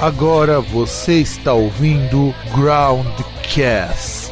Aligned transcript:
Agora 0.00 0.60
você 0.60 1.14
está 1.14 1.52
ouvindo 1.52 2.32
Groundcast. 2.54 4.30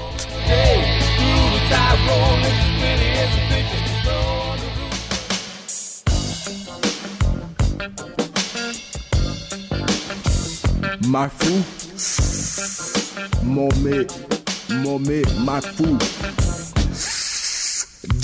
Marfu, 11.09 11.65
Momê, 13.43 14.07
Momê, 14.71 15.23
Marfu. 15.45 15.99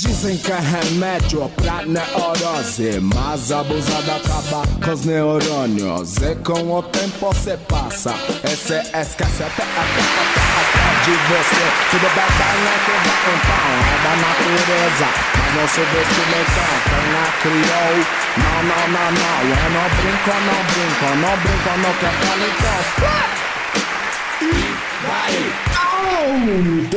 Dizem 0.02 0.36
que 0.36 0.50
é 0.50 0.58
remédio 0.58 1.48
pra 1.50 1.86
neurose 1.86 2.98
Mas 3.14 3.52
abusada 3.52 4.16
acaba 4.16 4.66
com 4.84 4.90
os 4.90 5.04
neurônios. 5.04 6.16
E 6.16 6.34
com 6.42 6.76
o 6.76 6.82
tempo 6.82 7.32
se 7.32 7.56
passa 7.68 8.12
Esse 8.42 8.74
esquece 8.98 9.44
até, 9.44 9.62
até, 9.62 9.62
até, 9.62 10.42
até 10.58 10.82
de 11.04 11.12
você. 11.12 11.64
Tudo 11.92 12.08
bem, 12.16 12.30
bem 12.34 12.58
é 12.66 12.78
que 12.82 12.94
dá 13.06 13.14
então 13.30 13.62
É 13.78 14.02
da 14.02 14.12
natureza. 14.26 15.06
Mas 15.38 15.54
não 15.54 15.68
subestime 15.68 16.38
então 16.42 16.74
Quem 16.90 17.06
a 17.14 17.30
criou. 17.42 17.94
Não, 18.42 18.58
não, 18.64 18.82
não, 18.88 19.06
não 19.12 19.38
Eu 19.54 19.70
não 19.70 19.86
brinco, 20.02 20.34
não 20.34 20.58
brinco 20.66 21.06
Não 21.14 21.34
brinco 21.38 21.72
no 21.78 21.90
que 21.94 22.10
falo 22.26 22.44
então 22.50 22.82
vai 22.98 23.41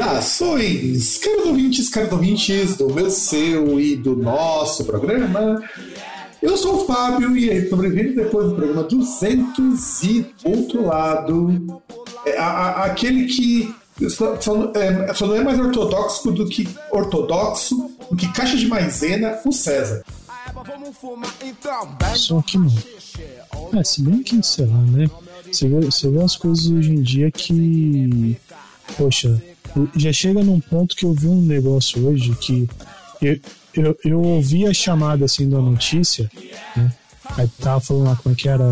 Saudações, 0.05 1.18
caros 1.18 1.45
ouvintes, 1.45 1.90
caros 1.90 2.12
ouvintes 2.12 2.78
do 2.78 2.94
meu, 2.94 3.09
seu 3.09 3.80
e 3.80 3.95
do 3.95 4.16
nosso 4.16 4.86
programa. 4.86 5.62
Eu 6.42 6.56
sou 6.58 6.84
o 6.84 6.86
Fábio 6.86 7.36
e 7.36 7.50
estou 7.50 7.80
bem-vindo 7.80 8.16
depois 8.16 8.50
do 8.50 8.56
programa 8.56 8.84
200 8.84 10.03
e 10.03 10.25
outro 10.44 10.86
lado. 10.86 11.81
É, 12.25 12.38
a, 12.38 12.45
a, 12.45 12.86
aquele 12.86 13.25
que 13.25 13.75
só, 14.09 14.40
só, 14.40 14.72
é, 14.75 15.14
só 15.14 15.25
não 15.28 15.36
é 15.36 15.44
mais 15.44 15.59
ortodoxo 15.59 16.31
do 16.31 16.47
que 16.47 16.67
ortodoxo, 16.92 17.92
do 18.09 18.16
que 18.16 18.31
caixa 18.31 18.58
de 18.58 18.67
maisena, 18.67 19.40
o 19.45 19.52
César. 19.52 20.03
Só 22.16 22.42
que 22.42 22.58
não. 22.58 22.72
É, 23.73 23.84
se 23.84 24.02
bem 24.02 24.22
que, 24.22 24.42
sei 24.44 24.66
lá, 24.66 24.78
né? 24.78 25.09
Você 25.56 25.70
vê, 25.70 25.86
você 25.86 26.09
vê 26.09 26.22
as 26.22 26.36
coisas 26.36 26.67
hoje 26.67 26.92
em 26.92 27.02
dia 27.02 27.31
que 27.31 28.38
poxa, 28.98 29.42
já 29.95 30.12
chega 30.12 30.44
num 30.44 30.59
ponto 30.59 30.95
que 30.95 31.06
eu 31.06 31.14
vi 31.14 31.28
um 31.28 31.42
negócio 31.42 32.06
hoje 32.06 32.36
que 32.36 32.67
eu, 33.22 33.39
eu, 33.73 33.97
eu 34.03 34.22
ouvi 34.22 34.67
a 34.67 34.73
chamada 34.73 35.23
assim 35.23 35.47
da 35.47 35.59
notícia, 35.59 36.30
né? 36.75 36.92
Aí 37.38 37.47
tava 37.59 37.80
falando 37.80 38.06
lá 38.06 38.16
como 38.17 38.36
é 38.36 38.38
que 38.38 38.50
era. 38.50 38.66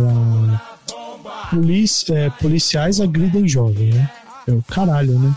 Polici, 1.50 2.14
é, 2.14 2.30
policiais 2.30 3.00
agridem 3.00 3.48
jovem, 3.48 3.94
né? 3.94 4.12
Eu, 4.46 4.62
caralho, 4.68 5.18
né? 5.18 5.34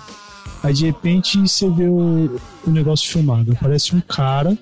Aí 0.64 0.75
de 0.75 0.86
repente 0.86 1.38
você 1.38 1.70
vê 1.70 1.86
o, 1.86 2.41
o 2.66 2.70
negócio 2.70 3.08
filmado. 3.08 3.56
Parece 3.60 3.94
um 3.94 4.00
cara 4.00 4.58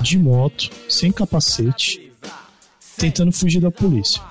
de 0.00 0.16
moto, 0.16 0.70
sem 0.88 1.10
capacete, 1.10 2.12
tentando 2.96 3.32
fugir 3.32 3.60
da 3.60 3.70
polícia. 3.70 4.22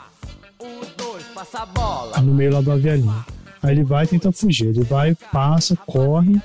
No 2.24 2.34
meio 2.34 2.54
lá 2.54 2.62
do 2.62 2.72
avialinho. 2.72 3.26
Aí 3.62 3.72
ele 3.74 3.84
vai 3.84 4.06
tentar 4.08 4.32
fugir. 4.32 4.68
Ele 4.68 4.84
vai, 4.84 5.16
passa, 5.32 5.76
corre. 5.76 6.42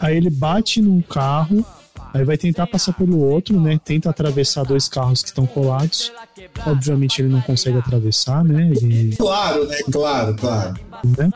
Aí 0.00 0.16
ele 0.16 0.30
bate 0.30 0.80
num 0.80 1.00
carro. 1.00 1.64
Aí 2.12 2.24
vai 2.24 2.36
tentar 2.38 2.66
passar 2.68 2.92
pelo 2.92 3.18
outro, 3.18 3.60
né? 3.60 3.78
Tenta 3.84 4.08
atravessar 4.08 4.64
dois 4.64 4.88
carros 4.88 5.22
que 5.22 5.28
estão 5.28 5.46
colados. 5.46 6.12
Obviamente 6.64 7.20
ele 7.20 7.28
não 7.28 7.40
consegue 7.40 7.78
atravessar, 7.78 8.44
né? 8.44 8.70
Ele... 8.70 9.16
Claro, 9.16 9.66
né? 9.66 9.76
Claro, 9.90 10.36
claro. 10.36 10.74
Né? 11.18 11.30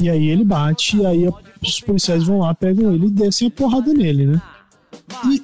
E 0.00 0.10
aí 0.10 0.28
ele 0.28 0.44
bate, 0.44 0.96
e 0.96 1.06
aí 1.06 1.28
os 1.62 1.80
policiais 1.80 2.24
vão 2.24 2.40
lá, 2.40 2.52
pegam 2.52 2.92
ele 2.92 3.06
e 3.06 3.10
descem 3.10 3.46
a 3.48 3.50
porrada 3.50 3.92
nele, 3.92 4.26
né? 4.26 4.42
E, 5.26 5.42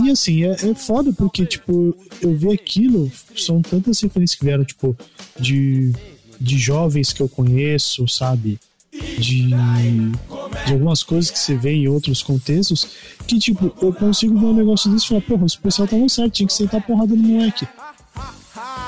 e 0.00 0.10
assim, 0.10 0.44
é, 0.44 0.52
é 0.52 0.74
foda 0.74 1.12
porque, 1.12 1.44
tipo, 1.46 1.94
eu 2.20 2.36
vi 2.36 2.52
aquilo, 2.52 3.10
são 3.36 3.60
tantas 3.62 4.00
referências 4.00 4.38
que 4.38 4.44
vieram, 4.44 4.64
tipo, 4.64 4.96
de 5.38 5.92
de 6.40 6.56
jovens 6.56 7.12
que 7.12 7.20
eu 7.20 7.28
conheço, 7.28 8.06
sabe? 8.06 8.58
De, 8.90 9.48
de 9.48 10.72
algumas 10.72 11.02
coisas 11.02 11.30
que 11.30 11.38
você 11.38 11.56
vê 11.56 11.72
em 11.72 11.88
outros 11.88 12.22
contextos, 12.22 12.88
que 13.26 13.38
tipo, 13.38 13.72
eu 13.82 13.92
consigo 13.92 14.38
ver 14.38 14.46
um 14.46 14.54
negócio 14.54 14.90
desse 14.90 15.04
e 15.04 15.08
falar, 15.08 15.20
porra, 15.22 15.44
os 15.44 15.56
pessoal 15.56 15.84
estavam 15.84 16.08
certo, 16.08 16.32
tinha 16.32 16.46
que 16.46 16.52
sentar 16.52 16.84
porrada 16.84 17.14
no 17.14 17.22
moleque. 17.22 17.66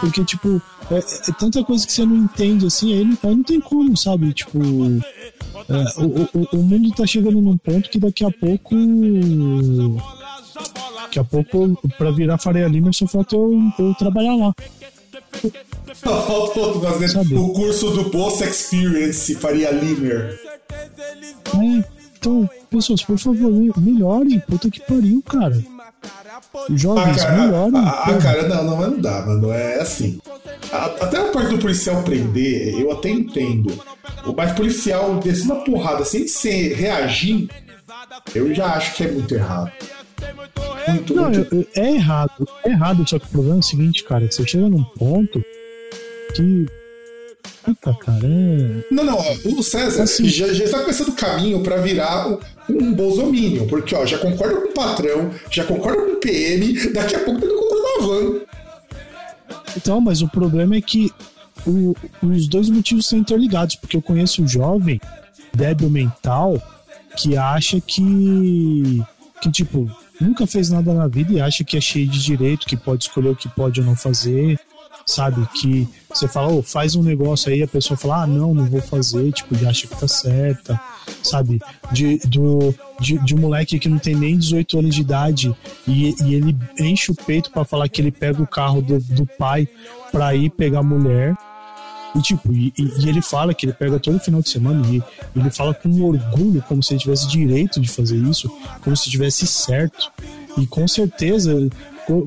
Porque, 0.01 0.25
tipo, 0.25 0.61
é, 0.91 0.99
é, 0.99 1.33
tanta 1.39 1.63
coisa 1.63 1.87
que 1.87 1.93
você 1.93 2.05
não 2.05 2.17
entende 2.17 2.67
assim, 2.67 2.95
aí 2.95 3.05
não, 3.05 3.19
aí 3.23 3.37
não 3.37 3.43
tem 3.43 3.61
como, 3.61 3.97
sabe? 3.97 4.33
Tipo, 4.33 4.59
é, 4.59 6.01
o, 6.03 6.39
o, 6.39 6.59
o 6.59 6.63
mundo 6.63 6.91
tá 6.93 7.07
chegando 7.07 7.41
num 7.41 7.57
ponto 7.57 7.91
que 7.91 7.99
daqui 7.99 8.25
a 8.25 8.31
pouco. 8.31 8.75
Daqui 11.03 11.19
a 11.19 11.25
pouco, 11.25 11.79
pra 11.97 12.11
virar 12.11 12.39
Faria 12.39 12.69
Lima, 12.69 12.93
só 12.93 13.07
falta 13.07 13.35
eu, 13.37 13.59
eu 13.79 13.95
trabalhar 13.95 14.37
lá. 14.37 14.55
Fazer 15.95 17.37
o 17.37 17.49
curso 17.51 17.91
do 17.91 18.11
Boss 18.11 18.41
Experience 18.41 19.35
Faria 19.37 19.71
Limer. 19.71 20.39
É, 20.71 21.85
então, 22.17 22.49
pessoas, 22.69 23.03
por 23.03 23.19
favor, 23.19 23.53
melhorem. 23.79 24.41
Puta 24.41 24.71
que 24.71 24.81
pariu, 24.81 25.23
cara. 25.23 25.63
Jovens, 26.71 27.23
ah, 27.23 27.27
cara, 27.27 27.43
melhorem. 27.43 27.81
Ah, 27.81 28.05
ah 28.07 28.19
cara, 28.19 28.49
não, 28.49 28.65
não, 28.65 28.91
não 28.91 29.01
dá, 29.01 29.27
mano. 29.27 29.51
É 29.51 29.81
assim. 29.81 30.21
Até 30.73 31.19
a 31.19 31.33
parte 31.33 31.51
do 31.51 31.59
policial 31.59 32.03
prender, 32.03 32.79
eu 32.79 32.93
até 32.93 33.11
entendo. 33.11 33.73
Mas 34.37 34.53
policial 34.53 35.19
descer 35.19 35.45
uma 35.47 35.65
porrada 35.65 36.05
sem 36.05 36.27
ser 36.29 36.75
reagir, 36.75 37.49
eu 38.35 38.55
já 38.55 38.75
acho 38.75 38.95
que 38.95 39.05
é 39.05 39.11
muito 39.11 39.35
errado. 39.35 39.73
Muito, 40.89 41.15
não, 41.15 41.31
é 41.75 41.93
errado. 41.93 42.49
É 42.65 42.71
errado, 42.71 43.09
só 43.09 43.19
que 43.19 43.27
o 43.27 43.29
problema 43.29 43.57
é 43.57 43.61
o 43.61 43.63
seguinte, 43.63 44.05
cara, 44.05 44.27
que 44.27 44.35
você 44.35 44.47
chega 44.47 44.69
num 44.69 44.85
ponto 44.85 45.43
que. 46.35 46.67
Puta, 47.63 47.95
cara, 47.95 48.27
é... 48.27 48.85
Não, 48.91 49.05
não, 49.05 49.17
ó, 49.19 49.35
o 49.45 49.63
César 49.63 50.05
assim, 50.05 50.27
já, 50.27 50.51
já 50.53 50.65
está 50.65 50.81
começando 50.81 51.09
o 51.09 51.13
caminho 51.13 51.63
para 51.63 51.77
virar 51.77 52.39
um, 52.69 52.95
bolsominion, 52.95 53.67
porque 53.67 53.95
ó, 53.95 54.07
já 54.07 54.19
concorda 54.19 54.57
com 54.63 54.69
o 54.69 54.73
patrão, 54.73 55.31
já 55.51 55.65
concorda 55.65 56.03
com 56.03 56.13
o 56.13 56.17
PM, 56.17 56.93
daqui 56.93 57.17
a 57.17 57.21
pouco 57.21 57.41
tá 57.41 57.47
concordar 57.47 58.01
van. 58.01 58.41
Então, 59.77 60.01
mas 60.01 60.23
o 60.23 60.29
problema 60.29 60.75
é 60.75 60.81
que 60.81 61.13
o, 61.67 61.95
os 62.23 62.49
dois 62.49 62.71
motivos 62.71 63.07
são 63.07 63.19
interligados, 63.19 63.77
porque 63.77 63.97
eu 63.97 64.03
conheço 64.03 64.43
um 64.43 64.49
jovem 64.49 64.99
débil 65.55 65.91
mental 65.91 66.61
que 67.17 67.37
acha 67.37 67.81
que, 67.81 69.03
que 69.43 69.51
tipo, 69.51 69.91
nunca 70.21 70.47
fez 70.47 70.71
nada 70.71 70.93
na 70.93 71.07
vida 71.07 71.33
e 71.33 71.41
acha 71.41 71.65
que 71.65 71.77
é 71.77 71.81
cheio 71.81 72.09
de 72.09 72.23
direito, 72.23 72.67
que 72.67 72.77
pode 72.77 73.05
escolher 73.05 73.31
o 73.31 73.37
que 73.37 73.49
pode 73.49 73.81
ou 73.81 73.87
não 73.87 73.97
fazer, 73.97 74.59
sabe? 75.07 75.47
Que 75.55 75.89
você 76.09 76.29
fala, 76.29 76.53
oh, 76.53 76.63
faz 76.63 76.95
um 76.95 77.03
negócio 77.03 77.53
aí, 77.53 77.63
a 77.63 77.69
pessoa 77.69 77.97
fala, 77.97 78.23
ah, 78.23 78.27
não, 78.27 78.55
não 78.55 78.67
vou 78.67 78.81
fazer, 78.81 79.33
tipo, 79.33 79.55
e 79.55 79.67
acha 79.67 79.87
que 79.87 79.97
tá 79.97 80.09
certa, 80.09 80.81
sabe? 81.23 81.61
De, 81.93 82.19
do, 82.27 82.75
de, 83.01 83.19
de 83.19 83.35
um 83.35 83.39
moleque 83.39 83.79
que 83.79 83.89
não 83.89 83.99
tem 83.99 84.15
nem 84.15 84.37
18 84.37 84.79
anos 84.79 84.95
de 84.95 85.01
idade 85.01 85.55
e, 85.87 86.15
e 86.25 86.35
ele 86.35 86.57
enche 86.79 87.11
o 87.11 87.15
peito 87.15 87.51
para 87.51 87.65
falar 87.65 87.89
que 87.89 88.01
ele 88.01 88.11
pega 88.11 88.43
o 88.43 88.47
carro 88.47 88.81
do, 88.81 88.99
do 89.01 89.27
pai 89.27 89.69
pra 90.11 90.35
ir 90.35 90.51
pegar 90.51 90.81
a 90.81 90.83
mulher. 90.83 91.37
E 92.15 92.21
tipo, 92.21 92.53
e, 92.53 92.73
e, 92.77 93.09
ele 93.09 93.23
fala 93.23 93.55
que 93.55 93.67
ele 93.67 93.73
pega 93.73 93.99
todo 94.01 94.19
final 94.19 94.43
de 94.43 94.49
semana 94.49 94.85
e 94.89 95.03
ele 95.37 95.51
fala 95.51 95.73
com 95.73 95.89
orgulho, 96.03 96.63
como 96.67 96.83
se 96.83 96.95
ele 96.95 97.01
tivesse 97.01 97.29
direito 97.29 97.81
de 97.81 97.89
fazer 97.89 98.17
isso, 98.17 98.51
como 98.83 98.97
se 98.97 99.09
tivesse 99.09 99.47
certo. 99.47 100.11
E 100.59 100.67
com 100.67 100.89
certeza 100.89 101.71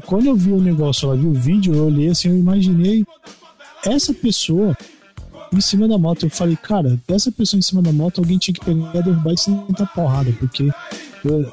quando 0.05 0.27
eu 0.27 0.35
vi 0.35 0.51
o 0.51 0.61
negócio 0.61 1.09
lá, 1.09 1.15
vi 1.15 1.25
o 1.25 1.33
vídeo, 1.33 1.75
eu 1.75 1.85
olhei 1.87 2.09
assim, 2.09 2.29
eu 2.29 2.37
imaginei 2.37 3.05
essa 3.85 4.13
pessoa 4.13 4.77
em 5.51 5.61
cima 5.61 5.87
da 5.87 5.97
moto. 5.97 6.25
Eu 6.25 6.29
falei, 6.29 6.55
cara, 6.55 6.99
essa 7.07 7.31
pessoa 7.31 7.59
em 7.59 7.61
cima 7.61 7.81
da 7.81 7.91
moto, 7.91 8.19
alguém 8.19 8.37
tinha 8.37 8.53
que 8.53 8.63
pegar, 8.63 9.01
derrubar 9.01 9.33
e 9.33 9.37
sentar 9.37 9.93
porrada, 9.93 10.31
porque 10.39 10.69
eu, 11.23 11.51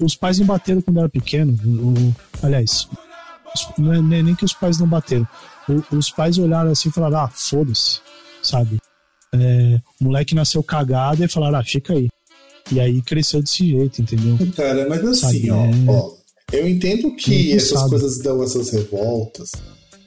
os 0.00 0.14
pais 0.14 0.38
me 0.38 0.44
bateram 0.44 0.80
quando 0.80 0.98
eu 0.98 1.02
era 1.02 1.08
pequeno. 1.08 1.52
O, 1.64 2.14
aliás, 2.44 2.88
não 3.76 3.92
é 3.92 4.22
nem 4.22 4.34
que 4.34 4.44
os 4.44 4.52
pais 4.52 4.78
não 4.78 4.86
bateram. 4.86 5.26
O, 5.68 5.96
os 5.96 6.10
pais 6.10 6.38
olharam 6.38 6.70
assim 6.70 6.88
e 6.88 6.92
falaram, 6.92 7.18
ah, 7.18 7.28
foda-se, 7.28 8.00
sabe? 8.42 8.78
É, 9.34 9.80
o 10.00 10.04
moleque 10.04 10.34
nasceu 10.34 10.62
cagado 10.62 11.24
e 11.24 11.28
falaram, 11.28 11.58
ah, 11.58 11.64
fica 11.64 11.94
aí. 11.94 12.08
E 12.70 12.80
aí 12.80 13.02
cresceu 13.02 13.42
desse 13.42 13.66
jeito, 13.66 14.00
entendeu? 14.00 14.38
Cara, 14.56 14.88
mas 14.88 15.04
assim, 15.04 15.50
ó, 15.50 15.64
é... 15.64 15.70
ó 15.88 16.22
eu 16.52 16.68
entendo 16.68 17.14
que 17.16 17.52
essas 17.52 17.82
coisas 17.88 18.18
dão 18.18 18.42
essas 18.42 18.70
revoltas. 18.70 19.52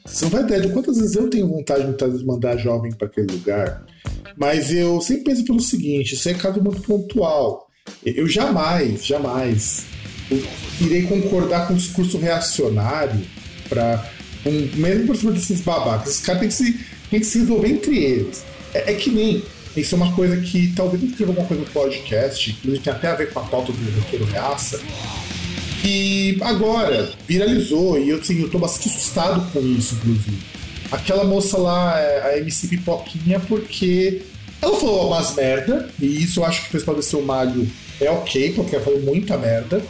Você 0.05 0.25
não 0.25 0.31
vai 0.31 0.43
ideia 0.43 0.61
de 0.61 0.69
quantas 0.69 0.97
vezes 0.97 1.15
eu 1.15 1.27
tenho 1.27 1.47
vontade 1.47 1.91
de 1.91 2.25
mandar 2.25 2.57
jovem 2.57 2.91
para 2.91 3.07
aquele 3.07 3.31
lugar. 3.31 3.83
Mas 4.37 4.71
eu 4.71 5.01
sempre 5.01 5.23
penso 5.23 5.43
pelo 5.43 5.59
seguinte: 5.59 6.13
isso 6.13 6.29
é 6.29 6.35
caso 6.35 6.61
muito 6.61 6.81
pontual. 6.81 7.67
Eu 8.05 8.27
jamais, 8.27 9.03
jamais 9.03 9.85
irei 10.79 11.03
concordar 11.03 11.67
com 11.67 11.73
um 11.73 11.77
discurso 11.77 12.19
reacionário 12.19 13.19
para 13.67 14.07
Um, 14.45 14.69
mesmo 14.75 15.07
por 15.07 15.15
cima 15.15 15.31
desses 15.31 15.61
babacas. 15.61 16.09
Esses 16.09 16.21
caras 16.21 16.39
têm 16.39 16.49
que, 16.49 16.55
se, 16.55 16.85
que 17.09 17.23
se 17.23 17.39
resolver 17.39 17.67
entre 17.67 17.97
eles. 17.97 18.43
É, 18.73 18.91
é 18.91 18.95
que 18.95 19.09
nem. 19.09 19.43
Isso 19.75 19.95
é 19.95 19.97
uma 19.97 20.13
coisa 20.13 20.37
que 20.37 20.71
talvez 20.73 21.03
eu 21.03 21.09
escreva 21.09 21.31
alguma 21.31 21.47
coisa 21.47 21.63
no 21.63 21.69
podcast, 21.69 22.53
que 22.53 22.79
tem 22.79 22.93
até 22.93 23.09
a 23.09 23.15
ver 23.15 23.33
com 23.33 23.39
a 23.39 23.43
pauta 23.43 23.73
do 23.73 23.99
Roqueiro 23.99 24.23
Reaça, 24.25 24.79
que 25.81 26.37
agora 26.41 27.11
viralizou, 27.27 27.99
e 27.99 28.09
eu, 28.09 28.17
assim, 28.19 28.41
eu 28.41 28.49
tô 28.49 28.57
bastante 28.57 28.87
assustado 28.87 29.51
com 29.51 29.59
isso, 29.59 29.95
inclusive. 29.95 30.37
Aquela 30.91 31.25
moça 31.25 31.57
lá, 31.57 31.93
a 31.95 32.37
MC 32.37 32.69
Pipoquinha, 32.69 33.39
porque 33.41 34.21
ela 34.61 34.77
falou 34.77 35.07
umas 35.07 35.35
merda, 35.35 35.89
e 35.99 36.23
isso 36.23 36.39
eu 36.39 36.45
acho 36.45 36.61
que 36.63 36.69
o 36.69 36.71
pessoal 36.71 36.95
do 36.95 37.03
seu 37.03 37.21
Mário 37.21 37.69
é 37.99 38.09
ok, 38.09 38.53
porque 38.53 38.75
ela 38.75 38.83
falou 38.83 39.01
muita 39.01 39.37
merda, 39.37 39.83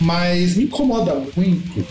mas 0.00 0.54
me 0.54 0.64
incomoda 0.64 1.14
muito. 1.36 1.86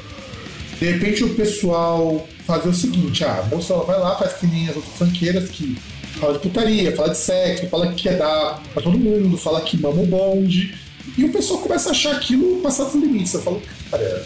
De 0.86 0.92
repente 0.92 1.24
o 1.24 1.34
pessoal 1.34 2.28
fazer 2.46 2.70
o 2.70 2.74
seguinte, 2.74 3.24
ah, 3.24 3.44
a 3.44 3.74
ela 3.74 3.84
vai 3.86 4.00
lá, 4.00 4.16
faz 4.18 4.34
que 4.34 4.46
nem 4.46 4.70
as 4.70 4.76
outras 4.76 4.94
franqueiras 4.96 5.50
que 5.50 5.76
fala 6.20 6.34
de 6.34 6.40
putaria, 6.40 6.96
fala 6.96 7.10
de 7.10 7.18
sexo, 7.18 7.68
fala 7.70 7.88
que 7.92 8.04
quer 8.04 8.20
dar 8.20 8.62
pra 8.72 8.84
todo 8.84 8.96
mundo, 8.96 9.36
fala 9.36 9.62
que 9.62 9.78
mama 9.78 10.04
o 10.04 10.06
bonde. 10.06 10.78
E 11.18 11.26
o 11.26 11.32
pessoal 11.32 11.60
começa 11.62 11.90
a 11.90 11.92
achar 11.92 12.18
aquilo 12.18 12.62
passado 12.62 12.92
dos 12.92 13.02
limites. 13.02 13.34
Eu 13.34 13.42
falo, 13.42 13.64
cara, 13.90 14.24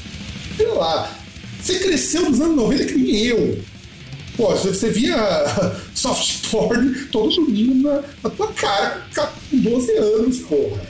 sei 0.57 0.67
lá, 0.67 1.17
você 1.61 1.79
cresceu 1.79 2.29
nos 2.29 2.41
anos 2.41 2.57
90 2.57 2.85
que 2.87 2.95
nem 2.97 3.15
eu. 3.15 3.63
Pô, 4.35 4.53
você 4.53 4.89
via 4.89 5.15
soft 5.95 6.49
porn 6.51 7.05
todo 7.05 7.35
domingo 7.35 7.87
na, 7.87 8.03
na 8.21 8.29
tua 8.31 8.47
cara 8.47 9.07
com 9.49 9.57
12 9.59 9.91
anos, 9.93 10.39
porra. 10.39 10.81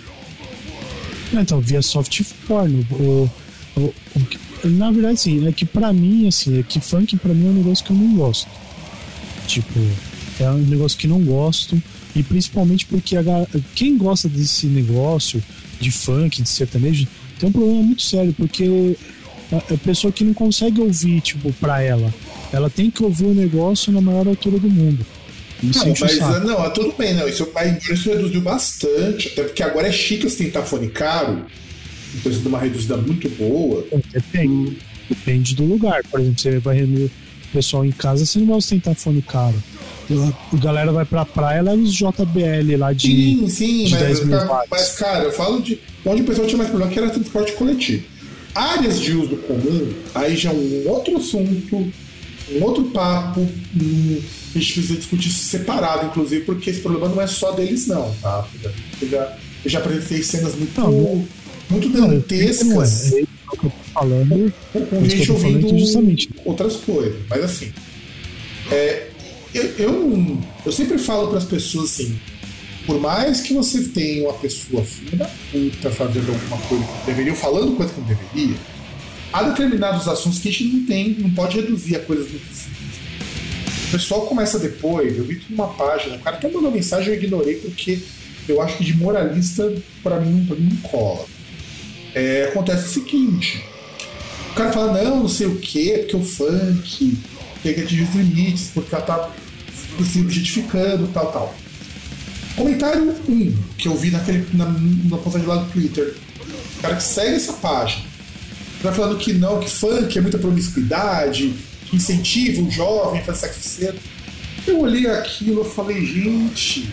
Então, 1.31 1.61
via 1.61 1.83
soft 1.83 2.23
porn. 2.47 2.87
O, 2.91 3.29
o, 3.77 3.81
o, 4.15 4.48
na 4.63 4.91
verdade, 4.91 5.19
sim, 5.19 5.47
é 5.47 5.51
que 5.51 5.65
pra 5.65 5.93
mim, 5.93 6.27
assim, 6.27 6.59
é 6.59 6.63
que 6.63 6.79
funk 6.79 7.17
pra 7.17 7.33
mim 7.33 7.47
é 7.47 7.49
um 7.49 7.53
negócio 7.53 7.85
que 7.85 7.91
eu 7.91 7.97
não 7.97 8.15
gosto. 8.15 8.49
Tipo, 9.47 9.79
é 10.39 10.49
um 10.49 10.57
negócio 10.57 10.97
que 10.97 11.07
não 11.07 11.21
gosto. 11.21 11.81
E 12.15 12.23
principalmente 12.23 12.85
porque 12.85 13.15
a, 13.15 13.23
quem 13.75 13.97
gosta 13.97 14.27
desse 14.27 14.65
negócio 14.67 15.43
de 15.79 15.91
funk, 15.91 16.41
de 16.41 16.49
sertanejo, 16.49 17.07
tem 17.39 17.49
um 17.49 17.51
problema 17.51 17.83
muito 17.83 18.01
sério, 18.01 18.33
porque 18.33 18.97
a, 19.51 19.57
a 19.57 19.77
pessoa 19.77 20.11
que 20.11 20.23
não 20.23 20.33
consegue 20.33 20.81
ouvir, 20.81 21.21
tipo, 21.21 21.53
pra 21.53 21.81
ela, 21.81 22.13
ela 22.51 22.69
tem 22.69 22.89
que 22.89 23.03
ouvir 23.03 23.25
o 23.25 23.33
negócio 23.33 23.91
na 23.91 24.01
maior 24.01 24.27
altura 24.27 24.59
do 24.59 24.69
mundo. 24.69 25.05
Isso 25.61 25.85
não, 25.85 25.93
mas 25.99 26.43
não, 26.45 26.65
é 26.65 26.69
tudo 26.69 26.93
bem, 26.97 27.13
não. 27.13 27.27
Isso, 27.27 27.47
isso 27.91 28.09
reduziu 28.09 28.41
bastante, 28.41 29.29
até 29.29 29.43
porque 29.43 29.61
agora 29.61 29.87
é 29.87 29.91
chique 29.91 30.29
tentar 30.31 30.63
fone 30.63 30.87
caro. 30.89 31.45
Então 32.15 32.31
isso 32.31 32.41
dá 32.41 32.49
uma 32.49 32.59
reduzida 32.59 32.97
muito 32.97 33.29
boa. 33.29 33.85
Depende. 34.11 34.77
Depende 35.09 35.55
do 35.55 35.63
lugar. 35.65 36.03
Por 36.09 36.19
exemplo, 36.19 36.39
você 36.39 36.59
vai 36.59 36.77
reunir 36.77 37.05
o 37.05 37.11
pessoal 37.51 37.83
em 37.83 37.91
casa, 37.91 38.25
você 38.25 38.39
não 38.39 38.47
vai 38.47 38.57
ostentar 38.57 38.95
fone 38.95 39.21
caro. 39.21 39.55
A 40.51 40.55
galera 40.57 40.91
vai 40.91 41.05
pra 41.05 41.23
praia, 41.23 41.61
leva 41.61 41.81
os 41.81 41.93
JBL 41.93 42.77
lá 42.77 42.93
de. 42.93 43.07
Sim, 43.07 43.49
sim, 43.49 43.83
de 43.83 43.93
mas, 43.93 44.19
tá, 44.19 44.63
mas, 44.69 44.95
cara, 44.95 45.25
eu 45.25 45.31
falo 45.31 45.61
de 45.61 45.79
onde 46.05 46.21
o 46.21 46.25
pessoal 46.25 46.47
tinha 46.47 46.57
mais 46.57 46.69
problema, 46.69 46.91
que 46.91 46.99
era 46.99 47.09
transporte 47.09 47.51
coletivo. 47.53 48.03
Áreas 48.55 48.99
de 48.99 49.13
uso 49.13 49.37
comum, 49.37 49.93
aí 50.15 50.35
já 50.35 50.49
é 50.49 50.53
um 50.53 50.89
outro 50.89 51.17
assunto, 51.17 51.75
um 52.51 52.63
outro 52.63 52.85
papo. 52.85 53.41
Um, 53.41 54.21
a 54.55 54.57
gente 54.57 54.73
precisa 54.73 54.95
discutir 54.95 55.27
isso 55.27 55.43
separado, 55.43 56.07
inclusive, 56.07 56.43
porque 56.43 56.71
esse 56.71 56.79
problema 56.79 57.07
não 57.07 57.21
é 57.21 57.27
só 57.27 57.51
deles, 57.51 57.85
não, 57.85 58.11
tá? 58.19 58.47
Eu 58.99 59.07
já, 59.07 59.37
eu 59.63 59.69
já 59.69 59.79
apresentei 59.79 60.23
cenas 60.23 60.55
muito, 60.55 60.81
não, 60.81 61.27
muito 61.69 61.89
dantescas. 61.89 62.67
Não 62.67 62.83
é, 62.83 62.85
é, 62.85 63.21
é 63.21 63.25
o 63.53 63.57
que 63.57 63.65
eu 63.65 63.69
tô 63.69 63.91
falando. 63.93 64.53
Com, 64.73 64.85
com 64.85 65.05
gente 65.05 65.31
ouvindo 65.31 65.77
justamente. 65.77 66.29
outras 66.45 66.75
coisas. 66.77 67.15
Mas 67.29 67.43
assim. 67.43 67.71
É, 68.71 69.07
eu, 69.53 69.63
eu, 69.77 70.37
eu 70.65 70.71
sempre 70.71 70.97
falo 70.97 71.29
para 71.29 71.39
as 71.39 71.45
pessoas 71.45 71.85
assim: 71.85 72.19
por 72.85 72.99
mais 72.99 73.41
que 73.41 73.53
você 73.53 73.83
tenha 73.83 74.23
uma 74.27 74.33
pessoa 74.33 74.83
filha 74.83 75.17
da 75.17 75.29
puta 75.51 75.89
fazendo 75.91 76.29
alguma 76.29 76.57
coisa 76.67 76.83
que 76.83 77.05
deveria, 77.07 77.35
falando 77.35 77.75
coisa 77.75 77.93
que 77.93 77.99
não 77.99 78.07
deveria, 78.07 78.57
há 79.33 79.43
determinados 79.43 80.07
assuntos 80.07 80.39
que 80.39 80.49
a 80.49 80.51
gente 80.51 80.63
não 80.65 80.85
tem, 80.85 81.15
não 81.19 81.31
pode 81.31 81.55
reduzir 81.55 81.95
a 81.95 81.99
coisas 81.99 82.29
muito 82.29 82.53
simples. 82.53 82.79
O 83.87 83.91
pessoal 83.91 84.21
começa 84.27 84.59
depois, 84.59 85.17
eu 85.17 85.23
vi 85.23 85.37
tudo 85.37 85.51
numa 85.51 85.67
página, 85.69 86.15
o 86.15 86.19
cara 86.19 86.37
até 86.37 86.47
mandou 86.47 86.71
mensagem, 86.71 87.09
eu 87.09 87.15
ignorei 87.15 87.55
porque 87.55 87.99
eu 88.47 88.61
acho 88.61 88.77
que 88.77 88.83
de 88.83 88.95
moralista, 88.95 89.71
para 90.03 90.19
mim, 90.19 90.45
pra 90.45 90.55
mim 90.55 90.69
não 90.71 90.89
cola. 90.89 91.25
É, 92.13 92.49
acontece 92.49 92.85
o 92.85 92.89
seguinte: 92.89 93.63
o 94.51 94.53
cara 94.55 94.71
fala, 94.71 95.03
não, 95.03 95.21
não 95.21 95.29
sei 95.29 95.47
o 95.47 95.57
que, 95.57 95.99
porque 95.99 96.15
o 96.15 96.23
funk 96.23 97.17
tem 97.63 97.73
que 97.73 97.81
atingir 97.81 98.03
os 98.03 98.15
limites, 98.15 98.71
porque 98.73 98.93
ela 98.93 99.03
tá 99.03 99.29
se 100.03 100.19
objetificando, 100.19 101.07
tal, 101.13 101.31
tal. 101.31 101.55
Comentário 102.55 103.15
1 103.27 103.31
um, 103.31 103.55
que 103.77 103.87
eu 103.87 103.95
vi 103.95 104.11
naquele, 104.11 104.45
na, 104.53 104.65
na 104.65 105.17
postagem 105.17 105.47
lá 105.47 105.55
do 105.55 105.71
Twitter. 105.71 106.15
O 106.77 106.81
cara 106.81 106.95
que 106.95 107.03
segue 107.03 107.35
essa 107.35 107.53
página. 107.53 108.03
Tá 108.81 108.91
falando 108.93 109.17
que 109.17 109.33
não, 109.33 109.59
que 109.59 109.69
funk 109.69 110.17
é 110.17 110.21
muita 110.21 110.37
promiscuidade, 110.37 111.53
que 111.85 111.97
incentiva 111.97 112.61
o 112.61 112.71
jovem 112.71 113.19
a 113.19 113.23
fazer 113.23 113.39
sexo 113.39 113.61
cedo. 113.61 113.99
Eu 114.65 114.79
olhei 114.79 115.07
aquilo 115.07 115.61
e 115.61 115.69
falei, 115.69 116.05
gente, 116.05 116.89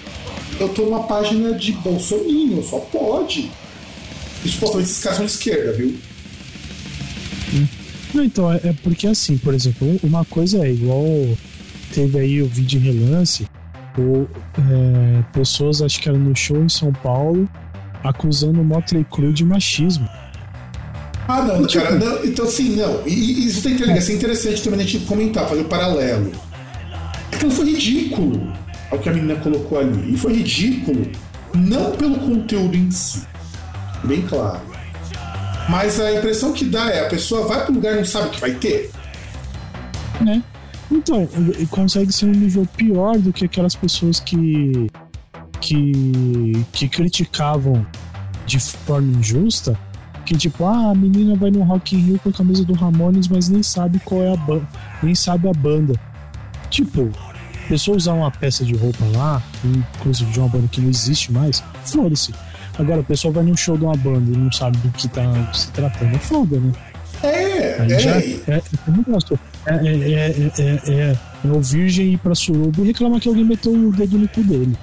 eu 0.59 0.69
tô 0.69 0.83
numa 0.83 1.05
página 1.05 1.53
de 1.55 1.73
Bolsonaro, 1.73 2.65
só 2.69 2.79
pode. 2.79 3.51
E 4.47 4.49
supostamente 4.49 4.91
esses 4.91 5.03
caras 5.03 5.17
são 5.17 5.27
de 5.27 5.33
esquerda, 5.33 5.73
viu? 5.73 5.99
Não, 8.15 8.23
então, 8.23 8.53
é, 8.53 8.61
é 8.63 8.73
porque 8.83 9.09
assim, 9.09 9.37
por 9.37 9.53
exemplo, 9.53 9.99
uma 10.05 10.25
coisa 10.25 10.65
é 10.65 10.71
igual 10.71 11.05
teve 11.93 12.19
aí 12.19 12.41
o 12.41 12.47
vídeo 12.47 12.81
em 12.81 12.85
relance, 12.85 13.49
ou, 13.99 14.29
é, 14.59 15.23
pessoas, 15.33 15.83
acho 15.83 16.01
que 16.01 16.09
era 16.09 16.17
no 16.17 16.35
show 16.37 16.63
em 16.63 16.69
São 16.69 16.93
Paulo, 16.93 17.49
acusando 18.05 18.61
o 18.61 18.65
Motley 18.65 19.05
Crue 19.11 19.33
de 19.33 19.45
machismo. 19.45 20.09
Ah, 21.27 21.43
não, 21.43 21.67
tipo, 21.67 21.83
cara, 21.83 21.97
não, 21.97 22.25
então 22.25 22.45
assim, 22.45 22.77
não. 22.77 23.05
E, 23.05 23.49
isso 23.49 23.63
tem 23.63 23.75
que 23.77 23.83
é 23.83 24.15
interessante 24.15 24.63
também 24.63 24.79
a 24.79 24.85
gente 24.85 25.05
comentar, 25.07 25.49
fazer 25.49 25.63
o 25.63 25.65
um 25.65 25.69
paralelo. 25.69 26.31
Aquilo 27.33 27.51
foi 27.51 27.73
ridículo 27.73 28.53
ao 28.93 28.99
que 29.01 29.09
a 29.09 29.13
menina 29.13 29.35
colocou 29.41 29.81
ali. 29.81 30.15
E 30.15 30.17
foi 30.17 30.35
ridículo 30.35 31.05
não 31.53 31.91
pelo 31.93 32.17
conteúdo 32.19 32.77
em 32.77 32.91
si, 32.93 33.23
bem 34.05 34.23
claro. 34.23 34.61
Mas 35.69 35.99
a 36.00 36.12
impressão 36.12 36.53
que 36.53 36.65
dá 36.65 36.91
é 36.91 37.07
a 37.07 37.09
pessoa 37.09 37.47
vai 37.47 37.62
para 37.62 37.73
um 37.73 37.75
lugar 37.75 37.95
e 37.95 37.97
não 37.97 38.05
sabe 38.05 38.29
o 38.29 38.31
que 38.31 38.41
vai 38.41 38.55
ter. 38.55 38.91
Né? 40.21 40.43
Então, 40.91 41.29
consegue 41.71 42.12
ser 42.12 42.26
um 42.26 42.31
nível 42.31 42.67
pior 42.76 43.19
do 43.19 43.33
que 43.33 43.45
aquelas 43.45 43.75
pessoas 43.75 44.21
que 44.21 44.88
que, 45.61 46.65
que 46.71 46.88
criticavam 46.88 47.85
de 48.47 48.61
forma 48.61 49.19
injusta 49.19 49.76
que 50.26 50.37
tipo, 50.37 50.65
ah, 50.65 50.91
a 50.91 50.95
menina 50.95 51.37
vai 51.37 51.50
no 51.53 51.62
Rock 51.62 51.95
in 51.95 52.00
Rio 52.00 52.19
com 52.19 52.31
a 52.31 52.33
camisa 52.33 52.65
do 52.65 52.75
Ramones, 52.75 53.29
mas 53.29 53.49
nem 53.49 53.62
sabe 53.62 54.00
qual 54.00 54.23
é 54.23 54.33
a 54.33 54.37
banda, 54.37 54.67
nem 55.00 55.15
sabe 55.15 55.49
a 55.49 55.53
banda. 55.53 55.95
Tipo, 56.69 57.12
a 57.65 57.69
pessoa 57.69 57.97
usar 57.97 58.12
uma 58.12 58.31
peça 58.31 58.65
de 58.65 58.75
roupa 58.75 59.05
lá, 59.15 59.41
inclusive 59.65 60.31
de 60.33 60.41
uma 60.41 60.49
banda 60.49 60.67
que 60.67 60.81
não 60.81 60.91
existe 60.91 61.33
mais, 61.33 61.62
foda-se. 61.85 62.35
Agora, 62.78 63.00
a 63.00 63.04
pessoa 63.04 63.33
vai 63.33 63.45
num 63.45 63.56
show 63.56 63.76
de 63.76 63.85
uma 63.85 63.97
banda 63.97 64.30
e 64.30 64.37
não 64.37 64.52
sabe 64.52 64.76
do 64.78 64.90
que 64.90 65.09
tá 65.09 65.52
se 65.52 65.71
tratando, 65.73 66.14
é 66.14 66.18
foda, 66.18 66.61
né? 66.61 66.73
É, 67.23 67.80
Aí 67.80 67.92
é. 67.92 67.99
Já, 67.99 68.16
é, 68.16 68.33
é, 68.47 68.54
é, 68.54 68.62
é, 69.66 70.80
é, 70.87 71.16
é, 71.45 71.49
o 71.49 71.61
virgem 71.61 72.12
ir 72.12 72.18
pra 72.18 72.35
suruba 72.35 72.83
e 72.83 72.85
reclamar 72.85 73.21
que 73.21 73.28
alguém 73.28 73.45
meteu 73.45 73.73
o 73.73 73.92
dedo 73.92 74.18
no 74.18 74.28
cu 74.28 74.42
dele. 74.42 74.76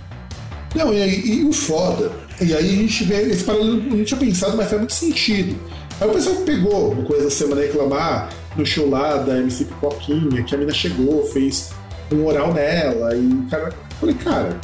Não, 0.76 0.92
e, 0.92 1.42
e 1.42 1.46
o 1.46 1.54
foda, 1.54 2.12
e 2.42 2.54
aí 2.54 2.80
a 2.80 2.82
gente 2.82 3.04
vê, 3.04 3.22
esse 3.22 3.44
paralelo 3.44 3.78
não 3.78 4.04
tinha 4.04 4.20
pensado, 4.20 4.58
mas 4.58 4.68
faz 4.68 4.80
muito 4.80 4.94
sentido. 4.94 5.56
Aí 6.02 6.10
o 6.10 6.14
pessoal 6.14 6.36
pegou 6.38 6.96
no 6.96 7.04
coisa 7.04 7.26
da 7.26 7.30
semana 7.30 7.62
reclamar 7.62 8.30
no 8.58 8.66
show 8.66 8.90
lá 8.90 9.18
da 9.18 9.38
MC 9.38 9.66
Pipoquinha, 9.66 10.42
que 10.44 10.56
a 10.56 10.58
mina 10.58 10.74
chegou, 10.74 11.26
fez 11.28 11.72
um 12.12 12.26
oral 12.26 12.54
nela, 12.54 13.16
e 13.16 13.48
cara, 13.50 13.66
eu 13.66 13.74
falei, 14.00 14.16
cara, 14.16 14.60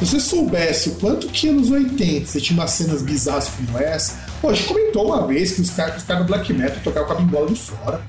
se 0.00 0.06
você 0.06 0.20
soubesse 0.20 0.88
o 0.88 0.94
quanto 0.94 1.28
que 1.28 1.48
anos 1.48 1.70
80 1.70 2.24
você 2.24 2.40
tinha 2.40 2.58
umas 2.58 2.70
cenas 2.70 3.02
bizarras 3.02 3.48
como 3.48 3.78
essa. 3.78 4.18
Pô, 4.40 4.48
a 4.48 4.54
gente 4.54 4.66
comentou 4.66 5.06
uma 5.08 5.26
vez 5.26 5.52
que 5.52 5.60
os 5.60 5.68
caras 5.68 6.02
cara 6.02 6.20
do 6.20 6.26
Black 6.26 6.50
Metal 6.54 6.78
tocavam 6.82 7.08
com 7.08 7.12
a 7.12 7.16
bimbola 7.16 7.46
de 7.48 7.54
fora. 7.56 8.00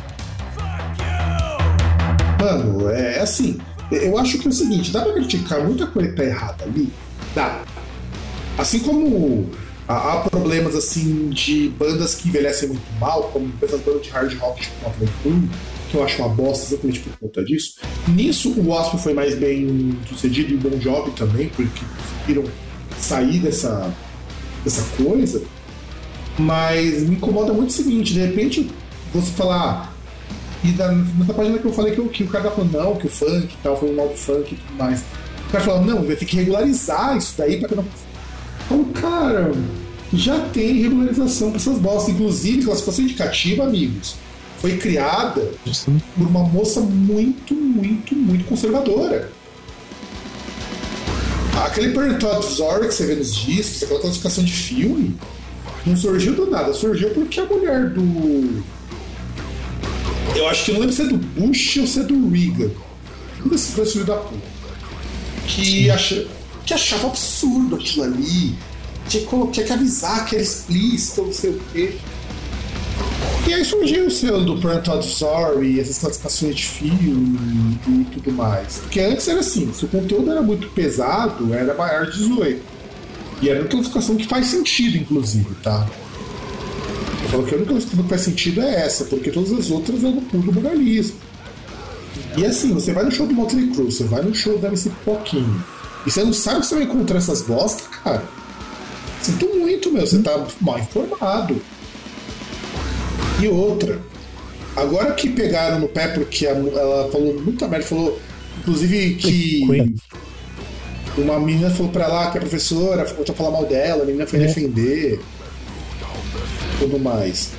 Mano, 2.40 2.90
é 2.90 3.20
assim. 3.20 3.60
Eu 3.92 4.18
acho 4.18 4.40
que 4.40 4.48
é 4.48 4.50
o 4.50 4.54
seguinte: 4.54 4.92
dá 4.92 5.02
pra 5.02 5.14
criticar 5.14 5.62
muita 5.66 5.86
coisa 5.86 6.10
que 6.10 6.16
tá 6.16 6.24
errada 6.24 6.64
ali? 6.64 6.94
Dá. 7.36 7.62
Assim 8.58 8.80
como 8.80 9.50
há 9.86 10.26
problemas 10.30 10.76
assim 10.76 11.30
de 11.30 11.70
bandas 11.78 12.16
que 12.16 12.30
envelhecem 12.30 12.70
muito 12.70 13.00
mal, 13.00 13.24
como 13.34 13.52
essas 13.62 13.82
bandas 13.82 14.04
de 14.04 14.10
hard 14.12 14.34
rock 14.40 14.62
tipo 14.62 14.76
Motley 14.88 15.10
Crue, 15.22 15.50
que 15.92 15.98
eu 15.98 16.04
acho 16.04 16.22
uma 16.22 16.30
bosta 16.30 16.74
exatamente 16.74 17.02
por 17.02 17.18
conta 17.20 17.44
disso. 17.44 17.76
Nisso 18.08 18.50
o 18.52 18.70
Wasp 18.70 18.98
foi 18.98 19.14
mais 19.14 19.36
bem 19.36 19.98
sucedido 20.08 20.54
e 20.54 20.56
o 20.56 20.58
Bon 20.58 20.80
Jovi 20.80 21.12
também, 21.12 21.50
porque 21.50 21.82
conseguiram 22.18 22.46
sair 22.98 23.40
dessa, 23.40 23.94
dessa 24.64 24.84
coisa. 24.96 25.44
Mas 26.40 27.04
me 27.04 27.16
incomoda 27.16 27.52
muito 27.52 27.70
o 27.70 27.74
seguinte, 27.74 28.14
de 28.14 28.22
repente 28.22 28.72
você 29.14 29.32
falar, 29.32 29.94
E 30.64 30.72
da, 30.72 30.92
nessa 30.92 31.34
página 31.34 31.58
que 31.58 31.66
eu 31.66 31.74
falei 31.74 31.94
que, 31.94 32.02
que 32.10 32.24
o 32.24 32.28
cara 32.28 32.52
falou, 32.52 32.70
não, 32.72 32.96
que 32.96 33.08
o 33.08 33.10
funk 33.10 33.46
e 33.46 33.64
tal, 33.64 33.78
foi 33.78 33.90
um 33.90 33.96
mal 33.96 34.08
do 34.08 34.16
funk 34.16 34.54
e 34.54 34.56
tudo 34.56 34.78
mais. 34.78 35.04
O 35.48 35.52
cara 35.52 35.64
falou, 35.64 35.86
não, 35.86 36.04
vai 36.04 36.16
ter 36.16 36.26
que 36.26 36.36
regularizar 36.36 37.18
isso 37.18 37.34
daí 37.38 37.60
pra 37.60 37.68
que 37.68 37.76
não. 37.76 37.86
Então, 38.66 38.86
cara, 38.94 39.52
já 40.14 40.40
tem 40.50 40.82
regularização 40.82 41.50
para 41.50 41.60
essas 41.60 41.78
bostas. 41.78 42.14
Inclusive, 42.14 42.64
classificação 42.64 43.04
indicativa, 43.04 43.64
amigos, 43.66 44.16
foi 44.62 44.78
criada 44.78 45.42
por 46.16 46.28
uma 46.28 46.44
moça 46.44 46.80
muito, 46.82 47.56
muito, 47.56 48.16
muito 48.16 48.46
conservadora. 48.46 49.32
Aquele 51.66 51.94
Parental 51.94 52.38
Advisory 52.38 52.88
que 52.88 52.94
você 52.94 53.08
vê 53.08 53.16
nos 53.16 53.36
discos, 53.36 53.82
aquela 53.82 54.00
classificação 54.00 54.44
de 54.44 54.54
filme, 54.54 55.18
não 55.84 55.98
surgiu 55.98 56.36
do 56.36 56.50
nada, 56.50 56.74
surgiu 56.74 57.10
porque 57.10 57.40
a 57.40 57.46
mulher 57.46 57.90
do. 57.90 58.64
Eu 60.36 60.48
acho 60.48 60.66
que 60.66 60.74
não 60.74 60.82
lembro 60.82 60.96
se 60.96 61.02
é 61.02 61.06
do 61.06 61.18
Bush 61.18 61.78
ou 61.78 61.88
se 61.88 62.00
é 62.00 62.04
do 62.04 62.30
Reagan. 62.30 62.72
Um 63.44 63.50
desses 63.50 63.74
dois 63.74 63.92
filhos 63.92 64.08
da 64.08 64.16
puta. 64.16 64.42
Que, 65.48 65.90
acha, 65.90 66.28
que 66.66 66.74
achava 66.74 67.08
absurdo 67.08 67.76
aquilo 67.76 68.04
ali. 68.04 68.56
Tinha, 69.08 69.26
tinha 69.52 69.66
que 69.66 69.74
avisar 69.74 70.26
que 70.26 70.36
era 70.36 70.44
explícito, 70.44 71.24
não 71.24 71.34
sei 71.34 71.50
o 71.50 71.62
quê. 71.74 71.98
E 73.48 73.54
aí 73.54 73.66
surgiu 73.66 74.06
o 74.06 74.12
selo 74.12 74.46
do 74.46 74.62
Parental 74.62 74.98
Advisory, 74.98 75.80
essas 75.80 75.98
classificações 75.98 76.56
de 76.56 76.66
filme 76.66 77.78
e 77.88 78.06
tudo 78.14 78.32
mais. 78.32 78.78
Porque 78.78 79.00
antes 79.00 79.28
era 79.28 79.40
assim, 79.40 79.72
se 79.74 79.84
o 79.84 79.88
conteúdo 79.88 80.32
era 80.32 80.42
muito 80.42 80.68
pesado, 80.70 81.54
era 81.54 81.74
maior 81.74 82.06
de 82.06 82.18
18. 82.18 82.62
E 83.42 83.50
era 83.50 83.60
uma 83.60 83.68
classificação 83.68 84.16
que 84.16 84.28
faz 84.28 84.48
sentido, 84.48 84.98
inclusive, 84.98 85.56
tá? 85.64 85.88
Eu 87.24 87.30
falo 87.30 87.44
que 87.44 87.54
a 87.54 87.58
única 87.58 87.72
classificação 87.72 88.04
que 88.04 88.10
faz 88.10 88.22
sentido 88.22 88.62
é 88.62 88.86
essa, 88.86 89.06
porque 89.06 89.32
todas 89.32 89.52
as 89.52 89.72
outras 89.72 90.04
é 90.04 90.12
do 90.12 90.22
puro 90.22 90.54
moralismo. 90.54 91.18
E 92.38 92.46
assim, 92.46 92.74
você 92.74 92.94
vai 92.94 93.04
no 93.04 93.12
show 93.12 93.26
do 93.26 93.34
Motley 93.34 93.68
Crue, 93.68 93.92
você 93.92 94.04
vai 94.04 94.22
no 94.22 94.34
show 94.34 94.58
da 94.60 94.68
MC 94.68 94.92
Pouquinho, 95.04 95.64
e 96.06 96.12
você 96.12 96.24
não 96.24 96.34
sabe 96.34 96.62
que 96.62 96.68
você 96.68 96.76
vai 96.76 96.84
encontrar 96.84 97.18
essas 97.18 97.42
bostas, 97.42 97.88
cara. 97.88 98.24
Sinto 99.22 99.48
muito, 99.56 99.92
meu, 99.92 100.06
você 100.06 100.20
tá 100.20 100.46
mal 100.60 100.80
informado. 100.80 101.62
E 103.42 103.48
outra, 103.48 104.00
agora 104.76 105.14
que 105.14 105.30
pegaram 105.30 105.80
no 105.80 105.88
pé, 105.88 106.10
porque 106.10 106.46
a, 106.46 106.52
ela 106.52 107.10
falou 107.12 107.42
muita 107.42 107.68
merda, 107.68 107.86
falou, 107.86 108.20
inclusive, 108.60 109.16
que 109.16 109.96
uma 111.18 111.40
menina 111.40 111.72
falou 111.72 111.92
pra 111.92 112.08
lá 112.08 112.32
que 112.32 112.38
a 112.38 112.42
professora 112.42 113.04
voltou 113.06 113.34
a 113.34 113.36
falar 113.36 113.52
mal 113.52 113.66
dela, 113.66 114.04
a 114.04 114.06
menina 114.06 114.28
foi 114.28 114.44
é. 114.44 114.46
defender, 114.46 115.20
tudo 116.78 117.00
mais. 117.00 117.52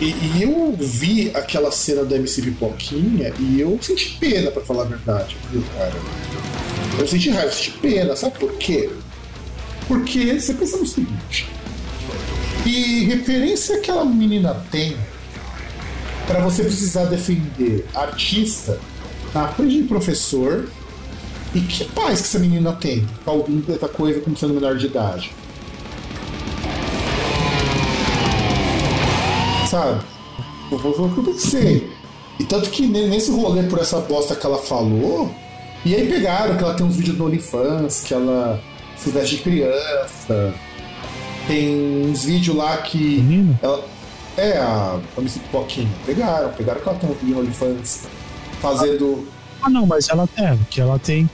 E, 0.00 0.10
e, 0.10 0.42
eu 0.42 0.76
vi 0.78 1.30
aquela 1.34 1.72
cena 1.72 2.04
da 2.04 2.16
MC 2.16 2.42
Pipoquinha 2.42 3.32
e 3.40 3.60
eu 3.60 3.78
senti 3.82 4.16
pena, 4.20 4.50
para 4.50 4.62
falar 4.62 4.82
a 4.82 4.86
verdade, 4.86 5.36
viu, 5.50 5.64
cara? 5.74 5.94
Eu 6.98 7.06
senti 7.08 7.30
raiva, 7.30 7.48
eu 7.48 7.52
senti 7.52 7.70
pena, 7.78 8.14
sabe 8.14 8.38
por 8.38 8.52
quê? 8.58 8.90
Porque 9.88 10.38
você 10.38 10.54
pensa 10.54 10.76
no 10.76 10.86
seguinte: 10.86 11.48
que 12.68 13.04
referência 13.06 13.76
aquela 13.76 14.04
menina 14.04 14.54
tem 14.70 14.94
para 16.26 16.40
você 16.40 16.62
precisar 16.62 17.06
defender 17.06 17.86
artista 17.94 18.78
na 19.34 19.48
frente 19.48 19.78
de 19.78 19.84
professor 19.84 20.68
e 21.54 21.60
que 21.60 21.84
paz 21.84 22.20
que 22.20 22.26
essa 22.26 22.38
menina 22.38 22.74
tem 22.74 23.06
pra 23.24 23.32
ouvir 23.32 23.64
essa 23.70 23.88
coisa 23.88 24.20
como 24.20 24.36
sendo 24.36 24.52
menor 24.52 24.76
de 24.76 24.84
idade? 24.84 25.32
Sabe? 29.70 30.04
Eu 30.70 30.78
vou 30.78 30.92
falar 30.92 31.08
o 31.08 31.14
que 31.14 31.20
eu 31.20 31.24
pensei. 31.24 31.90
E 32.38 32.44
tanto 32.44 32.68
que 32.68 32.86
nesse 32.86 33.30
rolê 33.30 33.62
por 33.62 33.78
essa 33.78 33.98
bosta 34.00 34.36
que 34.36 34.44
ela 34.44 34.58
falou, 34.58 35.34
e 35.86 35.94
aí 35.94 36.06
pegaram 36.06 36.54
que 36.58 36.62
ela 36.62 36.74
tem 36.74 36.84
uns 36.84 36.96
vídeos 36.96 37.16
do 37.16 37.24
OnlyFans, 37.24 38.02
que 38.02 38.12
ela 38.12 38.62
se 38.94 39.08
veste 39.10 39.36
de 39.36 39.42
criança, 39.42 40.54
tem 41.48 42.04
uns 42.10 42.24
vídeos 42.24 42.54
lá 42.54 42.76
que. 42.76 43.24
Ela, 43.62 43.84
é, 44.36 44.58
a 44.58 45.00
MC 45.16 45.40
Pipoquinha. 45.40 45.88
Pegaram, 46.06 46.52
pegaram 46.52 46.80
que 46.80 46.88
ela 46.88 46.98
tem 46.98 47.10
um 47.10 47.14
vídeo 47.14 47.38
OnlyFans 47.38 48.02
fazendo. 48.60 49.26
Ah, 49.62 49.70
não, 49.70 49.86
mas 49.86 50.08
ela 50.10 50.28
é, 50.36 50.56
que 50.70 50.80
ela 50.80 50.98
tem. 50.98 51.28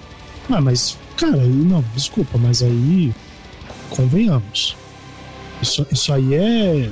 Ah, 0.49 0.61
mas, 0.61 0.97
cara, 1.17 1.43
aí 1.43 1.49
não, 1.49 1.85
desculpa, 1.95 2.39
mas 2.39 2.63
aí. 2.63 3.13
Convenhamos. 3.91 4.77
Isso, 5.61 5.87
isso 5.93 6.13
aí 6.13 6.35
é. 6.35 6.91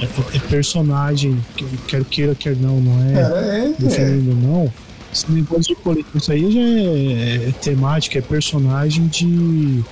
É, 0.00 0.36
é 0.36 0.38
personagem, 0.48 1.38
quer 1.86 2.02
queira, 2.04 2.34
quer 2.34 2.56
não, 2.56 2.80
não 2.80 3.04
é, 3.04 3.20
é, 3.20 3.96
é 3.96 4.00
é. 4.00 4.10
não. 4.16 4.72
Esse 5.12 5.30
negócio 5.30 5.74
de 5.74 5.82
política, 5.82 6.16
isso 6.16 6.32
aí 6.32 6.50
já 6.50 6.60
é, 6.60 7.48
é 7.48 7.52
temática, 7.60 8.18
é 8.18 8.22
personagem 8.22 9.08
de 9.08 9.84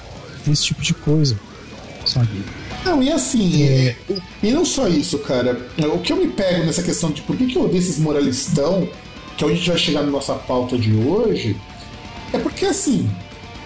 esse 0.51 0.65
tipo 0.65 0.81
de 0.81 0.95
coisa 0.95 1.37
sabe? 2.07 2.43
Não, 2.85 3.03
e 3.03 3.11
assim, 3.11 3.63
é, 3.63 3.97
e 4.43 4.51
não 4.51 4.65
só 4.65 4.89
isso, 4.89 5.19
cara. 5.19 5.61
O 5.95 5.99
que 5.99 6.13
eu 6.13 6.17
me 6.17 6.29
pego 6.29 6.65
nessa 6.65 6.83
questão 6.83 7.11
de 7.11 7.23
por 7.23 7.37
que, 7.37 7.47
que 7.47 7.57
eu 7.57 7.65
odeio 7.65 7.79
esses 7.79 7.99
moralistão, 7.99 8.89
que 9.37 9.45
é 9.45 9.47
onde 9.47 9.55
a 9.55 9.59
gente 9.59 9.69
vai 9.69 9.79
chegar 9.79 10.03
na 10.03 10.11
nossa 10.11 10.35
pauta 10.35 10.79
de 10.79 10.95
hoje, 10.95 11.57
é 12.33 12.39
porque 12.39 12.67
assim, 12.67 13.09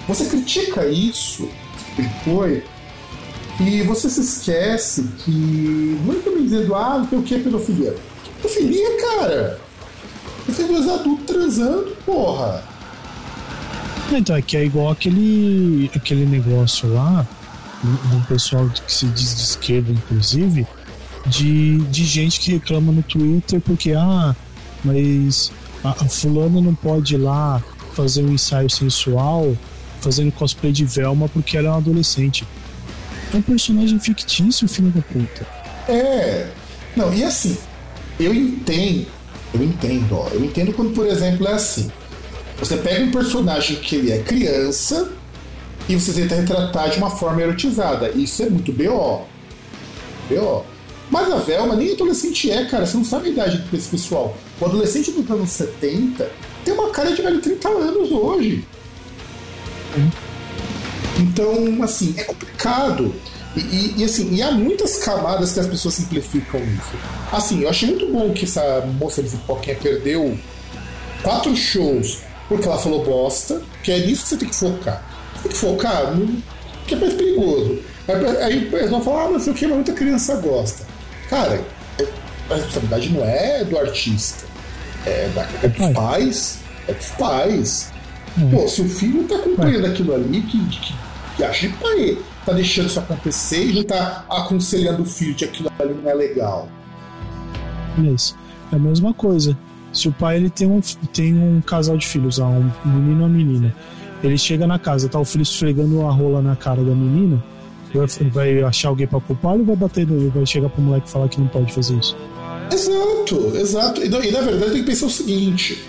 você 0.09 0.25
critica 0.27 0.87
isso, 0.87 1.49
tipo 1.95 2.25
coisa, 2.25 2.63
e 3.61 3.83
você 3.83 4.09
se 4.09 4.21
esquece 4.21 5.09
que 5.19 5.31
muito 5.31 6.31
me 6.31 6.43
dizendo, 6.43 6.75
ah, 6.75 7.07
o 7.13 7.23
que 7.23 7.35
é 7.35 7.39
pedofilia. 7.39 7.95
Pedofilia, 8.41 8.97
cara? 8.99 9.61
Você 10.49 10.65
dois 10.65 10.89
adultos 10.89 11.27
transando, 11.27 11.97
porra. 12.05 12.65
Então, 14.11 14.37
é 14.37 14.43
que 14.43 14.57
é 14.57 14.65
igual 14.65 14.91
aquele, 14.91 15.91
aquele 15.95 16.27
negócio 16.27 16.93
lá 16.93 17.27
um 17.85 18.23
pessoal 18.23 18.69
que 18.69 18.93
se 18.93 19.07
diz 19.07 19.35
de 19.35 19.43
esquerda, 19.43 19.93
inclusive, 19.93 20.67
de, 21.27 21.79
de 21.79 22.05
gente 22.05 22.41
que 22.41 22.53
reclama 22.53 22.93
no 22.93 23.03
Twitter 23.03 23.61
porque, 23.61 23.93
ah, 23.93 24.35
mas 24.85 25.53
a, 25.83 25.91
a 25.91 26.09
fulana 26.09 26.61
não 26.61 26.75
pode 26.75 27.15
ir 27.15 27.19
lá 27.19 27.63
fazer 27.95 28.23
um 28.23 28.33
ensaio 28.33 28.71
sensual 28.71 29.57
fazendo 30.01 30.33
cosplay 30.33 30.73
de 30.73 30.85
Velma 30.85 31.29
porque 31.29 31.57
ela 31.57 31.69
é 31.69 31.71
uma 31.71 31.79
adolescente. 31.79 32.47
É 33.33 33.37
um 33.37 33.43
personagem 33.43 33.99
fictício, 33.99 34.69
filho 34.69 34.91
da 34.91 35.01
puta. 35.01 35.47
É. 35.89 36.49
Não, 36.97 37.13
e 37.15 37.25
assim, 37.25 37.57
eu 38.21 38.35
entendo, 38.35 39.07
eu 39.55 39.63
entendo, 39.63 40.15
ó, 40.15 40.29
eu 40.29 40.45
entendo 40.45 40.73
quando, 40.73 40.93
por 40.93 41.07
exemplo, 41.07 41.47
é 41.49 41.53
assim. 41.53 41.91
Você 42.59 42.77
pega 42.77 43.05
um 43.05 43.11
personagem 43.11 43.77
que 43.77 43.97
ele 43.97 44.13
é 44.13 44.19
criança, 44.19 45.11
e 45.89 45.97
você 45.97 46.13
tenta 46.13 46.37
retratar 46.37 46.91
de 46.91 46.99
uma 46.99 47.11
forma 47.11 47.43
erotizada. 47.43 48.11
Isso 48.11 48.43
é 48.43 48.49
muito 48.49 48.73
BO. 48.73 49.23
BO. 50.29 50.65
Mas 51.11 51.31
a 51.31 51.37
Velma 51.37 51.77
nem 51.77 51.93
adolescente 51.93 52.51
é, 52.51 52.65
cara. 52.65 52.87
Você 52.87 52.97
não 52.97 53.05
sabe 53.05 53.29
a 53.29 53.33
idade 53.33 53.59
desse 53.71 53.89
pessoal. 53.89 54.37
O 54.61 54.65
adolescente 54.65 55.11
dos 55.11 55.29
anos 55.31 55.51
70 55.51 56.31
tem 56.65 56.75
uma 56.75 56.91
cara 56.91 57.13
de 57.13 57.21
velho 57.21 57.41
30 57.41 57.69
anos 57.69 58.11
hoje. 58.13 58.65
Então, 61.19 61.83
assim, 61.83 62.15
é 62.17 62.25
complicado. 62.25 63.15
E, 63.55 63.61
e, 63.61 63.95
e, 63.99 64.05
assim, 64.05 64.35
e 64.35 64.41
há 64.41 64.51
muitas 64.53 64.99
camadas 64.99 65.53
que 65.53 65.61
as 65.61 65.67
pessoas 65.67 65.95
simplificam 65.95 66.61
isso. 66.61 66.97
Assim, 67.31 67.63
eu 67.63 67.69
achei 67.69 67.89
muito 67.91 68.07
bom 68.11 68.33
que 68.33 68.45
essa 68.45 68.81
moça 68.99 69.23
de 69.23 69.29
pipoquinha 69.31 69.77
perdeu 69.77 70.39
quatro 71.23 71.55
shows 71.55 72.21
porque 72.49 72.67
ela 72.67 72.79
falou 72.79 73.05
bosta, 73.05 73.63
que 73.83 73.93
é 73.93 73.99
nisso 74.07 74.23
que 74.23 74.29
você 74.31 74.37
tem 74.37 74.49
que 74.49 74.55
focar 74.55 75.12
que 75.49 75.57
focar 75.57 76.15
no 76.15 76.43
que 76.87 76.95
é 76.95 76.99
mais 76.99 77.15
perigoso. 77.15 77.79
Aí 78.45 78.69
eles 78.73 78.91
vão 78.91 79.01
falar, 79.01 79.25
ah, 79.25 79.31
não 79.31 79.41
sei 79.41 79.53
o 79.53 79.57
que, 79.57 79.67
mas 79.67 79.77
muita 79.77 79.93
criança 79.93 80.37
gosta. 80.37 80.85
Cara, 81.29 81.61
é, 81.99 82.07
a 82.51 82.55
responsabilidade 82.55 83.09
não 83.11 83.25
é 83.25 83.65
do 83.65 83.79
artista, 83.79 84.45
é, 85.07 85.29
da, 85.35 85.49
é 85.63 85.69
dos 85.69 85.93
pais. 85.93 86.59
É 86.89 86.93
dos 86.93 87.11
pais. 87.11 87.93
Hum. 88.39 88.51
Pô, 88.51 88.69
se 88.69 88.83
o 88.83 88.89
filho 88.89 89.25
tá 89.25 89.39
cumprindo 89.39 89.87
aquilo 89.87 90.15
ali, 90.15 90.43
que, 90.43 90.59
que, 90.69 90.95
que 91.37 91.45
acha 91.45 91.69
de 91.69 91.75
pai, 91.75 92.19
tá 92.45 92.53
deixando 92.53 92.87
isso 92.87 92.99
acontecer 92.99 93.67
e 93.67 93.73
não 93.75 93.85
tá 93.85 94.25
aconselhando 94.29 95.03
o 95.03 95.07
filho 95.07 95.35
de 95.35 95.45
aquilo 95.45 95.71
ali 95.79 95.95
não 95.95 96.11
é 96.11 96.15
legal. 96.15 96.69
Isso. 97.99 98.37
É 98.73 98.77
a 98.77 98.79
mesma 98.79 99.13
coisa. 99.15 99.57
Se 99.93 100.09
o 100.09 100.13
pai 100.13 100.37
ele 100.37 100.49
tem 100.49 100.67
um, 100.67 100.81
tem 101.13 101.35
um 101.35 101.61
casal 101.61 101.97
de 101.97 102.07
filhos, 102.07 102.39
um 102.39 102.71
menino 102.85 103.13
e 103.13 103.15
uma 103.15 103.29
menina, 103.29 103.77
ele 104.23 104.39
chega 104.39 104.67
na 104.67 104.79
casa, 104.79 105.09
tá 105.09 105.19
o 105.19 105.25
filho 105.25 105.43
esfregando 105.43 106.07
a 106.07 106.11
rola 106.11 106.41
na 106.41 106.57
cara 106.57 106.83
da 106.83 106.95
menina. 106.95 107.43
Vai 108.33 108.63
achar 108.63 108.89
alguém 108.89 109.07
pra 109.07 109.21
culpar 109.21 109.53
ou 109.53 109.65
vai 109.65 109.77
bater 109.77 110.07
no, 110.07 110.31
vai 110.31 110.47
chegar 110.47 110.71
pro 110.71 110.81
moleque 110.81 111.09
e 111.09 111.11
falar 111.11 111.29
que 111.29 111.39
não 111.39 111.49
pode 111.49 111.73
fazer 111.75 111.95
isso? 111.97 112.17
Exato, 112.73 113.53
exato. 113.55 114.01
E, 114.03 114.07
e 114.07 114.31
na 114.31 114.41
verdade 114.41 114.73
tem 114.73 114.81
que 114.81 114.91
pensar 114.91 115.07
o 115.07 115.11
seguinte: 115.11 115.85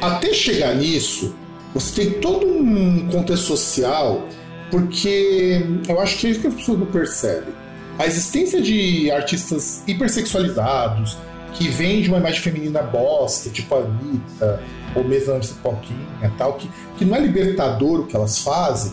até 0.00 0.32
chegar 0.32 0.74
nisso, 0.74 1.34
você 1.74 2.04
tem 2.04 2.20
todo 2.20 2.46
um 2.46 3.08
contexto 3.08 3.44
social, 3.44 4.26
porque 4.70 5.62
eu 5.86 6.00
acho 6.00 6.18
que 6.18 6.26
é 6.26 6.30
isso 6.30 6.40
que 6.40 6.46
as 6.46 6.54
pessoas 6.54 6.78
não 6.78 6.86
percebem. 6.86 7.52
A 7.98 8.06
existência 8.06 8.60
de 8.60 9.10
artistas 9.10 9.82
hipersexualizados, 9.86 11.18
que 11.56 11.68
vende 11.68 12.08
uma 12.08 12.18
imagem 12.18 12.40
feminina 12.40 12.82
bosta, 12.82 13.50
tipo 13.50 13.74
a 13.74 13.78
Anitta, 13.78 14.62
ou 14.94 15.04
mesmo 15.04 15.34
a 15.34 15.40
Pipoquinha 15.40 16.32
tal, 16.36 16.54
que, 16.54 16.68
que 16.98 17.04
não 17.04 17.16
é 17.16 17.20
libertador 17.20 18.00
o 18.00 18.06
que 18.06 18.14
elas 18.14 18.38
fazem, 18.38 18.92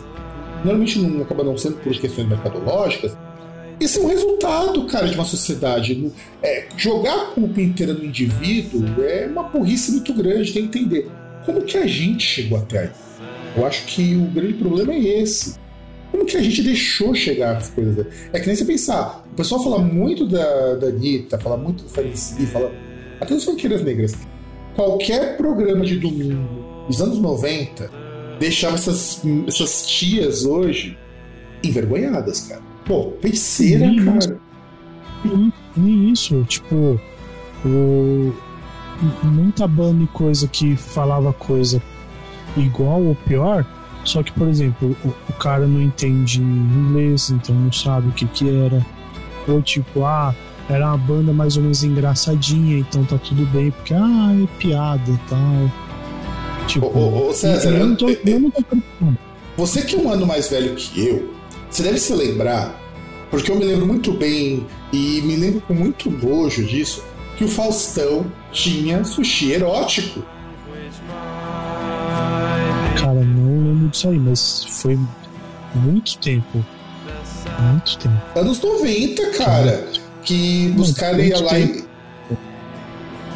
normalmente 0.64 1.00
não 1.00 1.22
acaba 1.22 1.44
não 1.44 1.58
sendo 1.58 1.78
por 1.78 1.92
questões 1.94 2.28
mercadológicas, 2.28 3.16
isso 3.80 4.00
é 4.00 4.04
um 4.04 4.08
resultado, 4.08 4.86
cara, 4.86 5.08
de 5.08 5.16
uma 5.16 5.26
sociedade. 5.26 6.12
É, 6.42 6.68
jogar 6.78 7.16
a 7.16 7.26
culpa 7.26 7.60
inteira 7.60 7.94
no 7.94 8.06
indivíduo 8.06 9.04
é 9.04 9.28
uma 9.28 9.44
burrice 9.44 9.92
muito 9.92 10.14
grande, 10.14 10.54
tem 10.54 10.68
que 10.68 10.80
entender. 10.80 11.10
Como 11.46 11.62
que 11.62 11.78
a 11.78 11.86
gente 11.86 12.26
chegou 12.26 12.58
até 12.58 12.80
aí? 12.80 12.90
Eu 13.56 13.66
acho 13.66 13.86
que 13.86 14.16
o 14.16 14.26
grande 14.26 14.54
problema 14.54 14.94
é 14.94 15.00
esse. 15.00 15.56
Como 16.12 16.26
que 16.26 16.38
a 16.38 16.42
gente 16.42 16.62
deixou 16.62 17.14
chegar 17.14 17.58
as 17.58 17.70
coisas? 17.72 18.06
É 18.32 18.40
que 18.40 18.48
nem 18.48 18.56
você 18.56 18.64
pensar. 18.64 19.23
O 19.34 19.36
pessoal 19.36 19.64
fala 19.64 19.80
muito 19.80 20.28
da, 20.28 20.76
da 20.76 20.88
Anitta, 20.90 21.40
fala 21.40 21.58
muito 21.58 21.86
do 21.86 21.90
Felicity, 21.90 22.46
fala 22.46 22.72
até 23.20 23.34
das 23.34 23.44
funkeiras 23.44 23.84
negras. 23.84 24.14
Qualquer 24.76 25.38
programa 25.38 25.84
de 25.84 25.98
domingo 25.98 26.86
dos 26.88 27.02
anos 27.02 27.18
90 27.18 27.90
deixava 28.40 28.76
essas, 28.76 29.24
essas 29.48 29.88
tias 29.88 30.46
hoje 30.46 30.96
envergonhadas, 31.64 32.42
cara. 32.42 32.62
Pô, 32.86 33.14
feiticeira, 33.22 33.88
nem 33.88 34.06
cara. 34.06 34.20
Isso, 34.20 34.38
nem, 35.26 35.54
nem 35.76 36.12
isso, 36.12 36.44
tipo, 36.44 37.02
o, 37.66 38.34
muita 39.24 39.66
banda 39.66 40.04
e 40.04 40.08
coisa 40.08 40.48
que 40.48 40.76
falava 40.76 41.34
coisa 41.34 41.82
igual 42.56 43.02
ou 43.02 43.16
pior, 43.16 43.66
só 44.06 44.22
que, 44.22 44.32
por 44.32 44.48
exemplo, 44.48 44.96
o, 45.04 45.08
o, 45.08 45.34
cara 45.40 45.66
não 45.66 45.82
entende 45.82 46.40
inglês, 46.40 47.32
então 47.32 47.56
não 47.56 47.72
sabe 47.72 48.10
o 48.10 48.12
que 48.12 48.28
que 48.28 48.48
era. 48.48 48.86
Ou 49.48 49.62
tipo, 49.62 50.06
ah, 50.06 50.34
era 50.70 50.88
uma 50.88 50.98
banda 50.98 51.34
mais 51.34 51.58
ou 51.58 51.64
menos 51.64 51.84
engraçadinha, 51.84 52.80
então 52.80 53.04
tá 53.04 53.18
tudo 53.18 53.46
bem, 53.48 53.72
porque, 53.72 53.94
ah, 53.94 54.36
é 54.42 54.58
piada 54.58 55.12
e 55.12 55.18
tal. 55.30 56.68
Tipo, 56.68 56.86
ô, 56.88 57.30
ô, 57.30 57.34
César, 57.34 57.70
eu, 57.72 57.88
não 57.88 57.96
tô, 57.96 58.10
eu 58.10 58.40
não 58.40 58.50
tô 58.50 58.64
Você 59.58 59.82
que 59.82 59.96
é 59.96 60.00
um 60.00 60.10
ano 60.10 60.26
mais 60.26 60.50
velho 60.50 60.76
que 60.76 61.06
eu, 61.06 61.30
você 61.70 61.84
deve 61.84 62.00
se 62.00 62.14
lembrar, 62.14 62.80
porque 63.30 63.52
eu 63.52 63.56
me 63.56 63.66
lembro 63.66 63.86
muito 63.86 64.14
bem 64.14 64.66
e 64.92 65.22
me 65.22 65.36
lembro 65.36 65.62
com 65.62 65.74
muito 65.74 66.10
nojo 66.10 66.64
disso, 66.64 67.04
que 67.38 67.44
o 67.44 67.48
Faustão 67.48 68.26
tinha 68.52 69.04
sushi 69.04 69.52
erótico. 69.52 70.24
Cara, 72.98 73.14
não 73.14 73.64
lembro 73.64 73.90
disso 73.90 74.08
aí, 74.08 74.20
mas 74.20 74.66
foi 74.66 74.98
muito 75.76 76.18
tempo. 76.20 76.64
Muito 77.64 77.98
tempo. 77.98 78.40
Anos 78.40 78.62
90, 78.62 79.32
cara. 79.32 79.88
Que 80.24 80.74
os 80.78 80.92
caras 80.94 81.26
iam 81.26 81.42
lá 81.42 81.60
e. 81.60 81.84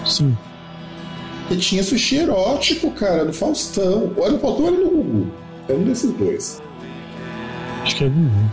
Sim. 0.05 0.37
E 1.49 1.55
tinha 1.57 1.83
sushi 1.83 2.17
erótico, 2.17 2.91
cara, 2.91 3.23
no 3.23 3.33
Faustão. 3.33 4.13
Era 4.17 4.31
no 4.31 4.39
Faustão 4.39 4.67
era 4.67 4.77
no 4.77 4.89
Google. 4.89 5.27
Era 5.67 5.77
um 5.77 5.83
desses 5.83 6.11
dois. 6.13 6.61
Acho 7.83 7.95
que 7.95 8.03
é 8.03 8.09
Google. 8.09 8.49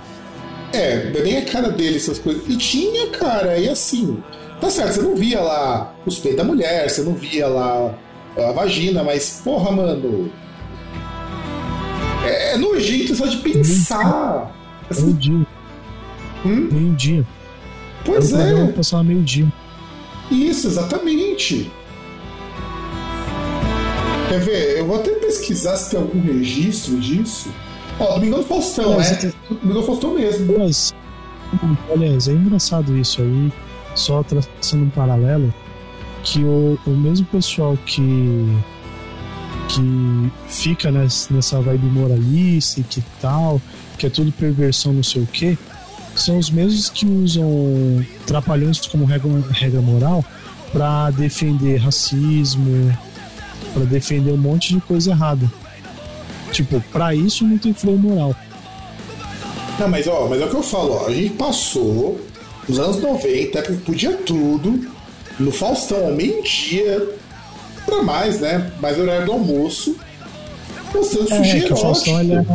É, 0.73 1.23
nem 1.23 1.37
a 1.38 1.45
cara 1.45 1.71
dele 1.71 1.97
essas 1.97 2.19
coisas. 2.19 2.43
E 2.49 2.57
tinha, 2.57 3.09
cara, 3.11 3.57
e 3.59 3.69
assim. 3.69 4.23
Tá 4.61 4.71
certo, 4.71 4.95
você 4.95 5.02
não 5.02 5.14
via 5.14 5.40
lá 5.40 5.95
os 6.07 6.19
peitos 6.19 6.38
da 6.38 6.45
mulher, 6.45 6.88
você 6.88 7.02
não 7.02 7.14
via 7.14 7.47
lá 7.47 7.95
a 8.37 8.52
vagina, 8.52 9.02
mas, 9.02 9.40
porra, 9.45 9.71
mano. 9.71 10.31
É, 12.25 12.54
é 12.54 12.59
nojento 12.59 13.14
só 13.14 13.26
de 13.26 13.37
pensar. 13.38 14.52
Assim. 14.90 15.47
Hum? 16.45 16.69
Meio 16.71 16.95
dia. 16.95 17.27
Pois 18.05 18.33
é. 18.33 18.67
Passava 18.73 19.03
meio 19.03 19.23
dia. 19.23 19.51
Isso, 20.30 20.67
exatamente. 20.67 21.71
Quer 24.28 24.41
ver? 24.41 24.78
Eu 24.78 24.87
vou 24.87 24.97
até 24.97 25.11
pesquisar 25.13 25.76
se 25.76 25.91
tem 25.91 26.00
algum 26.00 26.21
registro 26.21 26.99
disso. 26.99 27.50
Ó, 27.99 28.15
Domingão 28.15 28.41
do 28.41 28.47
Faustão, 28.47 28.97
mas, 28.97 29.13
é. 29.13 29.33
Domingão 29.49 29.80
do 29.80 29.87
Faustão 29.87 30.15
mesmo. 30.15 30.59
Mas, 30.59 30.95
aliás, 31.93 32.28
é 32.28 32.33
engraçado 32.33 32.97
isso 32.97 33.23
aí, 33.23 33.52
só 33.95 34.23
traçando 34.23 34.85
um 34.85 34.91
paralelo, 34.91 35.54
que 36.25 36.43
o, 36.43 36.78
o 36.87 36.91
mesmo 36.91 37.26
pessoal 37.26 37.78
que 37.87 38.59
que 39.69 40.30
fica 40.47 40.91
nessa, 40.91 41.33
nessa 41.33 41.61
vibe 41.61 41.87
moralista 41.87 42.80
e 42.80 42.83
que 42.85 43.02
tal, 43.21 43.61
que 43.99 44.07
é 44.07 44.11
tudo 44.11 44.30
perversão, 44.33 44.93
não 44.93 45.02
sei 45.02 45.23
o 45.23 45.26
que, 45.26 45.59
são 46.17 46.39
os 46.39 46.50
mesmos 46.50 46.89
que 46.89 47.07
usam 47.07 48.05
trapalhões 48.27 48.81
como 48.87 49.05
regra, 49.05 49.31
regra 49.50 49.81
moral 49.81 50.25
para 50.73 51.11
defender 51.11 51.77
racismo, 51.77 52.97
para 53.73 53.85
defender 53.85 54.33
um 54.33 54.37
monte 54.37 54.75
de 54.75 54.81
coisa 54.81 55.11
errada. 55.11 55.50
Tipo, 56.50 56.81
pra 56.93 57.15
isso 57.15 57.45
não 57.45 57.59
tem 57.59 57.75
freio 57.75 57.99
moral. 57.99 58.35
Não, 59.79 59.89
mas 59.89 60.07
ó, 60.07 60.29
mas 60.29 60.41
é 60.41 60.45
o 60.45 60.49
que 60.49 60.57
eu 60.57 60.63
falo, 60.63 60.93
ó, 60.93 61.07
a 61.09 61.13
gente 61.13 61.35
passou 61.35 62.21
nos 62.69 62.79
anos 62.79 63.00
90, 63.00 63.63
que 63.63 63.73
podia 63.79 64.13
tudo, 64.13 64.89
no 65.39 65.50
Faustão, 65.50 66.07
ao 66.07 66.13
meio-dia, 66.13 67.09
pra 67.85 68.03
mais, 68.03 68.41
né? 68.41 68.73
Mais 68.81 68.99
horário 68.99 69.27
do 69.27 69.33
almoço, 69.33 69.97
mostrando 70.95 71.33
é, 71.33 71.37
sushi 71.37 71.61
que 71.63 71.73
o 71.73 71.77
Faustão 71.77 72.21
ele 72.21 72.35
era 72.35 72.47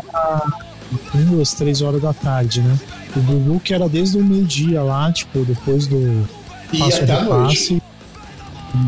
duas, 1.14 1.54
três 1.54 1.82
horas 1.82 2.02
da 2.02 2.14
tarde, 2.14 2.62
né? 2.62 2.80
O 3.16 3.20
Gugu 3.22 3.60
que 3.60 3.74
era 3.74 3.90
desde 3.90 4.18
o 4.18 4.24
meio-dia 4.24 4.84
lá, 4.84 5.12
tipo, 5.12 5.44
depois 5.44 5.88
do. 5.88 6.28
E 6.72 6.82
até 6.82 7.12
a 7.12 7.24
noite. 7.24 7.82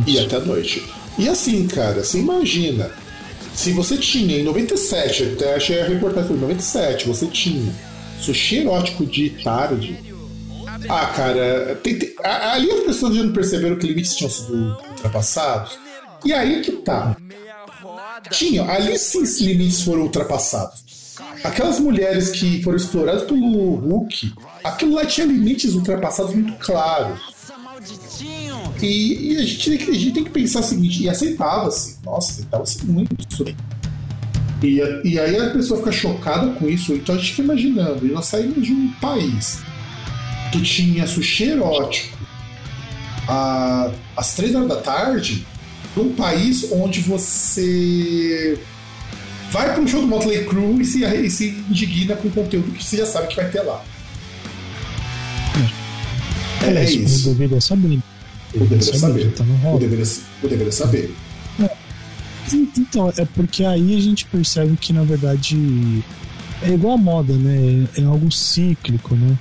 E 0.06 0.20
até 0.20 0.36
a 0.36 0.40
noite. 0.40 0.84
E 1.18 1.28
assim, 1.28 1.68
cara, 1.68 2.04
você 2.04 2.20
imagina, 2.20 2.92
se 3.54 3.72
você 3.72 3.98
tinha 3.98 4.40
em 4.40 4.44
97, 4.44 5.34
até 5.34 5.56
achei 5.56 5.82
a 5.82 5.86
reportagem 5.86 6.36
em 6.36 6.40
97, 6.40 7.08
você 7.08 7.28
tinha 7.28 7.74
sushi 8.20 8.58
erótico 8.58 9.06
de 9.06 9.30
tarde. 9.44 10.00
Ah, 10.90 11.08
cara, 11.08 11.80
tem, 11.84 11.98
tem, 11.98 12.14
ali 12.24 12.72
as 12.72 12.84
pessoas 12.84 13.16
já 13.16 13.24
não 13.24 13.34
perceberam 13.34 13.76
que 13.76 13.86
limites 13.86 14.16
tinham 14.16 14.32
sido 14.32 14.78
ultrapassados. 14.90 15.78
E 16.24 16.34
aí 16.34 16.62
que 16.62 16.72
tá. 16.74 17.16
Tinha, 18.30 18.64
ali 18.64 18.98
sim 18.98 19.24
os 19.24 19.40
limites 19.42 19.82
foram 19.82 20.04
ultrapassados. 20.04 20.82
Aquelas 21.44 21.80
mulheres 21.80 22.30
que 22.30 22.64
foram 22.64 22.78
exploradas 22.78 23.24
pelo 23.24 23.76
Hulk, 23.76 24.34
aquilo 24.64 24.96
lá 24.96 25.06
tinha 25.06 25.28
limites 25.28 25.74
ultrapassados 25.74 26.34
muito 26.34 26.54
claros. 26.54 27.20
E, 28.82 29.34
e 29.34 29.38
a, 29.38 29.44
gente, 29.44 29.70
a, 29.72 29.94
gente, 29.94 30.12
tem 30.12 30.24
que 30.24 30.30
pensar 30.30 30.60
o 30.60 30.64
seguinte, 30.64 31.04
e 31.04 31.10
aceitava-se, 31.10 31.98
nossa, 32.04 32.32
aceitava-se 32.32 32.86
muito 32.86 33.16
isso. 33.20 33.46
E, 34.64 34.78
e 35.04 35.20
aí 35.20 35.38
a 35.38 35.50
pessoa 35.50 35.80
fica 35.80 35.92
chocada 35.92 36.52
com 36.54 36.68
isso, 36.68 36.94
então 36.94 37.16
a 37.16 37.18
gente 37.18 37.32
fica 37.32 37.42
imaginando, 37.44 38.06
e 38.06 38.12
nós 38.12 38.26
saímos 38.26 38.66
de 38.66 38.72
um 38.72 38.92
país 38.94 39.60
que 40.52 40.62
tinha 40.62 41.08
sushi 41.08 41.46
erótico 41.46 42.18
a, 43.28 43.92
às 44.16 44.34
três 44.36 44.54
horas 44.54 44.68
da 44.68 44.78
tarde, 44.78 45.46
num 45.96 46.14
país 46.14 46.72
onde 46.72 47.02
você 47.02 48.60
vai 49.52 49.74
para 49.74 49.82
um 49.82 49.88
show 49.88 50.02
do 50.02 50.08
Motley 50.08 50.46
Crue 50.46 50.82
e 50.82 50.86
se, 50.86 51.04
e 51.04 51.30
se 51.30 51.50
indigna 51.70 52.16
com 52.16 52.30
o 52.30 52.32
conteúdo 52.32 52.72
que 52.72 52.84
você 52.84 52.98
já 52.98 53.06
sabe 53.06 53.28
que 53.28 53.36
vai 53.36 53.50
ter 53.50 53.62
lá. 53.62 53.84
É, 56.64 56.74
é 56.74 56.84
isso. 56.84 57.30
Eu 57.30 57.34
deveria 57.34 57.62
saber. 57.62 58.00
Eu 58.54 58.62
deveria 58.62 59.00
saber. 59.00 59.32
Tá 59.34 59.44
no 59.44 59.74
eu, 59.74 59.80
deveria, 59.80 60.06
eu 60.44 60.50
deveria 60.50 60.72
saber. 60.72 61.16
É. 61.60 61.70
Então, 62.54 63.12
é 63.18 63.26
porque 63.26 63.64
aí 63.64 63.96
a 63.96 64.02
gente 64.02 64.26
percebe 64.26 64.76
que, 64.78 64.94
na 64.94 65.04
verdade, 65.04 66.04
é 66.62 66.70
igual 66.70 66.94
a 66.94 66.98
moda, 66.98 67.34
né? 67.34 67.88
É 67.98 68.04
algo 68.04 68.32
cíclico, 68.32 69.16
né? 69.16 69.38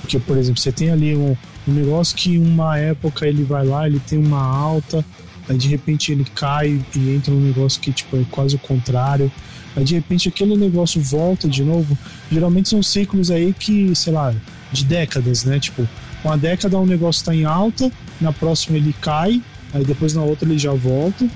Porque, 0.00 0.18
por 0.18 0.36
exemplo, 0.36 0.60
você 0.60 0.72
tem 0.72 0.90
ali 0.90 1.14
um, 1.14 1.36
um 1.68 1.72
negócio 1.72 2.16
que 2.16 2.38
uma 2.38 2.78
época 2.78 3.26
ele 3.26 3.44
vai 3.44 3.64
lá, 3.64 3.86
ele 3.86 4.00
tem 4.00 4.18
uma 4.18 4.42
alta, 4.42 5.04
aí 5.48 5.56
de 5.56 5.68
repente 5.68 6.10
ele 6.10 6.24
cai 6.34 6.80
e 6.94 7.10
entra 7.10 7.32
num 7.32 7.40
negócio 7.40 7.80
que 7.80 7.92
tipo, 7.92 8.16
é 8.16 8.24
quase 8.30 8.56
o 8.56 8.58
contrário. 8.58 9.30
Aí 9.76 9.84
de 9.84 9.94
repente 9.94 10.28
aquele 10.28 10.56
negócio 10.56 11.00
volta 11.00 11.48
de 11.48 11.62
novo. 11.62 11.96
Geralmente 12.30 12.68
são 12.68 12.82
ciclos 12.82 13.30
aí 13.30 13.54
que, 13.58 13.94
sei 13.94 14.12
lá, 14.12 14.34
de 14.70 14.84
décadas, 14.84 15.44
né? 15.44 15.58
Tipo, 15.58 15.88
uma 16.24 16.36
década 16.36 16.78
um 16.78 16.86
negócio 16.86 17.20
está 17.20 17.34
em 17.34 17.44
alta, 17.44 17.90
na 18.20 18.32
próxima 18.32 18.76
ele 18.76 18.94
cai, 19.00 19.42
aí 19.72 19.84
depois 19.84 20.14
na 20.14 20.22
outra 20.22 20.48
ele 20.48 20.58
já 20.58 20.72
volta. 20.72 21.26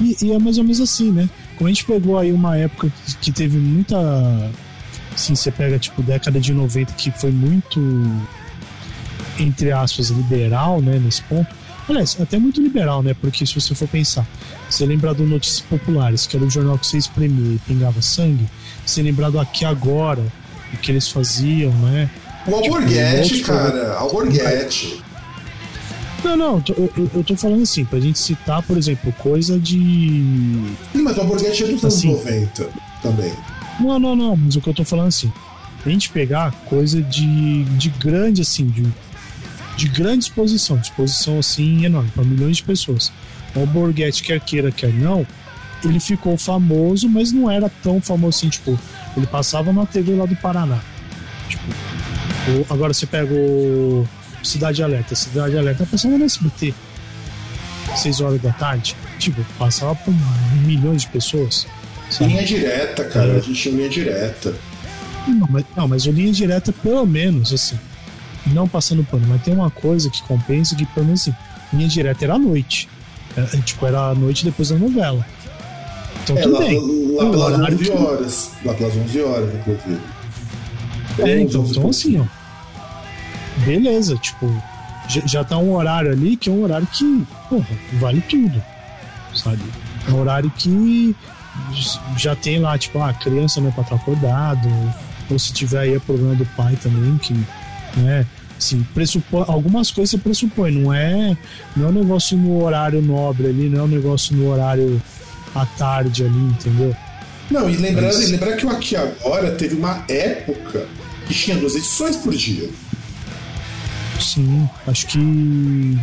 E, 0.00 0.16
e, 0.22 0.32
é 0.32 0.38
mais 0.38 0.58
ou 0.58 0.64
menos 0.64 0.80
assim, 0.80 1.12
né? 1.12 1.28
Como 1.56 1.68
a 1.68 1.72
gente 1.72 1.84
pegou 1.84 2.18
aí 2.18 2.32
uma 2.32 2.56
época 2.56 2.92
que 3.20 3.30
teve 3.30 3.58
muita. 3.58 3.96
Assim, 5.14 5.36
você 5.36 5.52
pega 5.52 5.78
tipo 5.78 6.02
década 6.02 6.40
de 6.40 6.52
90 6.52 6.92
que 6.94 7.12
foi 7.12 7.30
muito, 7.30 7.80
entre 9.38 9.70
aspas, 9.70 10.08
liberal, 10.08 10.80
né? 10.80 10.98
Nesse 10.98 11.22
ponto. 11.22 11.54
Aliás, 11.88 12.16
até 12.20 12.38
muito 12.38 12.62
liberal, 12.62 13.02
né? 13.02 13.14
Porque 13.14 13.44
se 13.44 13.54
você 13.54 13.74
for 13.74 13.88
pensar, 13.88 14.26
você 14.68 14.86
lembrar 14.86 15.12
do 15.12 15.24
Notícias 15.24 15.60
Populares, 15.60 16.26
que 16.26 16.36
era 16.36 16.44
o 16.44 16.50
jornal 16.50 16.78
que 16.78 16.86
você 16.86 16.96
espremia 16.96 17.54
e 17.54 17.58
pingava 17.58 18.00
sangue, 18.00 18.48
você 18.84 19.02
lembrar 19.02 19.30
do 19.30 19.38
Aqui 19.38 19.64
Agora, 19.64 20.24
o 20.72 20.76
que 20.78 20.90
eles 20.90 21.08
faziam, 21.08 21.72
né? 21.72 22.08
O 22.46 22.54
Alborguete, 22.54 23.36
tipo, 23.36 23.46
cara, 23.46 23.94
Alborguete. 23.94 25.02
Não, 26.22 26.36
não, 26.36 26.56
eu 26.56 26.62
tô, 26.62 26.72
eu, 26.72 27.10
eu 27.16 27.24
tô 27.24 27.36
falando 27.36 27.62
assim, 27.62 27.84
pra 27.84 28.00
gente 28.00 28.18
citar, 28.18 28.62
por 28.62 28.78
exemplo, 28.78 29.12
coisa 29.18 29.58
de. 29.58 29.76
Sim, 30.92 31.02
mas 31.02 31.16
o 31.16 31.20
Alborguete 31.20 31.64
é 31.64 31.66
dos 31.66 31.84
anos 31.84 31.96
Assim. 31.96 32.12
90 32.12 32.68
também. 33.02 33.32
Não, 33.78 33.98
não, 33.98 34.16
não, 34.16 34.36
mas 34.36 34.56
o 34.56 34.60
que 34.60 34.68
eu 34.68 34.74
tô 34.74 34.84
falando 34.84 35.08
assim, 35.08 35.30
a 35.84 35.88
gente 35.88 36.08
pegar 36.10 36.52
coisa 36.66 37.02
de, 37.02 37.64
de 37.64 37.90
grande, 37.90 38.40
assim, 38.40 38.66
de, 38.66 38.86
de 39.76 39.88
grande 39.88 40.24
exposição, 40.24 40.76
exposição 40.78 41.38
assim 41.38 41.84
enorme, 41.84 42.10
pra 42.14 42.24
milhões 42.24 42.58
de 42.58 42.62
pessoas. 42.62 43.12
O 43.54 43.60
Alborguete, 43.60 44.22
quer 44.22 44.40
queira, 44.40 44.70
quer 44.70 44.92
não, 44.92 45.26
ele 45.84 46.00
ficou 46.00 46.36
famoso, 46.36 47.08
mas 47.08 47.32
não 47.32 47.50
era 47.50 47.68
tão 47.82 48.00
famoso 48.00 48.38
assim, 48.38 48.48
tipo, 48.48 48.78
ele 49.16 49.26
passava 49.26 49.72
na 49.72 49.84
TV 49.86 50.14
lá 50.14 50.26
do 50.26 50.36
Paraná. 50.36 50.80
Tipo, 51.48 51.64
o- 52.50 52.66
agora 52.72 52.92
você 52.94 53.06
pega 53.06 53.32
o 53.34 54.06
Cidade 54.42 54.82
Alerta, 54.82 55.14
Cidade 55.14 55.56
Alerta 55.56 55.86
passava 55.86 56.16
no 56.18 56.24
SBT. 56.24 56.74
6 57.96 58.20
horas 58.20 58.40
da 58.40 58.50
tarde, 58.52 58.96
tipo, 59.18 59.44
passava 59.58 59.94
por 59.94 60.12
milhões 60.64 61.02
de 61.02 61.08
pessoas. 61.08 61.66
sabe? 62.10 62.30
Linha 62.32 62.44
direta, 62.44 63.04
cara. 63.04 63.34
A 63.36 63.40
gente 63.40 63.54
tinha 63.54 63.74
linha 63.74 63.88
direta. 63.88 64.54
Não 65.26 65.46
mas, 65.50 65.64
não, 65.76 65.88
mas 65.88 66.06
o 66.06 66.10
linha 66.10 66.32
direta, 66.32 66.72
pelo 66.72 67.06
menos, 67.06 67.52
assim, 67.52 67.78
não 68.46 68.68
passando 68.68 69.04
pano, 69.04 69.24
mas 69.28 69.42
tem 69.42 69.54
uma 69.54 69.70
coisa 69.70 70.10
que 70.10 70.22
compensa 70.22 70.74
que, 70.74 70.84
pelo 70.86 71.06
menos, 71.06 71.22
assim, 71.22 71.34
linha 71.72 71.88
direta 71.88 72.24
era 72.24 72.34
à 72.34 72.38
noite. 72.38 72.88
É, 73.36 73.40
é, 73.40 73.60
tipo, 73.62 73.84
era 73.86 74.10
à 74.10 74.14
noite 74.14 74.44
depois 74.44 74.68
da 74.68 74.76
novela. 74.76 75.24
Então, 76.22 76.36
É, 76.38 76.42
tudo 76.42 76.54
lá, 76.54 76.60
bem. 76.60 76.78
lá 77.16 77.30
pelas 77.30 77.52
horário 77.54 77.74
11 77.76 77.84
que- 77.84 77.90
horas. 77.92 78.50
Lá 78.64 78.74
pelas 78.74 78.96
11 78.96 79.20
horas, 79.22 79.54
inclusive. 79.54 80.00
É, 81.18 81.22
11, 81.22 81.42
então, 81.42 81.60
11 81.62 81.78
então 81.78 81.90
assim, 81.90 82.20
ó. 82.20 82.24
Beleza, 83.64 84.16
tipo, 84.16 84.50
já, 85.08 85.20
já 85.26 85.44
tá 85.44 85.58
um 85.58 85.74
horário 85.74 86.10
ali 86.10 86.36
que 86.36 86.48
é 86.48 86.52
um 86.52 86.62
horário 86.62 86.86
que, 86.86 87.24
porra, 87.48 87.66
vale 87.94 88.20
tudo. 88.22 88.62
Sabe? 89.34 89.60
É 90.08 90.10
um 90.12 90.20
horário 90.20 90.50
que 90.56 91.14
já 92.16 92.34
tem 92.36 92.58
lá, 92.58 92.76
tipo, 92.78 92.98
ah, 93.00 93.10
a 93.10 93.14
criança 93.14 93.60
não 93.60 93.68
é 93.68 93.72
pra 93.72 93.82
estar 93.82 93.96
acordado, 93.96 94.68
ou 95.30 95.38
se 95.38 95.52
tiver 95.52 95.80
aí 95.80 95.94
é 95.94 95.98
problema 95.98 96.34
do 96.34 96.44
pai 96.56 96.76
também, 96.82 97.16
que, 97.18 97.34
né? 97.96 98.26
Assim, 98.56 98.86
pressupõe, 98.94 99.44
algumas 99.48 99.90
coisas 99.90 100.12
você 100.12 100.18
pressupõe, 100.18 100.70
não 100.70 100.92
é, 100.94 101.36
não 101.76 101.86
é 101.86 101.88
um 101.88 101.92
negócio 101.92 102.36
no 102.36 102.62
horário 102.62 103.02
nobre 103.02 103.48
ali, 103.48 103.68
não 103.68 103.80
é 103.80 103.82
um 103.82 103.88
negócio 103.88 104.34
no 104.36 104.48
horário 104.48 105.02
à 105.54 105.66
tarde 105.66 106.24
ali, 106.24 106.38
entendeu? 106.38 106.94
Não, 107.50 107.68
e 107.68 107.76
lembrando, 107.76 108.14
Mas- 108.14 108.30
lembrar 108.30 108.56
que 108.56 108.64
o 108.64 108.70
Aqui 108.70 108.96
Agora 108.96 109.50
teve 109.52 109.74
uma 109.74 110.04
época 110.08 110.86
que 111.26 111.34
tinha 111.34 111.56
duas 111.56 111.74
edições 111.74 112.16
por 112.16 112.32
dia. 112.34 112.70
Sim, 114.20 114.68
acho 114.86 115.06
que 115.08 115.98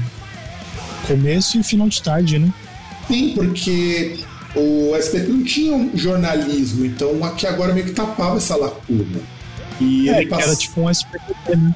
começo 1.07 1.57
e 1.59 1.63
final 1.63 1.89
de 1.89 2.01
tarde, 2.01 2.37
né? 2.39 2.53
Sim, 3.07 3.31
porque 3.33 4.19
o 4.55 4.93
SBT 4.95 5.27
não 5.31 5.43
tinha 5.43 5.73
um 5.75 5.97
jornalismo, 5.97 6.85
então 6.85 7.13
o 7.13 7.23
Aqui 7.23 7.47
Agora 7.47 7.73
meio 7.73 7.85
que 7.87 7.93
tapava 7.93 8.37
essa 8.37 8.55
lacuna. 8.55 9.19
E 9.79 10.09
É, 10.09 10.17
ele 10.21 10.27
que 10.27 10.33
era 10.41 10.55
tipo 10.55 10.81
um 10.81 10.89
SPT, 10.89 11.55
né? 11.55 11.75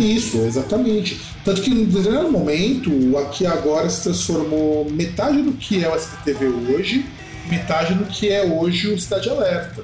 Isso, 0.00 0.38
exatamente. 0.38 1.20
Tanto 1.44 1.62
que, 1.62 1.70
em 1.70 1.84
determinado 1.84 2.30
momento, 2.30 2.90
o 2.90 3.18
Aqui 3.18 3.46
Agora 3.46 3.88
se 3.88 4.02
transformou 4.02 4.90
metade 4.90 5.42
do 5.42 5.52
que 5.52 5.84
é 5.84 5.88
o 5.88 5.96
SPTV 5.96 6.46
hoje, 6.46 7.06
metade 7.48 7.94
do 7.94 8.04
que 8.06 8.28
é 8.30 8.44
hoje 8.44 8.88
o 8.88 8.98
Cidade 8.98 9.28
Alerta. 9.28 9.82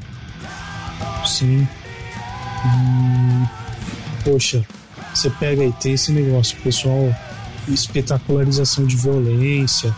Sim. 1.26 1.66
E, 2.64 4.24
poxa, 4.24 4.64
você 5.14 5.31
pega 5.31 5.62
aí, 5.62 5.72
tem 5.81 5.92
esse 5.92 6.12
negócio, 6.12 6.57
pessoal, 6.62 7.14
espetacularização 7.68 8.85
de 8.85 8.96
violência. 8.96 9.94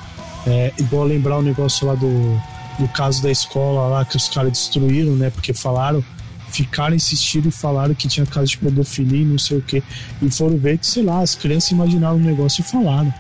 É, 0.47 0.73
igual 0.79 1.05
lembrar 1.05 1.39
o 1.39 1.43
negócio 1.43 1.87
lá 1.87 1.95
do, 1.95 2.41
do 2.79 2.89
caso 2.89 3.23
da 3.23 3.31
escola 3.31 3.89
lá 3.89 4.05
que 4.05 4.17
os 4.17 4.29
caras 4.29 4.53
destruíram, 4.53 5.13
né? 5.15 5.31
Porque 5.31 5.53
falaram, 5.53 6.03
ficaram 6.51 6.95
insistindo 6.95 7.49
e 7.49 7.53
falaram 7.53 7.95
que 7.95 8.09
tinha 8.09 8.27
caso 8.27 8.47
de 8.47 8.59
pedofilia 8.59 9.23
e 9.23 9.25
não 9.25 9.39
sei 9.39 9.59
o 9.59 9.63
que. 9.63 9.83
E 10.23 10.31
foram 10.31 10.57
ver 10.57 10.79
que, 10.79 10.87
sei 10.87 11.03
lá, 11.03 11.21
as 11.21 11.35
crianças 11.35 11.71
imaginaram 11.71 12.17
um 12.17 12.21
negócio 12.21 12.63
e 12.63 12.65
falaram. 12.65 13.13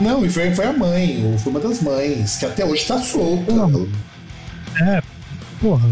Não, 0.00 0.24
e 0.24 0.28
foi, 0.28 0.54
foi 0.54 0.66
a 0.66 0.72
mãe, 0.72 1.24
ou 1.24 1.38
foi 1.38 1.52
uma 1.52 1.60
das 1.60 1.80
mães, 1.80 2.36
que 2.36 2.46
até 2.46 2.64
hoje 2.64 2.84
tá 2.84 3.00
solta. 3.00 3.52
Não. 3.52 3.88
É, 4.80 5.02
porra. 5.60 5.88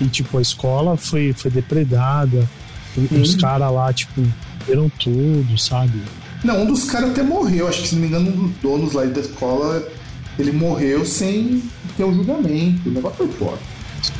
E 0.00 0.06
tipo, 0.06 0.38
a 0.38 0.42
escola 0.42 0.96
foi, 0.96 1.32
foi 1.32 1.50
depredada. 1.50 2.48
Os 3.10 3.34
caras 3.36 3.72
lá, 3.72 3.92
tipo, 3.92 4.22
viram 4.66 4.90
tudo, 4.98 5.56
sabe? 5.58 6.02
Não, 6.42 6.62
um 6.62 6.66
dos 6.66 6.84
caras 6.84 7.10
até 7.10 7.22
morreu, 7.22 7.68
acho 7.68 7.82
que 7.82 7.88
se 7.88 7.94
não 7.94 8.02
me 8.02 8.08
engano, 8.08 8.30
um 8.30 8.48
dos 8.48 8.56
donos 8.62 8.92
lá 8.94 9.04
da 9.04 9.20
escola, 9.20 9.86
ele 10.38 10.52
morreu 10.52 11.04
sem 11.04 11.62
ter 11.96 12.04
o 12.04 12.12
julgamento. 12.12 12.88
O 12.88 12.92
negócio 12.92 13.18
foi 13.18 13.28
forte. 13.28 13.62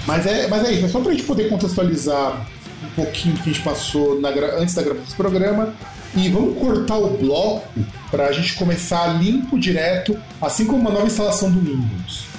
Mas 0.06 0.26
é, 0.26 0.48
mas 0.48 0.64
é 0.64 0.72
isso, 0.72 0.86
é 0.86 0.88
só 0.88 1.00
pra 1.00 1.12
gente 1.12 1.24
poder 1.24 1.48
contextualizar 1.48 2.46
um 2.84 2.90
pouquinho 2.94 3.34
do 3.34 3.42
que 3.42 3.50
a 3.50 3.52
gente 3.52 3.64
passou 3.64 4.20
na 4.20 4.28
antes 4.28 4.74
da 4.74 4.82
gravação 4.82 5.04
desse 5.04 5.16
programa. 5.16 5.74
E 6.14 6.28
vamos 6.28 6.58
cortar 6.58 6.96
o 6.98 7.16
bloco 7.16 7.68
pra 8.10 8.32
gente 8.32 8.54
começar 8.54 9.06
limpo, 9.22 9.56
direto, 9.58 10.18
assim 10.42 10.64
como 10.66 10.80
uma 10.80 10.90
nova 10.90 11.06
instalação 11.06 11.50
do 11.50 11.60
Windows. 11.60 12.29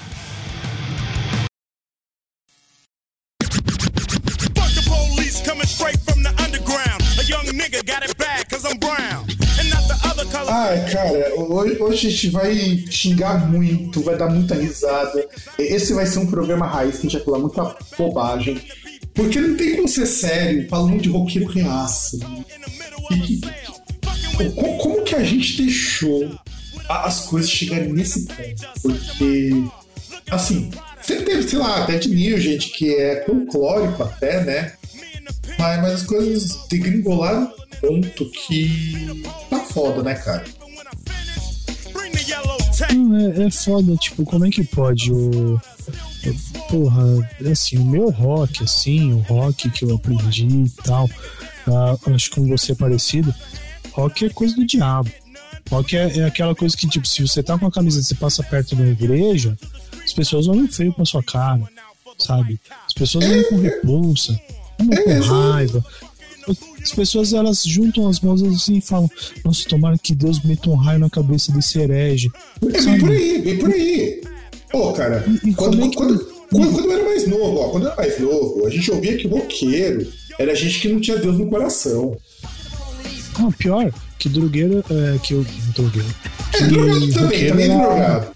Ai, 10.72 10.90
cara, 10.90 11.34
hoje, 11.38 11.78
hoje 11.82 12.08
a 12.08 12.10
gente 12.10 12.30
vai 12.30 12.56
xingar 12.90 13.50
muito, 13.52 14.02
vai 14.02 14.16
dar 14.18 14.30
muita 14.30 14.56
risada. 14.56 15.28
Esse 15.60 15.92
vai 15.94 16.06
ser 16.06 16.20
um 16.20 16.28
programa 16.28 16.66
raiz 16.66 16.94
que 16.98 17.08
a 17.08 17.10
gente 17.10 17.16
vai 17.18 17.26
falar 17.26 17.40
muita 17.40 17.76
bobagem. 17.98 18.62
Porque 19.14 19.42
não 19.42 19.58
tem 19.58 19.76
como 19.76 19.88
ser 19.90 20.06
sério 20.06 20.66
falando 20.70 21.02
de 21.02 21.10
roqueiro 21.10 21.50
reaça. 21.52 22.18
E- 23.12 23.42
co- 24.56 24.78
como 24.78 25.04
que 25.04 25.14
a 25.14 25.24
gente 25.24 25.62
deixou 25.62 26.32
as 26.88 27.26
coisas 27.26 27.50
chegarem 27.52 27.92
nesse 27.92 28.26
ponto? 28.28 28.68
Porque, 28.82 29.50
assim, 30.30 30.72
sempre 31.02 31.26
teve, 31.26 31.44
sei 31.50 31.60
lá, 31.60 31.86
Ted 31.86 32.08
Nugent, 32.08 32.72
que 32.72 32.96
é 32.96 33.26
folclórico 33.26 34.04
até, 34.04 34.42
né? 34.46 34.74
Mas, 35.60 35.82
mas 35.82 35.94
as 35.96 36.04
coisas 36.04 36.66
degringolaram 36.70 37.52
ponto 37.82 38.30
que 38.30 39.22
tá 39.50 39.60
foda, 39.60 40.04
né, 40.04 40.14
cara? 40.14 40.44
É, 43.18 43.44
é 43.44 43.52
foda, 43.52 43.96
tipo, 43.96 44.24
como 44.24 44.46
é 44.46 44.50
que 44.50 44.64
pode 44.64 45.12
o. 45.12 45.60
Porra, 46.70 47.04
assim, 47.52 47.78
o 47.78 47.86
meu 47.86 48.10
rock, 48.10 48.64
assim, 48.64 49.12
o 49.14 49.20
rock 49.20 49.70
que 49.72 49.86
eu 49.86 49.96
aprendi 49.96 50.46
e 50.46 50.70
tal, 50.84 51.10
ah, 51.68 51.98
acho 52.14 52.30
que 52.30 52.36
com 52.36 52.48
você 52.48 52.74
é 52.74 52.76
parecido, 52.76 53.34
rock 53.92 54.26
é 54.26 54.30
coisa 54.30 54.56
do 54.56 54.66
diabo. 54.66 55.10
Rock 55.70 55.96
é, 55.96 56.20
é 56.20 56.26
aquela 56.26 56.54
coisa 56.54 56.76
que, 56.76 56.88
tipo, 56.88 57.08
se 57.08 57.22
você 57.22 57.42
tá 57.42 57.58
com 57.58 57.66
a 57.66 57.72
camisa 57.72 58.00
e 58.00 58.04
você 58.04 58.16
passa 58.16 58.44
perto 58.44 58.76
de 58.76 58.82
uma 58.82 58.92
igreja, 58.92 59.58
as 60.04 60.14
pessoas 60.14 60.48
olham 60.48 60.68
feio 60.68 60.94
pra 60.94 61.06
sua 61.06 61.24
cara, 61.24 61.64
sabe? 62.20 62.60
As 62.86 62.94
pessoas 62.94 63.26
olham 63.26 63.44
com 63.46 63.60
repulsa, 63.60 64.40
olham 64.80 65.04
com 65.04 65.34
raiva. 65.34 65.86
As 66.84 66.92
pessoas 66.92 67.34
elas 67.34 67.64
juntam 67.64 68.08
as 68.08 68.20
mãos 68.20 68.42
assim 68.44 68.78
e 68.78 68.82
falam: 68.82 69.10
Nossa, 69.46 69.68
tomara 69.68 69.98
que 69.98 70.16
Deus 70.16 70.42
meta 70.44 70.70
um 70.70 70.76
raio 70.76 71.00
na 71.00 71.10
cabeça 71.10 71.52
desse 71.52 71.80
herege. 71.80 72.30
É 72.74 72.82
bem 72.82 73.00
por 73.00 73.10
aí, 73.12 73.42
bem 73.42 73.58
por 73.58 73.70
aí. 73.72 74.22
Pô, 74.72 74.94
cara, 74.94 75.24
E- 75.44 75.50
e 75.50 75.54
quando, 75.54 75.82
é 75.84 75.88
que- 75.90 75.96
quando, 75.96 76.20
quando, 76.50 76.72
quando 76.72 76.86
eu 76.86 76.92
era 76.94 77.04
mais 77.04 77.28
novo, 77.28 77.58
ó, 77.60 77.70
quando 77.70 77.84
eu 77.86 77.92
era 77.92 77.98
mais 78.02 78.20
novo, 78.20 78.66
a 78.66 78.70
gente 78.70 78.90
ouvia 78.92 79.18
que 79.18 79.28
roqueiro 79.28 80.08
era 80.40 80.56
gente 80.56 80.80
que 80.80 80.88
não 80.90 81.00
tinha 81.00 81.18
Deus 81.18 81.38
no 81.38 81.48
coração. 81.48 82.18
Não, 83.40 83.52
pior, 83.52 83.92
que 84.20 84.28
drogueiro. 84.30 84.84
É, 84.90 85.18
que 85.20 85.34
o. 85.34 85.46
Drogueiro. 85.76 86.08
É 86.54 86.64
drogado 86.68 87.14
também, 87.14 87.48
também 87.48 87.70
é 87.70 87.74
era- 87.74 87.84
drogado. 87.88 88.32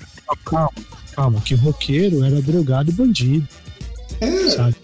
Calma, 0.46 0.72
calma, 1.16 1.42
que 1.42 1.56
roqueiro 1.56 2.24
era 2.24 2.42
drogado 2.42 2.90
e 2.90 2.94
bandido, 2.94 3.48
É, 4.22 4.50
sabe? 4.50 4.76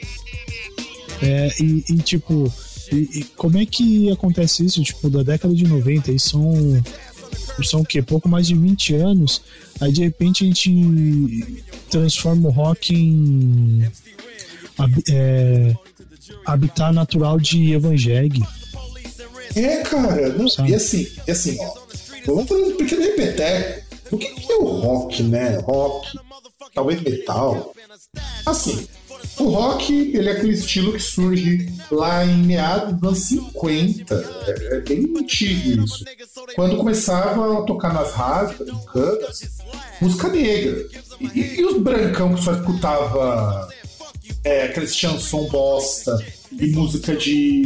É, 1.21 1.50
e, 1.60 1.84
e, 1.89 1.95
tipo, 1.97 2.52
e, 2.91 3.19
e 3.19 3.23
como 3.36 3.58
é 3.58 3.65
que 3.65 4.12
acontece 4.12 4.65
isso? 4.65 4.84
Tipo, 4.84 5.10
da 5.10 5.23
década 5.23 5.54
de 5.54 5.65
90, 5.65 6.12
e 6.12 6.19
são. 6.19 6.51
São 7.63 7.82
o 7.82 7.86
quê? 7.86 8.01
Pouco 8.01 8.27
mais 8.27 8.47
de 8.47 8.56
20 8.56 8.95
anos. 8.95 9.41
Aí 9.80 9.91
de 9.91 10.01
repente 10.04 10.43
a 10.43 10.47
gente 10.47 11.56
transforma 11.89 12.47
o 12.49 12.51
rock 12.51 12.93
em. 12.93 13.88
é, 15.10 15.73
habitat 16.45 16.93
natural 16.93 17.39
de 17.39 17.73
evangelho. 17.73 18.45
é, 19.56 19.77
cara. 19.77 20.30
Não, 20.30 20.47
Sabe? 20.47 20.71
e 20.71 20.75
assim, 20.75 21.08
e 21.27 21.32
assim, 21.32 21.58
ó. 21.60 21.82
Vamos 22.25 22.47
fazer 22.47 22.62
um 22.62 22.77
pequeno 22.77 23.01
repeteco. 23.01 23.86
O 24.12 24.17
que 24.17 24.27
que 24.27 24.51
é 24.51 24.56
o 24.58 24.65
rock, 24.65 25.23
né? 25.23 25.58
Rock, 25.60 26.08
talvez 26.73 27.01
metal. 27.01 27.73
Assim, 28.45 28.86
O 29.41 29.49
rock, 29.49 29.91
ele 29.91 30.30
é 30.30 30.34
aquele 30.34 30.54
estilo 30.54 30.93
que 30.93 30.99
surge 30.99 31.67
lá 31.89 32.23
em 32.23 32.43
meados 32.43 32.93
dos 32.99 33.08
anos 33.08 33.19
50. 33.27 34.15
É, 34.45 34.75
é 34.75 34.80
bem 34.82 35.12
antigo 35.17 35.84
isso. 35.84 36.06
Quando 36.54 36.77
começava 36.77 37.58
a 37.58 37.63
tocar 37.63 37.91
nas 37.91 38.13
rádios 38.13 38.62
americanas, 38.62 39.49
música 39.99 40.27
negra. 40.27 40.86
E, 41.19 41.60
e 41.60 41.65
os 41.65 41.82
brancão 41.82 42.36
que 42.36 42.43
só 42.43 42.54
escutava 42.54 43.67
é, 44.43 44.65
aqueles 44.65 44.95
chanson 44.95 45.47
bosta 45.47 46.23
e 46.51 46.67
música 46.67 47.15
de, 47.15 47.63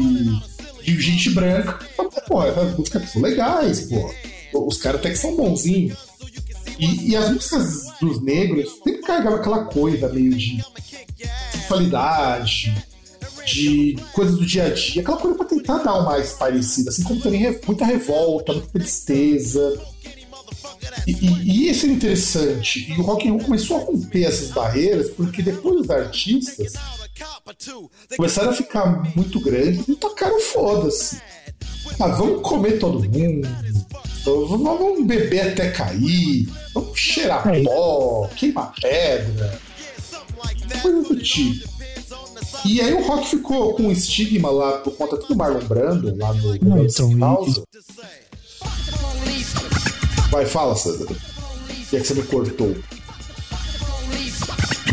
de 0.82 1.02
gente 1.02 1.30
branca. 1.32 1.80
Pô, 2.26 2.42
essas 2.42 2.78
músicas 2.78 3.10
são 3.12 3.22
legais, 3.22 3.82
pô. 3.82 4.14
Os 4.66 4.78
caras 4.78 5.02
até 5.02 5.10
que 5.10 5.18
são 5.18 5.36
bonzinhos. 5.36 5.98
E, 6.78 7.12
e 7.12 7.16
as 7.16 7.30
músicas 7.32 7.86
dos 8.02 8.22
negros 8.22 8.70
sempre 8.84 9.02
carregavam 9.02 9.40
aquela 9.40 9.66
coisa 9.66 10.10
meio 10.10 10.36
de 10.36 10.64
sexualidade, 11.52 12.76
de 13.46 13.96
coisas 14.12 14.38
do 14.38 14.46
dia 14.46 14.66
a 14.66 14.70
dia, 14.74 15.02
aquela 15.02 15.18
coisa 15.18 15.38
pra 15.38 15.46
tentar 15.46 15.78
dar 15.80 15.94
uma 15.94 16.04
mais 16.04 16.34
parecida, 16.34 16.90
assim 16.90 17.04
como 17.04 17.22
também 17.22 17.42
muita 17.66 17.86
revolta, 17.86 18.54
muita 18.54 18.68
tristeza. 18.70 19.80
E, 21.08 21.12
e- 21.12 21.44
e 21.44 21.70
isso 21.70 21.86
é 21.86 21.90
interessante. 21.90 22.92
E 22.92 22.98
o 23.00 23.04
rock 23.04 23.28
and 23.28 23.34
roll 23.34 23.44
começou 23.44 23.78
a 23.78 23.80
romper 23.82 24.24
essas 24.24 24.50
barreiras, 24.50 25.10
porque 25.12 25.42
depois 25.44 25.82
os 25.82 25.90
artistas 25.90 26.74
começaram 28.18 28.50
a 28.50 28.54
ficar 28.54 29.16
muito 29.16 29.40
grandes 29.40 29.88
e 29.88 29.96
tocaram 29.96 30.40
foda-se. 30.42 31.22
Ah, 32.00 32.08
vamos 32.08 32.42
comer 32.42 32.80
todo 32.80 33.00
mundo. 33.04 33.48
Vamos 34.26 35.06
beber 35.06 35.52
até 35.52 35.70
cair. 35.70 36.48
Vamos 36.74 36.98
cheirar 37.00 37.48
É. 37.48 37.64
pó, 37.64 38.28
queimar 38.36 38.74
pedra. 38.82 39.60
Coisa 40.82 41.02
do 41.04 41.22
tipo. 41.22 41.76
E 42.66 42.82
aí 42.82 42.94
o 42.94 43.06
rock 43.06 43.28
ficou 43.30 43.76
com 43.76 43.84
um 43.84 43.92
estigma 43.92 44.50
lá 44.50 44.80
por 44.80 44.96
conta 44.96 45.18
do 45.18 45.36
Marlon 45.36 45.64
Brando, 45.68 46.16
lá 46.18 46.34
no 46.34 46.58
Não, 46.62 46.84
então, 46.84 47.18
House. 47.20 47.62
Vai, 50.32 50.46
fala, 50.46 50.76
César. 50.76 51.06
O 51.06 51.90
que 51.90 51.98
é 51.98 52.00
que 52.00 52.08
você 52.08 52.14
me 52.16 52.24
cortou? 52.24 52.76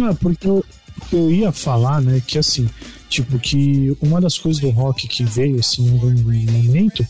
Ah, 0.03 0.15
porque 0.21 0.47
eu, 0.47 0.65
eu 1.13 1.31
ia 1.31 1.51
falar, 1.53 2.01
né, 2.03 2.23
que 2.27 2.39
assim, 2.39 2.69
tipo, 3.09 3.39
que 3.39 3.97
uma 4.01 4.21
das 4.21 4.39
coisas 4.39 4.61
do 4.61 4.71
rock 4.71 5.09
que 5.09 5.25
veio, 5.25 5.59
assim, 5.59 5.87
em 5.87 5.93
algum 5.93 6.11
momento, 6.11 7.07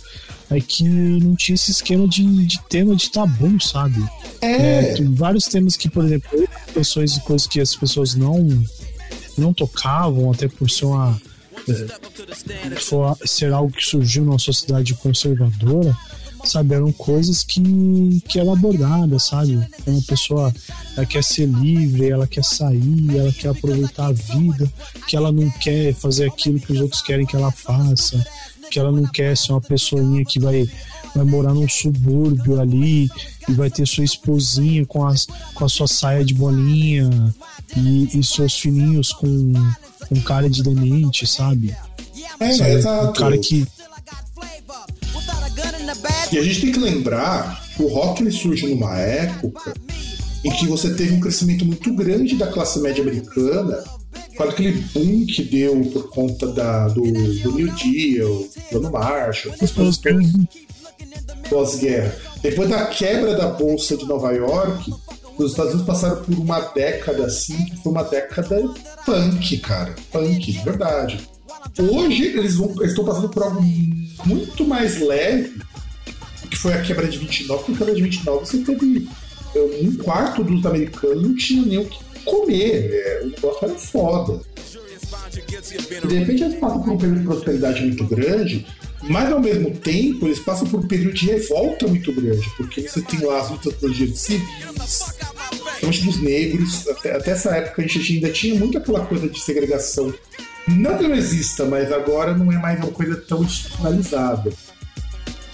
é 0.57 0.61
que 0.61 0.83
não 0.85 1.35
tinha 1.35 1.55
esse 1.55 1.71
esquema 1.71 2.07
de, 2.09 2.23
de 2.47 2.61
tema 2.69 2.95
de 2.97 3.11
tabu, 3.11 3.61
sabe? 3.63 4.03
É, 4.41 4.95
Tem 4.95 5.13
vários 5.15 5.45
temas 5.47 5.77
que, 5.77 5.89
por 5.89 6.05
exemplo, 6.05 6.31
pessoas 6.75 7.17
e 7.17 7.21
coisas 7.21 7.47
que 7.47 7.61
as 7.61 7.75
pessoas 7.77 8.15
não 8.15 8.47
não 9.39 9.53
tocavam, 9.55 10.31
até 10.31 10.47
por 10.47 10.69
ser 10.69 10.85
uma 10.85 11.19
é, 11.69 12.81
for- 12.81 13.17
ser 13.25 13.53
algo 13.53 13.73
que 13.73 13.85
surgiu 13.85 14.25
numa 14.25 14.39
sociedade 14.39 14.95
conservadora, 14.95 15.97
sabe, 16.45 16.75
eram 16.75 16.91
coisas 16.93 17.43
que, 17.43 18.21
que 18.29 18.39
eram 18.39 18.53
abordadas, 18.53 19.23
sabe? 19.25 19.59
Uma 19.87 20.03
pessoa 20.03 20.53
ela 20.97 21.07
quer 21.07 21.23
ser 21.25 21.47
livre, 21.47 22.11
ela 22.11 22.27
quer 22.27 22.45
sair, 22.45 23.17
ela 23.17 23.33
quer 23.33 23.49
aproveitar 23.49 24.07
a 24.09 24.13
vida, 24.13 24.71
que 25.07 25.17
ela 25.17 25.31
não 25.33 25.49
quer 25.51 25.95
fazer 25.95 26.27
aquilo 26.29 26.61
que 26.61 26.73
os 26.73 26.81
outros 26.81 27.01
querem 27.01 27.25
que 27.25 27.37
ela 27.37 27.51
faça, 27.53 28.23
que 28.73 28.79
ela 28.79 28.91
não 28.91 29.05
quer 29.05 29.37
ser 29.37 29.53
uma 29.53 29.61
pessoinha 29.61 30.25
que 30.25 30.41
vai 30.41 30.67
vai 31.15 31.27
morar 31.27 31.53
num 31.53 31.69
subúrbio 31.69 32.59
ali 32.59 33.11
e 33.47 33.53
vai 33.53 33.71
ter 33.71 33.87
sua 33.87 34.03
esposinha 34.03 34.87
com, 34.87 35.07
as, 35.07 35.27
com 35.55 35.63
a 35.63 35.69
sua 35.69 35.87
saia 35.87 36.25
de 36.25 36.33
bolinha 36.33 37.11
e, 37.77 38.19
e 38.19 38.25
seus 38.25 38.59
filhinhos 38.59 39.13
com, 39.13 39.53
com 40.09 40.21
cara 40.23 40.49
de 40.49 40.63
demente, 40.63 41.27
sabe? 41.27 41.77
é, 42.41 42.53
Sabe? 42.55 42.71
exato. 42.71 43.11
Um 43.11 43.13
cara 43.13 43.37
que 43.37 43.67
E 46.33 46.39
a 46.39 46.43
gente 46.43 46.63
tem 46.63 46.73
que 46.73 46.79
lembrar 46.79 47.63
que 47.77 47.83
o 47.83 47.89
rock 47.89 48.23
ele 48.23 48.33
surge 48.33 48.67
numa 48.67 48.97
época 48.97 49.75
em 50.43 50.51
que 50.51 50.67
você 50.67 50.95
teve 50.95 51.15
um 51.15 51.21
crescimento 51.21 51.67
muito 51.67 51.93
grande 51.95 52.37
da 52.37 52.47
classe 52.47 52.81
média 52.81 53.03
americana, 53.03 53.85
com 54.37 54.43
aquele 54.45 54.73
boom 54.95 55.27
que 55.27 55.43
deu 55.43 55.81
por 55.93 56.09
conta 56.11 56.47
da, 56.49 56.89
do, 56.89 57.03
do 57.03 57.53
New 57.53 57.73
Deal, 57.75 58.47
Plano 58.71 58.91
Marshall, 58.91 59.55
essas 59.55 59.71
coisas 59.73 59.99
todas 59.99 60.27
pós-guerra. 61.49 62.15
Depois 62.43 62.69
da 62.69 62.87
quebra 62.87 63.35
da 63.35 63.47
Bolsa 63.49 63.97
de 63.97 64.05
Nova 64.07 64.33
York, 64.33 64.93
os 65.39 65.51
Estados 65.53 65.73
Unidos 65.75 65.87
passaram 65.87 66.23
por 66.23 66.35
uma 66.39 66.61
década 66.61 67.27
assim, 67.27 67.57
que 67.67 67.77
foi 67.83 67.93
uma 67.93 68.03
década 68.05 68.63
punk, 69.05 69.59
cara. 69.59 69.95
Punk, 70.11 70.53
de 70.53 70.59
verdade. 70.59 71.21
Hoje 71.79 72.25
eles 72.25 72.57
vão- 72.57 72.75
eles 72.79 72.91
estão 72.91 73.05
passando 73.05 73.29
por 73.29 73.43
algo 73.43 73.63
muito 74.25 74.67
mais 74.67 75.01
leve, 75.01 75.61
que 76.51 76.57
foi 76.59 76.73
a 76.75 76.83
quebra 76.83 77.07
de 77.09 77.19
29, 77.19 77.61
porque 77.65 77.73
a 77.73 77.77
quebra 77.79 77.95
de 77.95 78.03
29 78.03 78.45
você 78.47 78.59
teve 78.59 79.09
eh, 79.55 79.81
um 79.83 79.97
quarto 79.97 80.43
dos 80.45 80.65
americanos 80.67 81.23
não 81.23 81.37
tinha 81.37 81.63
nem 81.65 81.79
o 81.79 81.85
que 81.87 81.99
comer. 82.25 82.91
é, 82.93 83.23
o 83.25 83.31
negócio 83.31 83.65
era 83.65 83.75
foda. 83.79 84.41
De 86.07 86.15
repente 86.19 86.43
eles 86.43 86.59
passam 86.59 86.83
por 86.83 86.93
um 86.93 86.99
período 86.99 87.21
de 87.21 87.27
prosperidade 87.27 87.83
muito 87.83 88.05
grande, 88.05 88.67
mas 89.03 89.33
ao 89.33 89.41
mesmo 89.41 89.71
tempo 89.71 90.27
eles 90.27 90.39
passam 90.39 90.67
por 90.69 90.81
um 90.81 90.87
período 90.87 91.15
de 91.15 91.27
revolta 91.27 91.87
muito 91.87 92.13
grande, 92.13 92.49
porque 92.57 92.83
você 92.83 93.01
tem 93.03 93.21
lá 93.25 93.41
as 93.41 93.51
lutas 93.51 93.75
pelos 93.75 93.97
direitos 93.97 94.21
civis, 94.21 94.49
principalmente 95.81 96.05
dos 96.05 96.21
negros. 96.21 96.89
Até, 96.89 97.17
até 97.17 97.31
essa 97.33 97.57
época 97.57 97.83
a 97.83 97.87
gente 97.87 98.15
ainda 98.15 98.31
tinha 98.31 98.55
muito 98.55 98.79
aquela 98.79 99.05
coisa 99.07 99.29
de 99.29 99.41
segregação. 99.41 100.13
Não 100.69 100.97
que 100.97 101.09
não 101.09 101.15
exista, 101.15 101.65
mas 101.65 101.91
agora 101.91 102.37
não 102.37 102.51
é 102.53 102.57
mais 102.57 102.79
uma 102.79 102.93
coisa 102.93 103.17
tão 103.17 103.43
institucionalizada. 103.43 104.53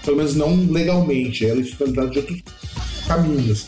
Pelo 0.05 0.19
menos 0.19 0.35
não 0.35 0.71
legalmente, 0.71 1.47
ela 1.47 1.59
é 1.59 1.61
institucionalizada 1.61 2.11
de 2.11 2.19
outros 2.19 2.43
caminhos. 3.07 3.67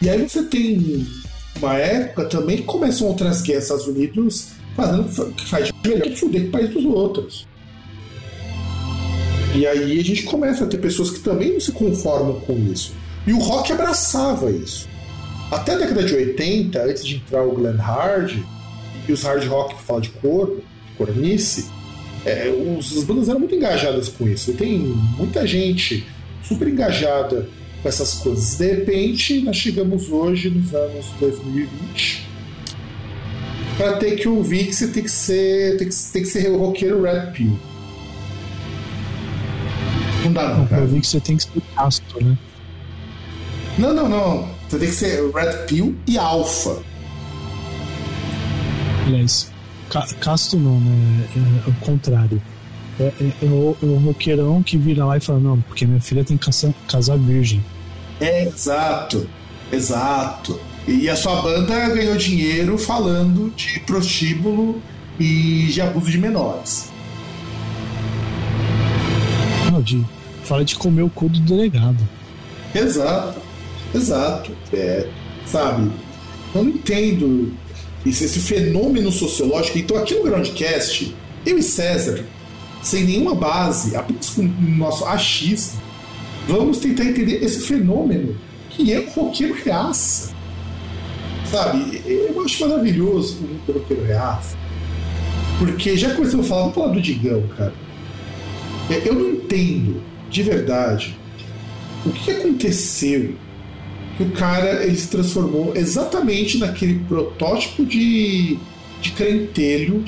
E 0.00 0.10
aí 0.10 0.28
você 0.28 0.42
tem 0.44 1.06
uma 1.56 1.74
época 1.74 2.24
também 2.24 2.62
começam 2.62 3.06
outras 3.06 3.42
guerras 3.42 3.64
Estados 3.64 3.86
Unidos 3.86 4.48
fazendo 4.74 5.32
que 5.34 5.48
faz 5.48 5.70
melhor 5.84 6.00
que 6.00 6.16
fuder 6.16 6.42
com 6.42 6.48
o 6.48 6.50
país 6.50 6.70
dos 6.70 6.84
outros. 6.84 7.46
E 9.54 9.66
aí 9.66 10.00
a 10.00 10.04
gente 10.04 10.22
começa 10.22 10.64
a 10.64 10.66
ter 10.66 10.78
pessoas 10.78 11.10
que 11.10 11.20
também 11.20 11.52
não 11.52 11.60
se 11.60 11.72
conformam 11.72 12.40
com 12.40 12.56
isso. 12.72 12.94
E 13.26 13.32
o 13.32 13.38
rock 13.38 13.72
abraçava 13.72 14.50
isso. 14.50 14.88
Até 15.50 15.74
a 15.74 15.76
década 15.76 16.02
de 16.02 16.14
80, 16.14 16.82
antes 16.82 17.04
de 17.04 17.16
entrar 17.16 17.44
o 17.44 17.52
Glenn 17.52 17.76
Hard 17.76 18.38
e 19.06 19.12
os 19.12 19.22
hard 19.22 19.46
rock 19.46 19.74
que 19.74 19.82
fala 19.82 20.00
de 20.00 20.08
corno, 20.08 20.62
cornice, 20.96 21.70
é, 22.24 22.48
os, 22.48 22.96
as 22.96 23.04
bandas 23.04 23.28
eram 23.28 23.40
muito 23.40 23.54
engajadas 23.54 24.08
com 24.08 24.26
isso. 24.26 24.54
Tem 24.54 24.78
muita 24.78 25.46
gente 25.46 26.06
super 26.42 26.66
engajada 26.66 27.46
com 27.82 27.88
essas 27.88 28.14
coisas. 28.14 28.56
De 28.56 28.66
repente, 28.70 29.40
nós 29.40 29.56
chegamos 29.56 30.10
hoje, 30.10 30.48
nos 30.50 30.72
anos 30.74 31.06
2020, 31.18 32.26
para 33.76 33.96
ter 33.96 34.16
que 34.16 34.28
ouvir 34.28 34.66
que 34.66 34.72
você 34.74 34.88
tem 34.88 35.02
que 35.02 35.10
ser, 35.10 35.76
tem 35.78 35.88
que, 35.88 35.94
tem 36.12 36.22
que 36.22 36.28
ser 36.28 36.48
roqueiro 36.56 37.02
Red 37.02 37.32
Pill. 37.32 37.58
Não 40.24 40.32
dá, 40.32 40.54
não, 40.54 40.62
eu 40.62 40.68
cara. 40.68 40.86
vi 40.86 41.00
que 41.00 41.06
você 41.06 41.20
tem 41.20 41.36
que 41.36 41.42
ser 41.42 41.62
casto, 41.74 42.24
né? 42.24 42.38
Não, 43.78 43.92
não, 43.92 44.08
não. 44.08 44.48
Você 44.68 44.78
tem 44.78 44.88
que 44.88 44.94
ser 44.94 45.30
Red 45.32 45.66
Pill 45.66 45.96
e 46.06 46.16
Alpha. 46.16 46.78
Aliás, 49.06 49.50
ca- 49.90 50.06
casto 50.20 50.56
não, 50.56 50.78
né? 50.78 51.26
É, 51.34 51.68
é 51.68 51.70
o 51.70 51.74
contrário. 51.84 52.40
É, 53.00 53.04
é- 53.04 53.32
é 53.42 53.46
o, 53.46 53.76
é 53.82 53.86
o 53.86 53.96
roqueirão 53.96 54.62
que 54.62 54.76
vira 54.76 55.04
lá 55.04 55.16
e 55.16 55.20
fala, 55.20 55.40
não, 55.40 55.60
porque 55.62 55.84
minha 55.86 56.00
filha 56.00 56.22
tem 56.22 56.36
que 56.36 56.44
casar, 56.46 56.72
casar 56.88 57.18
virgem. 57.18 57.62
É, 58.22 58.44
exato. 58.46 59.28
Exato. 59.72 60.60
E 60.86 61.08
a 61.08 61.16
sua 61.16 61.40
banda 61.42 61.88
ganhou 61.88 62.16
dinheiro 62.16 62.76
falando 62.78 63.50
de 63.56 63.80
prostíbulo 63.80 64.80
e 65.18 65.68
de 65.70 65.80
abuso 65.80 66.10
de 66.10 66.18
menores. 66.18 66.90
Não, 69.70 69.80
de, 69.80 70.04
fala 70.44 70.64
de 70.64 70.76
comer 70.76 71.02
o 71.02 71.10
cu 71.10 71.28
do 71.28 71.40
delegado. 71.40 71.98
Exato. 72.74 73.40
Exato. 73.94 74.52
É, 74.72 75.08
sabe? 75.46 75.90
Eu 76.54 76.64
não 76.64 76.70
entendo 76.70 77.52
esse, 78.04 78.24
esse 78.24 78.40
fenômeno 78.40 79.10
sociológico. 79.10 79.78
Então, 79.78 79.96
aqui 79.96 80.14
no 80.14 80.24
Groundcast, 80.24 81.14
eu 81.46 81.58
e 81.58 81.62
César, 81.62 82.24
sem 82.82 83.04
nenhuma 83.04 83.34
base, 83.34 83.96
apenas 83.96 84.30
com 84.30 84.42
o 84.42 84.76
nosso 84.76 85.04
achismo, 85.06 85.80
vamos 86.46 86.78
tentar 86.78 87.04
entender 87.04 87.42
esse 87.42 87.66
fenômeno 87.66 88.36
que 88.70 88.92
é 88.92 89.00
o 89.00 89.10
roqueiro 89.10 89.54
reaça. 89.54 90.32
Sabe? 91.50 92.02
Eu 92.06 92.42
acho 92.42 92.66
maravilhoso 92.66 93.38
o 93.38 93.42
mundo 93.42 93.60
do 93.66 93.72
roqueiro 93.74 94.04
reaça. 94.04 94.56
Porque 95.58 95.96
já 95.96 96.14
começamos 96.14 96.46
a 96.46 96.48
falar, 96.48 96.60
vamos 96.62 96.74
falar 96.74 96.88
do 96.88 97.02
Digão, 97.02 97.42
cara. 97.56 97.74
É, 98.90 99.06
Eu 99.06 99.14
não 99.14 99.30
entendo, 99.30 100.02
de 100.30 100.42
verdade, 100.42 101.16
o 102.04 102.10
que 102.10 102.30
aconteceu 102.30 103.34
que 104.16 104.22
o 104.24 104.30
cara 104.30 104.84
ele 104.84 104.96
se 104.96 105.08
transformou 105.08 105.72
exatamente 105.74 106.58
naquele 106.58 106.98
protótipo 107.00 107.84
de 107.84 108.58
de 109.02 109.10
crentelho 109.10 110.04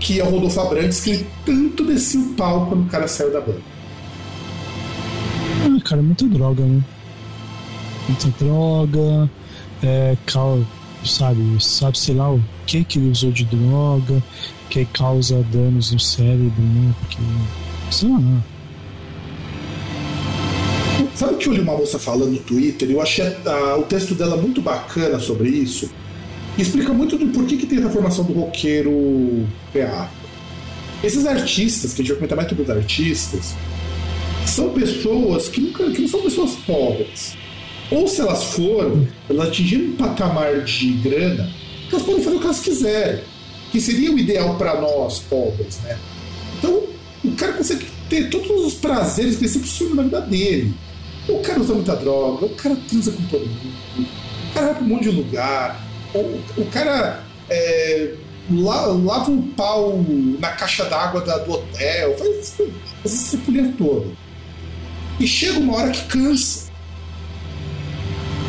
que 0.00 0.18
é 0.18 0.24
o 0.24 0.30
Rodolfo 0.30 0.58
Abrantes, 0.58 1.00
que 1.00 1.10
ele 1.10 1.26
tanto 1.44 1.84
descia 1.84 2.18
o 2.18 2.32
pau 2.32 2.66
quando 2.66 2.86
o 2.86 2.88
cara 2.88 3.06
saiu 3.06 3.30
da 3.30 3.40
banda. 3.40 3.60
Cara, 5.90 6.02
muita 6.02 6.24
droga, 6.26 6.62
né? 6.64 6.80
Muita 8.06 8.28
droga, 8.38 9.28
é, 9.82 10.16
cal, 10.24 10.60
sabe, 11.04 11.42
sabe, 11.60 11.98
sei 11.98 12.14
lá 12.14 12.32
o 12.32 12.40
que 12.64 12.84
que 12.84 13.00
ele 13.00 13.10
usou 13.10 13.32
de 13.32 13.44
droga, 13.44 14.22
que 14.68 14.84
causa 14.84 15.44
danos 15.52 15.90
no 15.90 15.98
cérebro, 15.98 16.62
né? 16.62 16.94
Porque, 17.00 17.18
sei 17.90 18.08
lá. 18.08 18.20
Sabe 21.16 21.34
que 21.38 21.48
eu 21.48 21.54
li 21.54 21.60
uma 21.60 21.76
moça 21.76 21.98
falando 21.98 22.30
no 22.34 22.38
Twitter? 22.38 22.88
Eu 22.88 23.02
achei 23.02 23.26
a- 23.26 23.76
o 23.76 23.82
texto 23.82 24.14
dela 24.14 24.36
muito 24.36 24.62
bacana 24.62 25.18
sobre 25.18 25.48
isso. 25.48 25.90
Explica 26.56 26.92
muito 26.92 27.18
do 27.18 27.26
porquê 27.32 27.56
que 27.56 27.66
tem 27.66 27.80
essa 27.80 27.90
formação 27.90 28.24
do 28.24 28.32
roqueiro 28.32 29.44
PA. 29.72 30.08
Esses 31.02 31.26
artistas, 31.26 31.92
que 31.94 32.02
a 32.02 32.04
gente 32.04 32.10
vai 32.12 32.18
comentar 32.28 32.36
mais 32.36 32.48
sobre 32.48 32.62
os 32.62 32.70
artistas, 32.70 33.56
são 34.46 34.70
pessoas 34.70 35.48
que, 35.48 35.60
nunca, 35.60 35.90
que 35.90 36.02
não 36.02 36.08
são 36.08 36.22
pessoas 36.22 36.52
pobres. 36.66 37.36
Ou 37.90 38.06
se 38.06 38.20
elas 38.20 38.44
foram, 38.44 39.06
elas 39.28 39.48
atingiram 39.48 39.84
um 39.86 39.96
patamar 39.96 40.62
de 40.62 40.92
grana, 40.92 41.50
elas 41.90 42.02
podem 42.02 42.22
fazer 42.22 42.36
o 42.36 42.40
que 42.40 42.44
elas 42.46 42.60
quiserem. 42.60 43.20
Que 43.72 43.80
seria 43.80 44.12
o 44.12 44.18
ideal 44.18 44.56
para 44.56 44.80
nós, 44.80 45.20
pobres, 45.20 45.78
né? 45.84 45.96
Então, 46.58 46.82
o 47.24 47.32
cara 47.32 47.52
consegue 47.52 47.86
ter 48.08 48.28
todos 48.28 48.66
os 48.66 48.74
prazeres 48.74 49.36
que 49.36 49.44
ele 49.44 49.52
sempre 49.52 49.68
sonhou 49.68 49.94
na 49.94 50.02
vida 50.02 50.20
dele. 50.22 50.74
O 51.28 51.38
cara 51.40 51.60
usa 51.60 51.74
muita 51.74 51.94
droga, 51.94 52.46
o 52.46 52.50
cara 52.50 52.76
transa 52.88 53.12
com 53.12 53.22
todo 53.24 53.46
mundo, 53.46 54.08
o 54.50 54.54
cara 54.54 54.66
vai 54.66 54.74
pra 54.74 54.84
um 54.84 54.88
monte 54.88 55.02
de 55.04 55.10
lugar, 55.10 55.86
o, 56.12 56.18
o 56.60 56.66
cara 56.72 57.22
é, 57.48 58.14
la- 58.50 58.86
lava 58.86 59.30
um 59.30 59.42
pau 59.42 60.04
na 60.40 60.48
caixa 60.48 60.84
d'água 60.86 61.20
do 61.20 61.52
hotel, 61.52 62.16
faz 62.18 62.56
essa 63.04 63.16
cepulia 63.16 63.72
toda. 63.78 64.06
E 65.20 65.26
chega 65.26 65.58
uma 65.60 65.74
hora 65.76 65.90
que 65.90 66.02
cansa. 66.06 66.70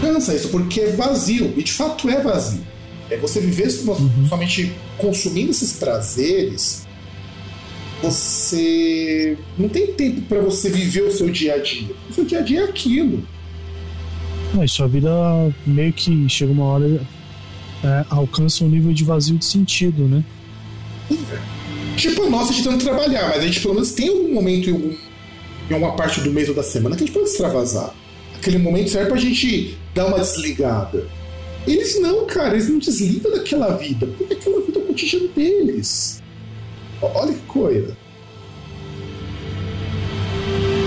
Cansa 0.02 0.34
isso, 0.34 0.50
porque 0.50 0.80
é 0.82 0.92
vazio, 0.94 1.54
e 1.56 1.62
de 1.64 1.72
fato 1.72 2.10
é 2.10 2.22
vazio. 2.22 2.62
É 3.10 3.18
você 3.18 3.40
viver 3.42 3.70
so- 3.70 4.10
somente 4.30 4.72
consumindo 4.98 5.52
esses 5.52 5.74
prazeres, 5.74 6.88
você 8.02 9.38
não 9.58 9.70
tem 9.70 9.88
tempo 9.94 10.22
para 10.22 10.40
você 10.42 10.70
viver 10.70 11.04
o 11.04 11.12
seu 11.12 11.30
dia 11.30 11.56
a 11.56 11.58
dia. 11.60 11.90
O 12.10 12.14
seu 12.14 12.26
dia 12.26 12.40
a 12.40 12.42
dia 12.42 12.62
é 12.62 12.64
aquilo. 12.64 13.24
Mas 14.54 14.72
sua 14.72 14.88
vida 14.88 15.10
meio 15.66 15.94
que 15.94 16.28
chega 16.30 16.52
uma 16.52 16.66
hora. 16.66 17.02
é, 17.84 18.06
alcança 18.12 18.64
um 18.64 18.70
nível 18.70 18.94
de 18.94 19.04
vazio 19.04 19.38
de 19.38 19.46
sentido, 19.46 20.04
né? 20.04 20.24
Tipo, 21.98 22.26
a 22.26 22.30
nossa 22.30 22.54
de 22.54 22.64
tanto 22.64 22.84
trabalhar, 22.86 23.30
mas 23.30 23.40
a 23.40 23.46
gente 23.48 23.60
pelo 23.60 23.74
menos 23.74 23.92
tem 23.92 24.10
um 24.12 24.34
momento 24.34 24.70
em, 24.70 24.74
algum, 24.74 24.94
em 25.70 25.74
alguma 25.74 25.96
parte 25.96 26.22
do 26.22 26.32
mês 26.32 26.50
ou 26.50 26.56
da 26.56 26.64
semana 26.64 26.96
que 26.96 27.04
a 27.04 27.06
gente 27.06 27.16
pode 27.16 27.30
extravasar. 27.30 27.94
Aquele 28.36 28.58
momento 28.58 28.90
serve 28.90 29.10
pra 29.10 29.20
gente 29.20 29.78
dar 29.94 30.08
uma 30.08 30.20
desligada. 30.20 31.08
Eles 31.68 32.00
não, 32.02 32.26
cara, 32.26 32.54
eles 32.54 32.70
não 32.70 32.80
desligam 32.80 33.32
daquela 33.32 33.78
vida, 33.78 34.08
porque 34.18 34.34
aquela 34.34 34.62
vida 34.62 34.80
é 34.80 34.82
o 34.82 34.86
cotidiano 34.86 35.28
deles. 35.30 36.22
Olha 37.02 37.34
que 37.34 37.42
coisa. 37.42 37.96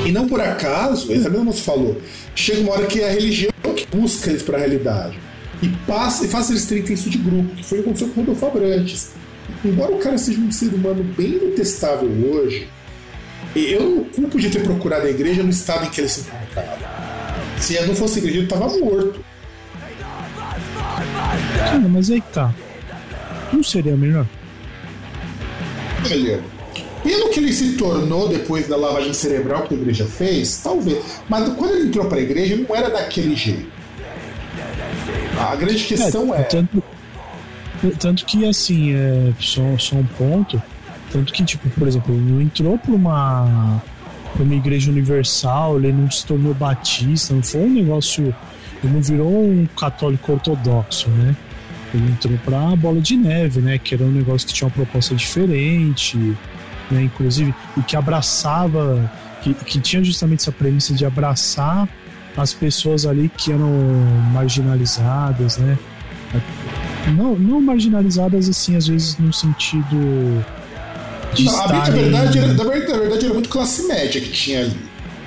E 0.04 0.12
não 0.12 0.28
por 0.28 0.40
acaso, 0.40 1.12
essa 1.12 1.30
mesma 1.30 1.44
moça 1.44 1.62
falou, 1.62 1.96
chega 2.34 2.60
uma 2.60 2.72
hora 2.72 2.86
que 2.86 3.00
é 3.00 3.08
a 3.08 3.12
religião 3.12 3.52
que 3.74 3.86
busca 3.86 4.30
eles 4.30 4.42
pra 4.42 4.58
realidade. 4.58 5.18
E 5.62 5.68
passa 5.86 6.26
e 6.26 6.28
faz 6.28 6.50
eles 6.50 6.66
terem 6.66 6.84
isso 6.92 7.08
de 7.08 7.18
grupo, 7.18 7.54
que 7.54 7.64
foi 7.64 7.78
o 7.78 7.82
que 7.82 7.88
aconteceu 7.88 8.08
com 8.08 8.20
o 8.20 8.24
Rodolfo 8.24 8.46
Abrantes. 8.46 9.12
Embora 9.64 9.92
o 9.92 9.98
cara 9.98 10.18
seja 10.18 10.40
um 10.40 10.52
ser 10.52 10.74
humano 10.74 11.02
bem 11.16 11.38
detestável 11.38 12.08
hoje, 12.08 12.68
eu 13.60 13.80
não 13.82 14.04
culpo 14.04 14.38
de 14.38 14.50
ter 14.50 14.62
procurado 14.62 15.06
a 15.06 15.10
igreja 15.10 15.42
no 15.42 15.50
estado 15.50 15.86
em 15.86 15.90
que 15.90 16.00
ele 16.00 16.08
se 16.08 16.20
encontrava. 16.20 16.78
Se 17.60 17.80
não 17.86 17.94
fosse 17.94 18.16
a 18.16 18.18
igreja, 18.18 18.38
ele 18.38 18.46
estava 18.46 18.68
morto. 18.78 19.24
Cara, 21.58 21.88
mas 21.88 22.10
aí 22.10 22.20
tá. 22.32 22.54
Não 23.52 23.62
seria 23.62 23.96
melhor? 23.96 24.26
Olha, 26.10 26.42
pelo 27.02 27.30
que 27.30 27.38
ele 27.38 27.52
se 27.52 27.76
tornou 27.76 28.28
depois 28.28 28.66
da 28.66 28.76
lavagem 28.76 29.12
cerebral 29.12 29.62
que 29.62 29.74
a 29.74 29.76
igreja 29.76 30.06
fez, 30.06 30.60
talvez. 30.62 31.02
Mas 31.28 31.48
quando 31.54 31.74
ele 31.74 31.88
entrou 31.88 32.06
para 32.06 32.18
a 32.18 32.22
igreja, 32.22 32.56
não 32.56 32.74
era 32.74 32.90
daquele 32.90 33.36
jeito. 33.36 33.72
A 35.38 35.56
grande 35.56 35.84
questão 35.84 36.34
é. 36.34 36.42
Tanto, 36.44 36.82
tanto 37.98 38.24
que, 38.24 38.46
assim, 38.46 38.94
é, 38.94 39.32
só, 39.40 39.62
só 39.78 39.96
um 39.96 40.06
ponto. 40.06 40.60
Tanto 41.14 41.32
que, 41.32 41.44
tipo, 41.44 41.70
por 41.70 41.86
exemplo, 41.86 42.12
ele 42.12 42.28
não 42.28 42.40
entrou 42.42 42.76
pra 42.76 42.92
uma, 42.92 43.80
pra 44.32 44.42
uma 44.42 44.54
igreja 44.56 44.90
universal, 44.90 45.78
ele 45.78 45.92
não 45.92 46.10
se 46.10 46.26
tornou 46.26 46.52
batista, 46.52 47.32
não 47.32 47.42
foi 47.42 47.60
um 47.60 47.72
negócio. 47.72 48.34
Ele 48.82 48.92
não 48.92 49.00
virou 49.00 49.44
um 49.44 49.64
católico 49.78 50.32
ortodoxo, 50.32 51.08
né? 51.10 51.36
Ele 51.94 52.10
entrou 52.10 52.36
pra 52.44 52.74
bola 52.74 53.00
de 53.00 53.16
neve, 53.16 53.60
né? 53.60 53.78
Que 53.78 53.94
era 53.94 54.02
um 54.02 54.10
negócio 54.10 54.48
que 54.48 54.52
tinha 54.52 54.66
uma 54.66 54.74
proposta 54.74 55.14
diferente, 55.14 56.18
né? 56.90 57.04
Inclusive, 57.04 57.54
e 57.76 57.82
que 57.82 57.94
abraçava, 57.94 59.08
que, 59.40 59.54
que 59.54 59.78
tinha 59.78 60.02
justamente 60.02 60.40
essa 60.40 60.50
premissa 60.50 60.94
de 60.94 61.06
abraçar 61.06 61.88
as 62.36 62.52
pessoas 62.52 63.06
ali 63.06 63.30
que 63.36 63.52
eram 63.52 63.70
marginalizadas, 64.32 65.58
né? 65.58 65.78
Não, 67.16 67.36
não 67.36 67.60
marginalizadas 67.60 68.48
assim, 68.48 68.74
às 68.74 68.88
vezes 68.88 69.16
no 69.16 69.32
sentido 69.32 70.44
de 71.34 71.48
a, 71.48 71.52
na 71.52 71.58
estarem... 71.64 71.92
verdade, 72.02 72.38
era, 72.38 72.46
na 72.54 72.64
verdade, 72.64 73.08
na 73.08 73.16
era 73.16 73.34
muito 73.34 73.48
classe 73.48 73.86
média 73.86 74.20
que 74.20 74.30
tinha 74.30 74.60
ali. 74.60 74.76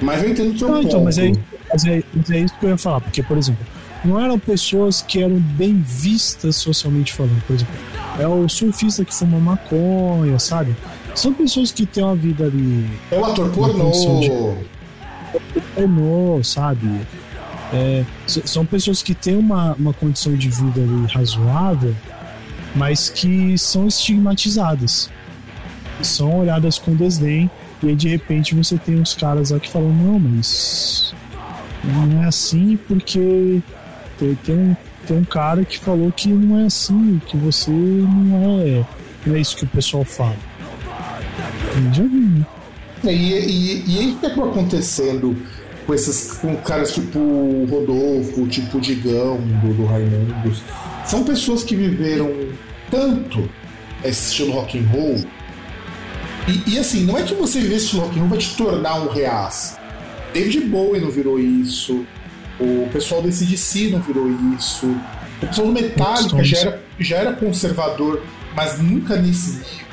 Mas 0.02 0.24
eu 0.24 0.30
entendo 0.30 0.54
o 0.56 0.58
seu 0.60 0.68
Não, 0.68 0.76
ponto. 0.76 0.88
então, 0.88 1.04
mas 1.04 1.18
é, 1.18 1.32
mas, 1.72 1.86
é, 1.86 2.04
mas 2.14 2.30
é 2.32 2.40
isso 2.40 2.54
que 2.60 2.66
eu 2.66 2.70
ia 2.70 2.78
falar, 2.78 3.02
porque, 3.02 3.24
por 3.24 3.38
exemplo, 3.38 3.66
não 4.06 4.20
eram 4.22 4.38
pessoas 4.38 5.02
que 5.02 5.22
eram 5.22 5.38
bem 5.40 5.82
vistas 5.86 6.56
socialmente 6.58 7.14
falando, 7.14 7.42
por 7.46 7.56
exemplo, 7.56 7.74
é 8.20 8.28
o 8.28 8.48
surfista 8.48 9.04
que 9.04 9.14
fuma 9.14 9.40
maconha, 9.40 10.38
sabe? 10.40 10.76
São 11.16 11.34
pessoas 11.34 11.72
que 11.72 11.86
têm 11.86 12.04
uma 12.04 12.16
vida 12.16 12.46
ali 12.46 12.86
É 13.12 13.18
o 13.20 13.26
ator 13.26 13.50
pornô. 13.50 13.90
de- 14.20 15.62
pornô, 15.76 16.44
sabe? 16.44 16.88
É, 17.74 18.04
são 18.28 18.66
pessoas 18.66 19.02
que 19.02 19.14
têm 19.14 19.36
uma, 19.36 19.74
uma 19.74 19.94
condição 19.94 20.34
de 20.36 20.48
vida 20.50 20.80
ali 20.80 21.06
razoável, 21.12 21.94
mas 22.76 23.10
que 23.10 23.58
são 23.58 23.88
estigmatizadas. 23.88 25.10
São 26.02 26.40
olhadas 26.40 26.78
com 26.78 26.94
desdém, 26.94 27.50
e 27.82 27.90
aí 27.90 27.96
de 27.96 28.08
repente 28.08 28.54
você 28.54 28.78
tem 28.78 29.00
uns 29.00 29.16
caras 29.16 29.50
lá 29.50 29.60
que 29.60 29.70
falam: 29.70 29.94
não, 29.94 30.20
mas 30.20 31.14
não 31.84 32.24
é 32.24 32.28
assim 32.28 32.78
porque 32.88 33.62
tem, 34.20 34.36
tem 34.36 34.56
um, 34.56 34.76
tem 35.08 35.18
um 35.18 35.24
cara 35.24 35.64
que 35.64 35.80
falou 35.80 36.12
que 36.12 36.28
não 36.30 36.60
é 36.60 36.66
assim, 36.66 37.22
que 37.26 37.38
você 37.38 37.72
não 37.72 38.62
é. 38.62 38.86
Não 39.26 39.36
é 39.36 39.40
isso 39.40 39.58
que 39.58 39.64
o 39.64 39.68
pessoal 39.68 40.04
fala. 40.04 40.36
Já 41.94 42.04
vi, 42.04 42.08
né? 42.08 42.46
E, 43.04 43.84
e, 43.88 44.12
o 44.12 44.18
que 44.18 44.26
acabou 44.26 44.50
acontecendo 44.50 45.36
com 45.86 45.94
esses 45.94 46.34
com 46.34 46.56
caras 46.58 46.94
tipo 46.94 47.20
Rodolfo, 47.70 48.48
tipo 48.48 48.80
Digão, 48.80 49.38
do, 49.38 49.74
do 49.74 49.86
Raimundos? 49.86 50.62
São 51.06 51.24
pessoas 51.24 51.64
que 51.64 51.76
viveram 51.76 52.30
tanto 52.90 53.48
esse 54.04 54.32
estilo 54.32 54.54
rock 54.54 54.80
and 54.80 54.88
roll. 54.88 55.16
E, 56.48 56.76
e, 56.76 56.80
assim, 56.80 57.04
não 57.04 57.18
é 57.18 57.24
que 57.24 57.34
você 57.34 57.60
viver 57.60 57.76
esse 57.76 57.96
rock 57.96 58.18
roll 58.18 58.30
vai 58.30 58.38
te 58.38 58.56
tornar 58.56 58.96
um 59.02 59.10
reaça. 59.10 59.78
David 60.34 60.62
Bowie 60.62 61.02
não 61.02 61.10
virou 61.10 61.40
isso. 61.40 62.06
O 62.60 62.88
pessoal 62.92 63.22
do 63.22 63.32
CDC 63.32 63.90
não 63.90 64.02
virou 64.02 64.30
isso. 64.58 64.88
O 65.42 65.48
pessoal 65.48 65.68
do 65.68 65.74
Metallica 65.74 66.44
já 66.44 66.58
era, 66.60 66.84
já 67.00 67.18
era 67.18 67.34
conservador, 67.34 68.24
mas 68.56 68.80
nunca 68.80 69.16
nesse 69.18 69.58
nível. 69.58 69.88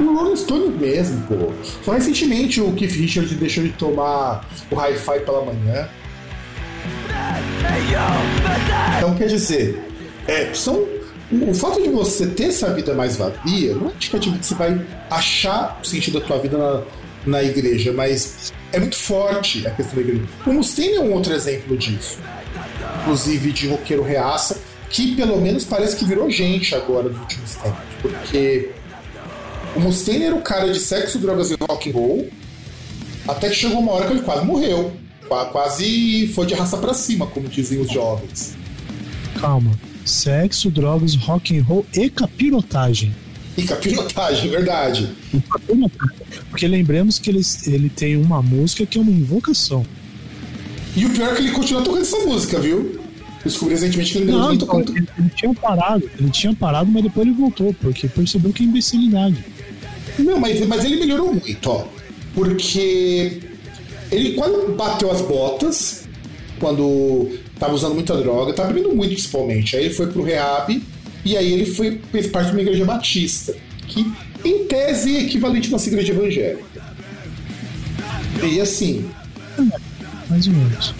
O 0.00 0.14
Rolling 0.14 0.36
Stone 0.36 0.68
mesmo, 0.78 1.20
pô. 1.26 1.52
Só 1.84 1.92
recentemente 1.92 2.60
o 2.60 2.72
Keith 2.72 2.92
Richards 2.92 3.32
deixou 3.32 3.64
de 3.64 3.70
tomar 3.70 4.48
o 4.70 4.74
hi-fi 4.74 5.20
pela 5.20 5.44
manhã. 5.44 5.88
Então 8.96 9.14
quer 9.14 9.26
dizer, 9.26 9.84
é, 10.26 10.52
são, 10.54 10.86
o 11.32 11.54
fato 11.54 11.80
de 11.82 11.88
você 11.88 12.26
ter 12.26 12.44
essa 12.44 12.72
vida 12.74 12.92
mais 12.94 13.16
vazia 13.16 13.74
não 13.74 13.88
é 13.88 13.92
indicativo 13.94 14.38
que 14.38 14.46
você 14.46 14.54
vai 14.54 14.80
achar 15.08 15.78
o 15.82 15.86
sentido 15.86 16.18
da 16.20 16.26
tua 16.26 16.38
vida 16.38 16.58
na, 16.58 16.82
na 17.26 17.42
igreja, 17.42 17.92
mas 17.92 18.52
é 18.72 18.78
muito 18.80 18.96
forte 18.96 19.66
a 19.66 19.70
questão 19.70 19.94
da 19.96 20.00
igreja. 20.00 20.24
O 20.46 20.52
Mustaine 20.52 20.94
é 20.94 21.00
um 21.00 21.12
outro 21.12 21.32
exemplo 21.32 21.76
disso. 21.76 22.18
Inclusive 23.02 23.52
de 23.52 23.68
roqueiro 23.68 24.02
reaça, 24.02 24.58
que 24.88 25.14
pelo 25.14 25.40
menos 25.40 25.64
parece 25.64 25.96
que 25.96 26.04
virou 26.04 26.28
gente 26.30 26.74
agora 26.74 27.08
nos 27.08 27.18
últimos 27.20 27.54
tempos. 27.54 27.78
Porque 28.02 28.70
o 29.76 29.80
Mustaine 29.80 30.24
era 30.24 30.34
o 30.34 30.42
cara 30.42 30.70
de 30.72 30.80
sexo, 30.80 31.18
drogas 31.18 31.50
e 31.50 31.56
rock 31.60 31.90
and 31.90 31.92
roll, 31.92 32.28
até 33.28 33.48
que 33.48 33.54
chegou 33.54 33.78
uma 33.78 33.92
hora 33.92 34.06
que 34.06 34.12
ele 34.14 34.22
quase 34.22 34.44
morreu. 34.44 34.92
Qua- 35.28 35.44
Quase 35.46 36.26
foi 36.34 36.44
de 36.46 36.54
raça 36.54 36.76
pra 36.76 36.92
cima, 36.92 37.24
como 37.28 37.46
dizem 37.48 37.78
os 37.80 37.88
jovens. 37.90 38.54
Calma. 39.40 39.70
Sexo, 40.04 40.70
drogas, 40.70 41.14
rock 41.16 41.56
and 41.56 41.62
roll 41.62 41.86
e 41.96 42.08
capirotagem. 42.10 43.14
E 43.56 43.62
capirotagem, 43.62 44.50
verdade. 44.50 45.08
E 45.34 45.40
capirotagem. 45.40 46.16
Porque 46.48 46.66
lembremos 46.66 47.18
que 47.18 47.30
ele, 47.30 47.40
ele 47.66 47.88
tem 47.90 48.16
uma 48.16 48.40
música 48.42 48.86
que 48.86 48.98
é 48.98 49.00
uma 49.00 49.10
invocação. 49.10 49.84
E 50.96 51.04
o 51.04 51.10
pior 51.10 51.32
é 51.32 51.36
que 51.36 51.42
ele 51.42 51.52
continua 51.52 51.82
tocando 51.82 52.02
essa 52.02 52.18
música, 52.20 52.58
viu? 52.58 53.00
Descobri 53.44 53.74
recentemente 53.74 54.12
que 54.12 54.18
ele 54.18 54.32
Não, 54.32 54.38
não 54.38 54.52
então, 54.54 54.66
tocando. 54.68 54.96
ele, 54.96 55.08
ele 55.18 55.30
tinha 55.34 55.54
parado, 55.54 56.10
ele 56.18 56.30
tinha 56.30 56.54
parado, 56.54 56.90
mas 56.90 57.02
depois 57.02 57.26
ele 57.26 57.36
voltou, 57.36 57.72
porque 57.74 58.08
percebeu 58.08 58.52
que 58.52 58.62
é 58.62 58.66
imbecilidade. 58.66 59.44
Não, 60.18 60.38
mas, 60.38 60.66
mas 60.66 60.84
ele 60.84 60.96
melhorou 60.96 61.32
muito, 61.34 61.70
ó. 61.70 61.86
Porque 62.34 63.40
ele 64.10 64.32
quando 64.34 64.74
bateu 64.76 65.10
as 65.10 65.20
botas, 65.22 66.08
quando 66.58 67.30
tava 67.60 67.74
usando 67.74 67.94
muita 67.94 68.16
droga, 68.16 68.54
tava 68.54 68.72
bebendo 68.72 68.94
muito 68.94 69.12
principalmente. 69.12 69.76
Aí 69.76 69.84
ele 69.84 69.94
foi 69.94 70.06
pro 70.06 70.22
rehab 70.22 70.82
e 71.24 71.36
aí 71.36 71.52
ele 71.52 71.66
foi, 71.66 72.00
fez 72.10 72.26
parte 72.26 72.46
de 72.46 72.52
uma 72.52 72.62
igreja 72.62 72.84
batista, 72.84 73.54
que 73.86 74.10
em 74.42 74.64
tese 74.64 75.16
é 75.16 75.20
equivalente 75.20 75.68
a 75.68 75.72
nossa 75.72 75.88
igreja 75.88 76.12
evangélica. 76.12 76.64
E 78.42 78.58
assim, 78.58 79.04
Mais 80.28 80.46
ou 80.46 80.54
menos. 80.54 80.94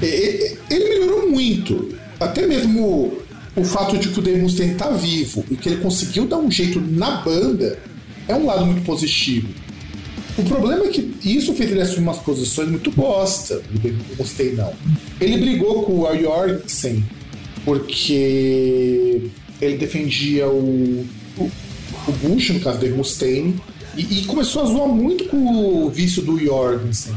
ele 0.00 0.88
melhorou 0.88 1.30
muito. 1.30 1.92
Até 2.20 2.46
mesmo 2.46 3.18
o 3.56 3.64
fato 3.64 3.98
de 3.98 4.08
que 4.08 4.18
o 4.18 4.22
Dave 4.22 4.40
Mustaine 4.40 4.76
tá 4.76 4.90
vivo 4.90 5.44
e 5.50 5.56
que 5.56 5.68
ele 5.68 5.80
conseguiu 5.80 6.26
dar 6.26 6.38
um 6.38 6.50
jeito 6.50 6.80
na 6.80 7.22
banda 7.22 7.78
é 8.28 8.34
um 8.34 8.46
lado 8.46 8.64
muito 8.64 8.82
positivo. 8.82 9.48
O 10.36 10.42
problema 10.42 10.86
é 10.86 10.88
que 10.88 11.14
isso 11.24 11.54
fez 11.54 11.70
ele 11.70 11.80
assumir 11.80 12.02
umas 12.02 12.18
posições 12.18 12.68
muito 12.68 12.90
bosta. 12.90 13.62
O 13.74 13.78
Dave 13.78 13.98
Mustaine 14.18 14.52
não. 14.56 14.72
Ele 15.20 15.38
brigou 15.38 15.84
com 15.84 16.00
o 16.00 16.18
Jorgensen 16.18 17.04
porque 17.64 19.30
ele 19.60 19.76
defendia 19.76 20.48
o, 20.48 21.06
o, 21.38 21.50
o 22.08 22.12
Bush, 22.12 22.50
no 22.50 22.60
caso 22.60 22.78
Dave 22.78 22.94
Mustaine, 22.94 23.54
e, 23.96 24.20
e 24.20 24.24
começou 24.24 24.62
a 24.62 24.66
zoar 24.66 24.88
muito 24.88 25.24
com 25.26 25.84
o 25.86 25.90
vício 25.90 26.20
do 26.22 26.38
Jorgensen 26.38 27.14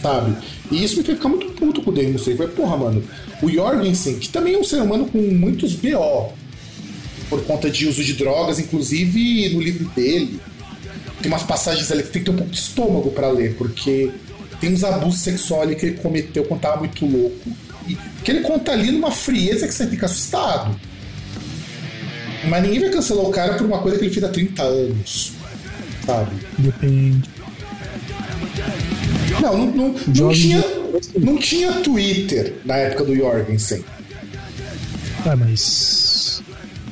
sabe? 0.00 0.36
E 0.70 0.82
isso 0.82 0.96
me 0.96 1.02
fez 1.02 1.18
ficar 1.18 1.28
muito 1.28 1.46
puto 1.52 1.82
com 1.82 1.90
o 1.90 1.94
Dave 1.94 2.12
Mustaine. 2.12 2.38
Falei, 2.38 2.52
porra, 2.52 2.76
mano, 2.76 3.02
o 3.42 3.50
Jorgensen, 3.50 4.18
que 4.18 4.28
também 4.28 4.54
é 4.54 4.58
um 4.58 4.64
ser 4.64 4.80
humano 4.82 5.06
com 5.06 5.18
muitos 5.18 5.74
BO, 5.74 6.32
por 7.28 7.42
conta 7.44 7.68
de 7.68 7.86
uso 7.86 8.02
de 8.02 8.14
drogas, 8.14 8.58
inclusive 8.58 9.50
no 9.50 9.60
livro 9.60 9.88
dele, 9.90 10.40
tem 11.22 11.30
umas 11.30 11.42
passagens 11.42 11.90
ali 11.90 12.02
que 12.02 12.10
tem 12.10 12.22
que 12.22 12.26
ter 12.26 12.34
um 12.34 12.36
pouco 12.38 12.52
de 12.52 12.58
estômago 12.58 13.10
pra 13.10 13.28
ler, 13.30 13.54
porque 13.56 14.10
tem 14.60 14.72
uns 14.72 14.84
abusos 14.84 15.20
sexuais 15.20 15.62
ali 15.64 15.76
que 15.76 15.86
ele 15.86 15.96
cometeu 15.98 16.44
quando 16.44 16.60
tava 16.60 16.76
muito 16.78 17.04
louco, 17.06 17.50
e 17.88 17.96
que 18.24 18.30
ele 18.30 18.40
conta 18.40 18.72
ali 18.72 18.90
numa 18.90 19.10
frieza 19.10 19.66
que 19.66 19.74
você 19.74 19.86
fica 19.86 20.06
assustado. 20.06 20.78
Mas 22.48 22.62
ninguém 22.62 22.80
vai 22.80 22.90
cancelar 22.90 23.24
o 23.24 23.30
cara 23.30 23.54
por 23.54 23.66
uma 23.66 23.78
coisa 23.78 23.98
que 23.98 24.04
ele 24.04 24.12
fez 24.14 24.24
há 24.24 24.28
30 24.28 24.62
anos, 24.62 25.32
sabe? 26.06 26.30
Depende. 26.58 27.28
Não, 29.40 29.56
não, 29.58 29.66
não, 29.74 29.94
não 30.14 30.32
tinha, 30.32 30.60
de- 30.60 31.18
não 31.24 31.36
tinha 31.38 31.72
Twitter 31.80 32.54
na 32.64 32.76
época 32.76 33.04
do 33.04 33.14
Jorgensen. 33.16 33.84
É, 35.26 35.34
mas. 35.34 36.42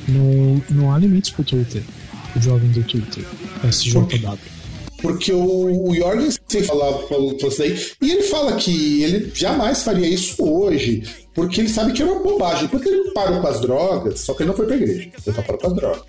Não, 0.07 0.61
não 0.69 0.93
há 0.93 0.97
limites 0.99 1.31
pro 1.31 1.43
Twitter. 1.43 1.81
O 2.35 2.41
jovem 2.41 2.69
do 2.71 2.83
Twitter. 2.83 3.23
SJW. 3.63 4.37
Porque 5.01 5.31
o, 5.31 5.89
o 5.89 5.95
Jorgensen 5.95 6.63
falava 6.63 7.07
falou 7.07 7.35
pra 7.35 7.47
isso 7.47 7.57
daí, 7.59 7.79
e 8.01 8.11
ele 8.11 8.23
fala 8.23 8.55
que 8.55 9.03
ele 9.03 9.31
jamais 9.33 9.83
faria 9.83 10.07
isso 10.07 10.43
hoje, 10.43 11.03
porque 11.35 11.61
ele 11.61 11.69
sabe 11.69 11.93
que 11.93 12.01
era 12.01 12.11
uma 12.11 12.23
bobagem. 12.23 12.67
Porque 12.67 12.89
ele 12.89 13.11
parou 13.11 13.39
com 13.39 13.47
as 13.47 13.61
drogas, 13.61 14.21
só 14.21 14.33
que 14.33 14.41
ele 14.41 14.49
não 14.49 14.57
foi 14.57 14.65
pra 14.65 14.75
igreja, 14.75 15.11
ele 15.25 15.35
só 15.35 15.41
parou 15.43 15.61
com 15.61 15.67
as 15.67 15.73
drogas. 15.75 16.01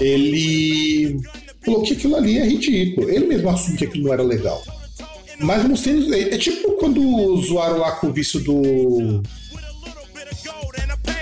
Ele 0.00 1.20
falou 1.64 1.82
que 1.82 1.92
aquilo 1.92 2.16
ali 2.16 2.38
é 2.38 2.46
ridículo. 2.46 3.08
Ele 3.08 3.26
mesmo 3.26 3.48
assume 3.48 3.76
que 3.76 3.84
aquilo 3.84 4.04
não 4.04 4.12
era 4.12 4.22
legal. 4.22 4.62
Mas 5.38 5.64
não 5.64 5.76
sei, 5.76 6.12
é, 6.14 6.34
é 6.34 6.38
tipo 6.38 6.72
quando 6.72 7.36
zoaram 7.42 7.78
lá 7.78 7.92
com 7.92 8.08
o 8.08 8.12
vício 8.12 8.40
do. 8.40 9.22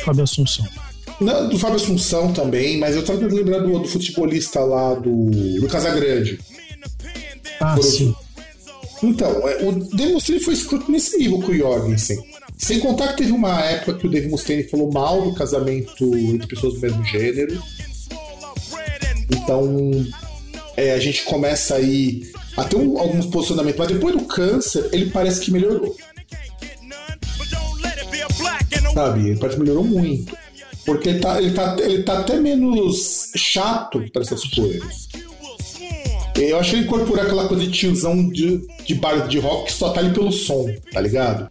Fábio 0.04 0.24
Assunção. 0.24 0.66
Não, 1.22 1.48
do 1.48 1.58
Fábio 1.58 1.76
Assunção 1.76 2.32
também, 2.32 2.78
mas 2.78 2.96
eu 2.96 3.04
tava 3.04 3.18
tentando 3.18 3.36
lembrar 3.36 3.58
do, 3.58 3.78
do 3.78 3.88
futebolista 3.88 4.60
lá 4.60 4.94
do, 4.94 5.26
do 5.60 5.68
Casagrande. 5.68 6.38
Ah, 7.60 7.74
Por 7.74 7.82
sim. 7.84 8.14
Então, 9.02 9.48
é, 9.48 9.62
o 9.64 9.72
Dave 9.72 10.12
Mustaine 10.12 10.40
foi 10.40 10.54
escroto 10.54 10.90
nesse 10.90 11.16
nível 11.18 11.40
com 11.40 11.52
o 11.52 11.54
Jorgensen. 11.56 12.18
Sem 12.56 12.78
contar 12.78 13.08
que 13.08 13.18
teve 13.18 13.32
uma 13.32 13.60
época 13.64 13.94
que 13.94 14.06
o 14.06 14.10
Dave 14.10 14.28
Mustaine 14.28 14.62
falou 14.64 14.90
mal 14.92 15.22
do 15.22 15.34
casamento 15.34 16.14
entre 16.16 16.46
pessoas 16.46 16.74
do 16.74 16.80
mesmo 16.80 17.04
gênero. 17.04 17.60
Então, 19.30 20.06
é, 20.76 20.92
a 20.92 20.98
gente 21.00 21.22
começa 21.24 21.74
aí 21.76 22.30
a 22.56 22.64
ter 22.64 22.76
um- 22.76 22.98
alguns 22.98 23.26
posicionamentos. 23.26 23.78
Mas 23.78 23.88
depois 23.88 24.14
do 24.16 24.24
câncer, 24.24 24.88
ele 24.92 25.06
parece 25.10 25.40
que 25.40 25.50
melhorou. 25.50 25.96
Sabe? 28.94 29.30
Ele 29.30 29.38
parece 29.38 29.56
que 29.56 29.62
melhorou 29.62 29.84
muito. 29.84 30.36
Porque 30.84 31.10
ele 31.10 31.20
tá, 31.20 31.40
ele 31.40 31.52
tá, 31.52 31.76
ele 31.78 32.02
tá 32.02 32.18
até 32.18 32.40
menos 32.40 33.30
chato 33.36 34.02
para 34.12 34.22
essas 34.22 34.44
coisas. 34.44 35.08
Eu 36.34 36.58
acho 36.58 36.70
que 36.70 36.76
ele 36.76 36.84
incorporou 36.84 37.22
aquela 37.22 37.46
coisa 37.46 37.64
de 37.64 37.70
tiozão 37.70 38.28
de, 38.28 38.66
de 38.84 38.94
bar 38.94 39.28
de 39.28 39.38
rock 39.38 39.66
que 39.66 39.72
só 39.72 39.90
tá 39.90 40.00
ali 40.00 40.12
pelo 40.12 40.32
som, 40.32 40.66
tá 40.92 41.00
ligado? 41.00 41.48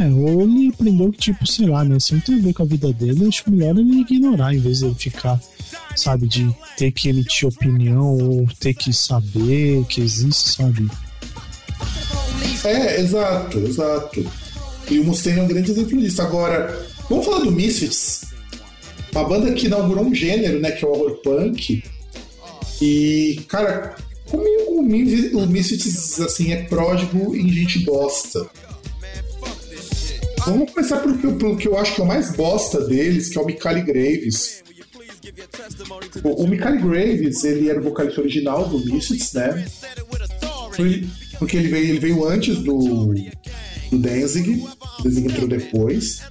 É, 0.00 0.08
ou 0.08 0.42
ele 0.42 0.68
aprendeu 0.68 1.12
que, 1.12 1.18
tipo, 1.18 1.46
sei 1.46 1.66
lá, 1.66 1.84
né? 1.84 1.98
Se 1.98 2.14
não 2.14 2.20
tem 2.20 2.36
a 2.38 2.42
ver 2.42 2.52
com 2.54 2.62
a 2.62 2.66
vida 2.66 2.92
dele, 2.92 3.26
acho 3.26 3.50
melhor 3.50 3.76
ele 3.76 4.00
ignorar, 4.00 4.54
em 4.54 4.58
vez 4.58 4.78
de 4.78 4.86
ele 4.86 4.94
ficar, 4.94 5.40
sabe, 5.94 6.26
de 6.26 6.54
ter 6.76 6.92
que 6.92 7.08
emitir 7.08 7.48
opinião 7.48 8.16
ou 8.18 8.46
ter 8.58 8.74
que 8.74 8.92
saber 8.92 9.84
que 9.86 10.00
existe, 10.00 10.56
sabe? 10.56 10.88
É, 12.64 13.00
exato, 13.00 13.58
exato. 13.58 14.24
E 14.92 14.98
o 15.00 15.04
Mustaine 15.04 15.40
é 15.40 15.42
um 15.42 15.48
grande 15.48 15.70
exemplo 15.70 15.98
disso. 15.98 16.20
Agora, 16.20 16.86
vamos 17.08 17.24
falar 17.24 17.40
do 17.40 17.50
Misfits. 17.50 18.26
Uma 19.12 19.24
banda 19.24 19.52
que 19.52 19.66
inaugurou 19.66 20.04
um 20.04 20.14
gênero, 20.14 20.60
né, 20.60 20.70
que 20.72 20.84
é 20.84 20.88
o 20.88 20.90
horror 20.92 21.16
punk. 21.22 21.82
E, 22.80 23.40
cara, 23.48 23.94
comigo 24.26 24.72
o 24.72 24.82
Mis- 24.82 25.32
o 25.32 25.46
Misfits, 25.46 26.20
assim, 26.20 26.52
é 26.52 26.62
pródigo 26.64 27.34
em 27.34 27.50
gente 27.50 27.80
bosta. 27.80 28.46
Vamos 30.44 30.72
começar 30.72 30.98
pelo 30.98 31.16
que, 31.16 31.32
pelo 31.38 31.56
que 31.56 31.68
eu 31.68 31.78
acho 31.78 31.94
que 31.94 32.00
é 32.00 32.04
o 32.04 32.06
mais 32.06 32.34
bosta 32.34 32.80
deles, 32.80 33.28
que 33.28 33.38
é 33.38 33.40
o 33.40 33.46
Mikali 33.46 33.82
Graves. 33.82 34.62
O, 36.24 36.42
o 36.44 36.48
Mikali 36.48 36.78
Graves, 36.82 37.44
ele 37.44 37.70
era 37.70 37.80
o 37.80 37.84
vocalista 37.84 38.20
original 38.20 38.68
do 38.68 38.78
Misfits, 38.84 39.32
né? 39.34 39.64
Porque 41.38 41.56
ele 41.56 41.68
veio, 41.68 41.84
ele 41.90 41.98
veio 42.00 42.26
antes 42.26 42.58
do, 42.58 43.14
do 43.92 43.98
Danzig, 43.98 44.66
o 44.98 45.02
Danzig 45.02 45.28
entrou 45.28 45.46
depois. 45.46 46.22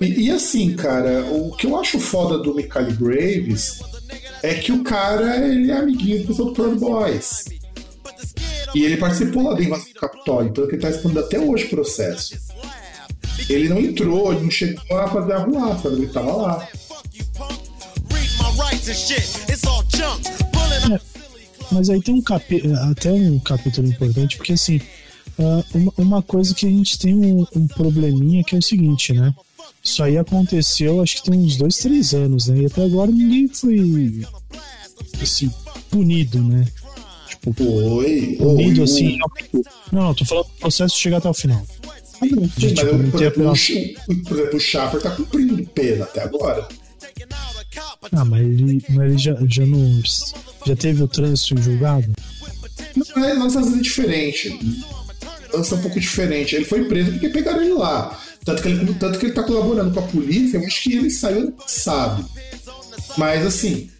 E, 0.00 0.26
e 0.26 0.30
assim, 0.30 0.74
cara, 0.74 1.24
o 1.26 1.52
que 1.52 1.66
eu 1.66 1.78
acho 1.78 2.00
foda 2.00 2.38
do 2.38 2.54
Mikali 2.54 2.92
Graves 2.94 3.80
é 4.42 4.54
que 4.54 4.72
o 4.72 4.82
cara 4.82 5.46
ele 5.46 5.70
é 5.70 5.76
amiguinho 5.76 6.22
do 6.22 6.26
pessoal 6.26 6.48
do 6.48 6.54
Proud 6.54 6.78
Boys. 6.78 7.44
E 8.74 8.84
ele 8.84 8.96
participou 8.96 9.44
lá 9.44 9.54
da 9.54 9.62
invasão 9.62 9.86
do 9.88 10.00
Capitólio, 10.00 10.50
então 10.50 10.64
ele 10.64 10.76
tá 10.76 10.88
respondendo 10.88 11.20
até 11.20 11.38
hoje 11.38 11.64
o 11.64 11.70
processo. 11.70 12.36
Ele 13.48 13.68
não 13.68 13.78
entrou, 13.78 14.32
ele 14.32 14.42
não 14.42 14.50
chegou 14.50 14.98
a 14.98 15.08
fazer 15.08 15.32
a 15.32 15.38
ruaça, 15.38 15.88
ele 15.88 16.08
tava 16.08 16.32
lá. 16.32 16.68
É, 20.92 21.00
mas 21.70 21.90
aí 21.90 22.02
tem 22.02 22.14
um 22.14 22.22
capi 22.22 22.62
até 22.90 23.10
um 23.12 23.38
capítulo 23.38 23.88
importante, 23.88 24.36
porque 24.36 24.52
assim, 24.52 24.80
uma, 25.96 26.22
coisa 26.22 26.54
que 26.54 26.66
a 26.66 26.70
gente 26.70 26.98
tem 26.98 27.14
um, 27.14 27.46
um 27.54 27.66
probleminha 27.66 28.42
que 28.44 28.54
é 28.54 28.58
o 28.58 28.62
seguinte, 28.62 29.12
né? 29.12 29.34
Isso 29.82 30.02
aí 30.02 30.16
aconteceu 30.18 31.00
acho 31.00 31.16
que 31.22 31.30
tem 31.30 31.38
uns 31.38 31.56
dois, 31.56 31.76
três 31.76 32.14
anos, 32.14 32.46
né? 32.46 32.62
E 32.62 32.66
até 32.66 32.84
agora 32.84 33.10
ninguém 33.10 33.46
foi 33.48 34.24
assim, 35.22 35.50
punido, 35.90 36.42
né? 36.42 36.66
Tipo, 37.28 37.52
Foi. 37.54 38.36
punido 38.38 38.80
o- 38.80 38.84
assim. 38.84 39.18
Não, 39.92 40.02
não, 40.02 40.14
tô 40.14 40.24
falando 40.24 40.46
do 40.46 40.60
processo 40.60 40.96
chegar 40.96 41.18
até 41.18 41.28
o 41.28 41.34
final. 41.34 41.64
Sim, 42.18 42.28
de, 42.28 42.34
mas 42.36 42.50
tipo, 42.54 43.10
por, 43.10 43.20
exemplo, 43.22 43.52
o, 43.52 44.22
por 44.24 44.38
exemplo, 44.38 44.56
o 44.56 44.60
Schaffer 44.60 45.02
tá 45.02 45.10
cumprindo 45.10 45.66
pena 45.66 46.04
até 46.04 46.22
agora. 46.22 46.66
Ah, 48.12 48.24
mas 48.24 48.40
ele, 48.40 48.82
mas 48.88 49.10
ele 49.10 49.18
já, 49.18 49.36
já 49.46 49.66
não. 49.66 50.02
Já 50.66 50.74
teve 50.74 51.02
o 51.02 51.08
trânsito 51.08 51.60
julgado? 51.60 52.10
Não, 52.96 53.24
é, 53.24 53.32
às 53.32 53.54
vezes 53.54 53.74
é 53.74 53.80
diferente. 53.82 54.58
Lança 55.52 55.74
um 55.74 55.82
pouco 55.82 55.98
diferente. 56.00 56.54
Ele 56.54 56.64
foi 56.64 56.84
preso 56.84 57.12
porque 57.12 57.28
pegaram 57.28 57.62
ele 57.62 57.74
lá. 57.74 58.18
Tanto 58.44 58.62
que 58.62 58.68
ele, 58.68 58.94
tanto 58.94 59.18
que 59.18 59.26
ele 59.26 59.34
tá 59.34 59.42
colaborando 59.42 59.92
com 59.92 60.00
a 60.00 60.04
polícia, 60.04 60.58
eu 60.58 60.64
acho 60.64 60.82
que 60.82 60.92
ele 60.94 61.10
saiu 61.10 61.52
passado. 61.52 62.24
Mas 63.16 63.44
assim, 63.44 63.90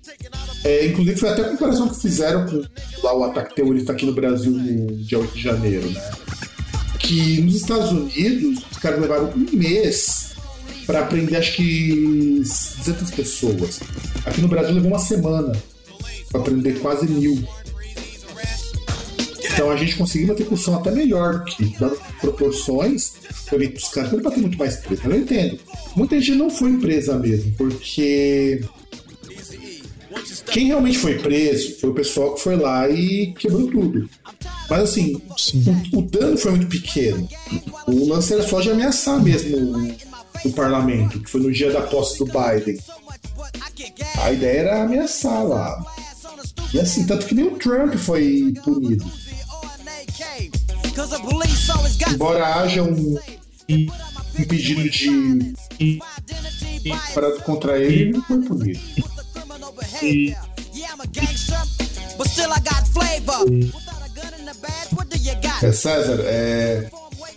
é, 0.65 0.87
inclusive 0.87 1.19
foi 1.19 1.29
até 1.31 1.43
a 1.43 1.49
comparação 1.49 1.89
que 1.89 2.01
fizeram 2.01 2.47
com 2.47 2.63
lá 3.03 3.17
o 3.17 3.25
ataque 3.25 3.55
terrorista 3.55 3.93
aqui 3.93 4.07
no 4.07 4.13
Brasil 4.13 4.53
no 4.53 4.97
dia 4.97 5.19
8 5.19 5.35
de 5.35 5.43
janeiro, 5.43 5.91
né? 5.91 6.01
que 7.07 7.41
nos 7.41 7.57
Estados 7.57 7.93
Unidos 7.93 8.65
os 8.71 8.79
caras 8.79 9.01
levaram 9.01 9.31
um 9.31 9.57
mês 9.57 10.35
para 10.87 11.01
aprender, 11.01 11.37
acho 11.37 11.55
que 11.55 12.43
200 12.43 13.11
pessoas. 13.13 13.81
Aqui 14.25 14.41
no 14.41 14.49
Brasil 14.49 14.75
levou 14.75 14.91
uma 14.91 14.99
semana 14.99 15.53
para 16.31 16.41
aprender 16.41 16.79
quase 16.81 17.07
mil. 17.07 17.43
Então 19.57 19.71
a 19.71 19.77
gente 19.77 19.97
conseguiu 19.97 20.29
uma 20.29 20.35
execução 20.35 20.75
até 20.75 20.91
melhor, 20.91 21.43
que 21.45 21.65
dando 21.79 21.99
proporções, 22.21 23.15
eu 23.51 23.59
vi 23.59 23.71
que 23.71 23.79
os 23.79 23.89
caras 23.89 24.13
não 24.13 24.31
ter 24.31 24.37
muito 24.37 24.59
mais 24.59 24.77
presa. 24.77 25.03
Eu 25.07 25.19
entendo. 25.19 25.59
Muita 25.97 26.21
gente 26.21 26.37
não 26.37 26.51
foi 26.51 26.77
presa 26.77 27.19
mesmo, 27.19 27.53
porque 27.53 28.63
quem 30.53 30.67
realmente 30.67 30.99
foi 30.99 31.19
preso 31.19 31.81
foi 31.81 31.89
o 31.89 31.95
pessoal 31.95 32.35
que 32.35 32.43
foi 32.43 32.57
lá 32.57 32.87
e 32.91 33.33
quebrou 33.39 33.67
tudo. 33.71 34.11
Mas 34.69 34.83
assim, 34.83 35.23
o, 35.93 35.99
o, 36.01 36.03
dano 36.03 36.37
foi 36.37 36.51
muito 36.51 36.67
pequeno. 36.67 37.27
O 37.87 38.09
lance 38.11 38.35
era 38.35 38.43
só 38.43 38.61
de 38.61 38.71
ameaçar 38.71 39.23
mesmo 39.23 39.57
o, 39.57 40.49
o 40.49 40.53
parlamento, 40.53 41.19
que 41.19 41.31
foi 41.31 41.41
no 41.41 41.51
dia 41.51 41.73
da 41.73 41.81
posse 41.81 42.19
do 42.19 42.27
Biden. 42.27 42.79
A 44.23 44.33
ideia 44.33 44.61
era 44.61 44.83
ameaçar 44.83 45.47
lá. 45.47 45.83
E 46.75 46.79
assim, 46.79 47.07
tanto 47.07 47.25
que 47.25 47.35
nem 47.35 47.47
o 47.47 47.53
Trump 47.53 47.95
foi 47.95 48.53
punido. 48.63 49.11
Embora 52.15 52.55
haja 52.57 52.83
um, 52.83 53.19
um 53.69 54.45
pedido 54.49 54.89
de 54.89 55.45
parado 57.15 57.41
contra 57.43 57.79
ele, 57.79 58.03
ele 58.03 58.13
não 58.13 58.23
foi 58.23 58.43
punido. 58.43 58.81
É, 65.63 65.73
César, 65.73 66.21
é, 66.25 66.91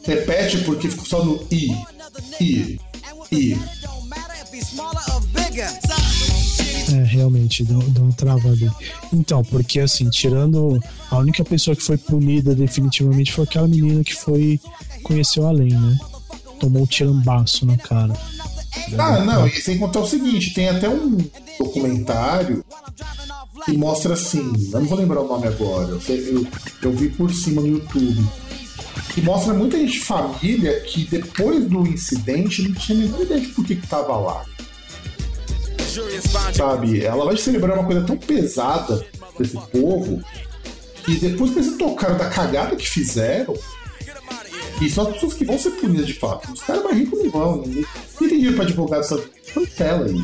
repete 0.04 0.60
porque 0.60 0.90
ficou 0.90 1.06
só 1.06 1.24
no 1.24 1.48
I. 1.52 1.72
I. 2.40 2.80
I. 3.32 3.60
É, 6.94 7.04
realmente, 7.04 7.64
deu, 7.64 7.80
deu 7.80 8.04
uma 8.04 8.14
travada. 8.14 8.76
Então, 9.14 9.44
porque 9.44 9.80
assim, 9.80 10.10
tirando. 10.10 10.80
A 11.10 11.18
única 11.18 11.44
pessoa 11.44 11.76
que 11.76 11.84
foi 11.84 11.98
punida 11.98 12.56
definitivamente 12.56 13.32
foi 13.32 13.44
aquela 13.44 13.68
menina 13.68 14.04
que 14.04 14.16
foi. 14.16 14.60
conheceu 15.04 15.48
a 15.48 15.52
lei, 15.52 15.72
né? 15.72 15.98
Tomou 16.60 16.84
um 16.84 16.86
tirambaço 16.86 17.66
na 17.66 17.78
cara. 17.78 18.14
Ah, 18.98 19.20
não, 19.26 19.48
e 19.48 19.62
sem 19.62 19.78
contar 19.78 20.00
o 20.02 20.08
seguinte, 20.08 20.54
tem 20.54 20.70
até 20.70 20.88
um 20.88 21.18
documentário 21.58 22.64
que 23.66 23.78
mostra 23.78 24.14
assim, 24.14 24.54
eu 24.72 24.80
não 24.80 24.88
vou 24.88 24.98
lembrar 24.98 25.22
o 25.22 25.28
nome 25.28 25.48
agora, 25.48 25.90
eu, 26.08 26.16
eu, 26.16 26.48
eu 26.82 26.92
vi 26.94 27.10
por 27.10 27.34
cima 27.34 27.62
no 27.62 27.68
YouTube, 27.68 28.24
que 29.14 29.22
mostra 29.22 29.54
muita 29.54 29.78
gente 29.78 29.94
de 29.94 30.00
família 30.00 30.80
que 30.82 31.06
depois 31.06 31.66
do 31.68 31.86
incidente 31.88 32.62
não 32.62 32.74
tinha 32.74 33.00
nenhuma 33.00 33.22
ideia 33.22 33.42
de 33.42 33.48
por 33.48 33.66
que 33.66 33.74
estava 33.74 34.18
lá. 34.18 34.46
Sabe, 36.54 37.04
ela 37.04 37.26
vai 37.26 37.38
celebrar 37.38 37.78
uma 37.78 37.86
coisa 37.86 38.02
tão 38.06 38.18
pesada 38.18 39.06
desse 39.38 39.58
povo 39.72 40.22
e 41.08 41.16
depois 41.16 41.52
que 41.52 41.60
eles 41.60 41.78
tocaram 41.78 42.18
da 42.18 42.30
cagada 42.30 42.76
que 42.76 42.88
fizeram, 42.88 43.56
e 44.82 44.90
são 44.90 45.08
as 45.08 45.14
pessoas 45.14 45.34
que 45.34 45.44
vão 45.44 45.58
ser 45.58 45.72
punidas 45.72 46.08
de 46.08 46.14
fato. 46.14 46.52
Os 46.52 46.62
caras 46.62 46.84
mais 46.84 46.98
ricos 46.98 47.20
não 47.24 47.32
vão. 47.32 47.62
Ninguém 47.62 47.86
tem 48.18 48.28
dinheiro 48.30 48.56
pra 48.56 48.66
advogado 48.66 49.02
essa 49.02 49.18
tela 49.76 50.06
aí. 50.06 50.24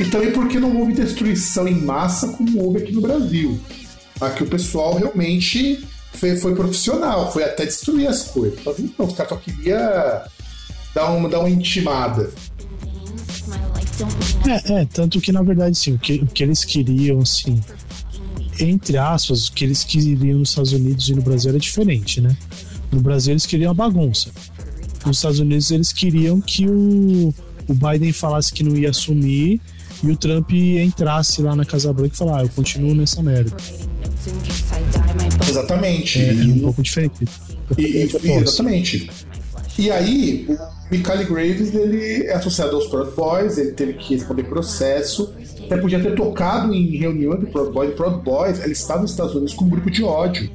E 0.00 0.04
também 0.06 0.32
porque 0.32 0.58
não 0.58 0.76
houve 0.76 0.92
destruição 0.92 1.68
em 1.68 1.80
massa 1.80 2.28
como 2.28 2.64
houve 2.64 2.78
aqui 2.78 2.92
no 2.92 3.00
Brasil. 3.00 3.60
Aqui 4.20 4.42
o 4.42 4.48
pessoal 4.48 4.94
realmente 4.94 5.86
foi, 6.14 6.36
foi 6.36 6.54
profissional, 6.54 7.32
foi 7.32 7.44
até 7.44 7.64
destruir 7.64 8.08
as 8.08 8.24
coisas. 8.24 8.58
Mas 8.64 8.78
então, 8.80 9.06
os 9.06 9.14
caras 9.14 9.32
só 9.32 9.36
queriam 9.36 9.78
dar 10.94 11.10
uma, 11.10 11.28
dar 11.28 11.40
uma 11.40 11.50
intimada. 11.50 12.32
É, 14.48 14.80
é, 14.80 14.84
tanto 14.86 15.20
que 15.20 15.32
na 15.32 15.42
verdade, 15.42 15.76
sim, 15.76 15.94
o 15.94 15.98
que, 15.98 16.14
o 16.14 16.26
que 16.26 16.42
eles 16.42 16.64
queriam, 16.64 17.20
assim, 17.20 17.60
entre 18.58 18.96
aspas, 18.96 19.48
o 19.48 19.52
que 19.52 19.64
eles 19.64 19.84
queriam 19.84 20.38
nos 20.38 20.50
Estados 20.50 20.72
Unidos 20.72 21.08
e 21.08 21.14
no 21.14 21.22
Brasil 21.22 21.50
era 21.50 21.58
diferente, 21.58 22.20
né? 22.20 22.36
No 22.90 23.00
Brasil 23.00 23.32
eles 23.32 23.46
queriam 23.46 23.70
a 23.70 23.74
bagunça. 23.74 24.30
Nos 25.06 25.16
Estados 25.16 25.38
Unidos 25.38 25.70
eles 25.70 25.92
queriam 25.92 26.40
que 26.40 26.66
o, 26.66 27.34
o 27.68 27.74
Biden 27.74 28.12
falasse 28.12 28.52
que 28.52 28.62
não 28.62 28.76
ia 28.76 28.90
assumir 28.90 29.60
e 30.02 30.10
o 30.10 30.16
Trump 30.16 30.50
entrasse 30.52 31.40
lá 31.42 31.54
na 31.54 31.64
Casa 31.64 31.92
Branca 31.92 32.14
e 32.14 32.18
falar, 32.18 32.40
ah, 32.40 32.42
eu 32.42 32.48
continuo 32.48 32.94
nessa 32.94 33.22
merda. 33.22 33.56
Exatamente. 35.48 36.20
É, 36.20 36.30
é 36.30 36.44
um 36.44 36.58
pouco 36.60 36.82
diferente. 36.82 37.24
E, 37.78 37.82
e, 37.82 38.30
exatamente. 38.32 39.10
E 39.78 39.90
aí, 39.90 40.46
Michael 40.92 41.24
Graves 41.24 41.74
ele 41.74 42.26
é 42.26 42.34
associado 42.34 42.76
aos 42.76 42.86
Proud 42.86 43.12
Boys, 43.16 43.56
ele 43.56 43.72
teve 43.72 43.94
que 43.94 44.14
responder 44.14 44.42
processo. 44.44 45.32
Até 45.64 45.78
podia 45.78 45.98
ter 45.98 46.14
tocado 46.14 46.74
em 46.74 46.98
reunião 46.98 47.34
do 47.34 47.46
Proud 47.46 47.72
Boys. 47.72 47.94
Proud 47.94 48.22
Boys, 48.22 48.62
ele 48.62 48.72
estava 48.72 49.00
nos 49.00 49.12
Estados 49.12 49.34
Unidos 49.34 49.54
com 49.54 49.64
um 49.64 49.70
grupo 49.70 49.90
de 49.90 50.04
ódio. 50.04 50.50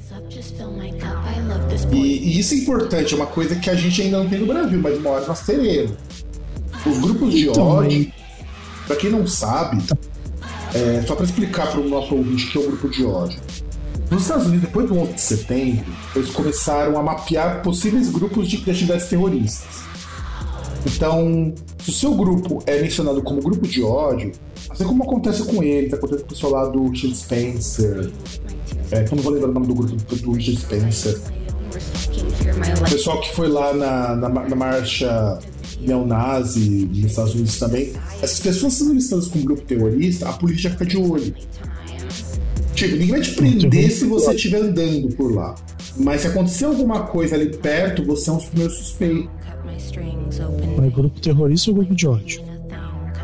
E, 1.91 1.95
e, 1.95 2.39
isso 2.39 2.53
é 2.53 2.57
importante, 2.57 3.15
é 3.15 3.17
uma 3.17 3.25
coisa 3.25 3.55
que 3.55 3.67
a 3.67 3.73
gente 3.73 3.99
ainda 3.99 4.19
não 4.19 4.29
tem 4.29 4.39
no 4.39 4.45
Brasil, 4.45 4.79
mas 4.79 4.99
uma 4.99 5.09
hora 5.09 5.25
nós 5.25 5.41
teremos. 5.41 5.97
Os 6.85 6.99
grupos 6.99 7.33
de 7.33 7.49
então, 7.49 7.63
ódio, 7.63 8.11
para 8.85 8.95
quem 8.95 9.09
não 9.09 9.25
sabe, 9.25 9.83
é, 10.75 11.01
só 11.07 11.15
para 11.15 11.25
explicar 11.25 11.71
para 11.71 11.79
o 11.79 11.89
nosso 11.89 12.13
ouvinte 12.13 12.51
que 12.51 12.59
é 12.59 12.61
o 12.61 12.67
grupo 12.67 12.88
de 12.89 13.03
ódio. 13.03 13.39
Nos 14.11 14.21
Estados 14.21 14.45
Unidos, 14.45 14.67
depois 14.67 14.88
do 14.88 14.99
11 14.99 15.13
de 15.13 15.21
setembro, 15.21 15.85
eles 16.15 16.29
começaram 16.29 16.97
a 16.97 17.01
mapear 17.01 17.63
possíveis 17.63 18.09
grupos 18.09 18.47
de 18.47 18.57
atividades 18.57 19.07
terroristas. 19.07 19.86
Então, 20.95 21.53
se 21.79 21.89
o 21.89 21.93
seu 21.93 22.13
grupo 22.15 22.63
é 22.65 22.81
mencionado 22.81 23.21
como 23.21 23.41
grupo 23.41 23.67
de 23.67 23.83
ódio, 23.83 24.31
assim 24.69 24.85
como 24.85 25.03
acontece 25.03 25.43
com 25.43 25.61
eles, 25.61 25.93
acontece 25.93 26.23
com 26.23 26.27
o 26.27 26.29
pessoal 26.29 26.51
lá 26.53 26.65
do 26.67 26.89
Richard 26.89 27.17
Spencer, 27.17 28.11
é, 28.91 29.03
que 29.03 29.11
eu 29.11 29.15
não 29.17 29.23
vou 29.23 29.33
lembrar 29.33 29.49
o 29.49 29.53
nome 29.53 29.67
do 29.67 29.75
grupo 29.75 30.15
do 30.15 30.31
Richard 30.31 30.59
Spencer, 30.61 31.19
o 32.79 32.89
pessoal 32.89 33.19
que 33.21 33.35
foi 33.35 33.49
lá 33.49 33.73
na, 33.73 34.15
na, 34.15 34.29
na 34.29 34.55
marcha 34.55 35.39
neonazi 35.81 36.85
nos 36.85 37.11
Estados 37.11 37.35
Unidos 37.35 37.59
também, 37.59 37.93
essas 38.21 38.39
pessoas 38.39 38.73
sendo 38.73 38.93
listadas 38.93 39.27
como 39.27 39.43
grupo 39.43 39.61
terrorista, 39.63 40.29
a 40.29 40.33
polícia 40.33 40.71
fica 40.71 40.85
de 40.85 40.97
olho. 40.97 41.33
Tipo, 42.73 42.91
ninguém 42.93 43.11
vai 43.11 43.21
te 43.21 43.31
prender 43.31 43.91
se 43.91 44.05
você 44.05 44.33
estiver 44.33 44.61
andando 44.61 45.09
por 45.15 45.33
lá. 45.33 45.55
Mas 45.97 46.21
se 46.21 46.27
acontecer 46.27 46.65
alguma 46.65 47.07
coisa 47.07 47.35
ali 47.35 47.57
perto, 47.57 48.03
você 48.03 48.29
é 48.29 48.33
um 48.33 48.38
dos 48.38 48.45
primeiros 48.45 48.77
suspeitos. 48.77 49.36
É 50.84 50.89
grupo 50.89 51.19
terrorista 51.19 51.71
ou 51.71 51.78
grupo 51.78 51.95
de 51.95 52.07
ódio? 52.07 52.41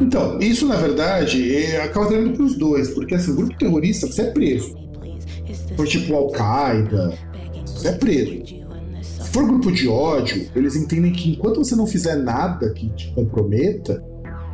Então, 0.01 0.39
isso 0.39 0.67
na 0.67 0.75
verdade 0.75 1.55
é, 1.55 1.81
acaba 1.83 2.07
tendo 2.07 2.31
para 2.33 2.43
os 2.43 2.57
dois, 2.57 2.89
porque 2.89 3.15
assim, 3.15 3.35
grupo 3.35 3.57
terrorista 3.57 4.07
você 4.07 4.23
é 4.23 4.31
preso. 4.31 4.75
Por 5.75 5.87
tipo 5.87 6.15
Al-Qaeda, 6.15 7.17
você 7.65 7.89
é 7.89 7.93
preso 7.93 8.63
for 9.33 9.47
grupo 9.47 9.71
de 9.71 9.87
ódio, 9.87 10.47
eles 10.55 10.75
entendem 10.75 11.11
que 11.11 11.31
enquanto 11.31 11.57
você 11.57 11.75
não 11.75 11.87
fizer 11.87 12.15
nada 12.17 12.69
que 12.69 12.87
te 12.91 13.11
comprometa, 13.13 14.01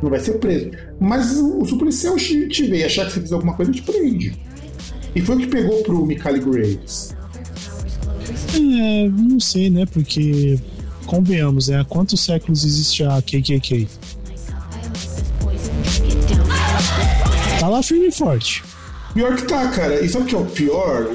não 0.02 0.08
vai 0.08 0.18
ser 0.18 0.38
preso. 0.38 0.70
Mas 0.98 1.36
o, 1.36 1.64
se 1.66 1.74
o 1.74 1.78
policial 1.78 2.16
te 2.16 2.64
ver 2.64 2.78
e 2.78 2.84
achar 2.84 3.04
que 3.04 3.12
você 3.12 3.20
fez 3.20 3.32
alguma 3.32 3.54
coisa, 3.54 3.70
te 3.70 3.82
prende. 3.82 4.34
E 5.14 5.20
foi 5.20 5.36
o 5.36 5.38
que 5.38 5.48
pegou 5.48 5.82
pro 5.82 6.06
Michael 6.06 6.40
Graves. 6.40 7.14
É, 8.54 9.08
não 9.10 9.38
sei, 9.38 9.68
né? 9.68 9.84
Porque, 9.84 10.58
convenhamos, 11.10 11.68
é, 11.68 11.80
há 11.80 11.84
quantos 11.84 12.20
séculos 12.20 12.64
existe 12.64 13.02
a 13.02 13.20
KKK? 13.20 13.88
Tá 17.58 17.68
lá 17.68 17.82
firme 17.82 18.06
e 18.06 18.12
forte. 18.12 18.62
Pior 19.12 19.34
que 19.34 19.42
tá, 19.42 19.68
cara. 19.68 20.04
E 20.04 20.08
sabe 20.08 20.24
o 20.24 20.26
que 20.28 20.34
é 20.36 20.38
o 20.38 20.46
pior? 20.46 21.08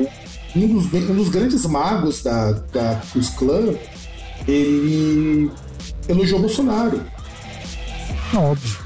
um 0.53 0.67
dos, 0.67 0.93
um 0.93 1.15
dos 1.15 1.29
grandes 1.29 1.65
magos 1.65 2.21
da, 2.21 2.51
da 2.51 3.01
Cruz 3.11 3.29
Clã, 3.29 3.73
ele 4.47 5.49
elogiou 6.07 6.41
Bolsonaro. 6.41 7.01
Óbvio. 8.33 8.79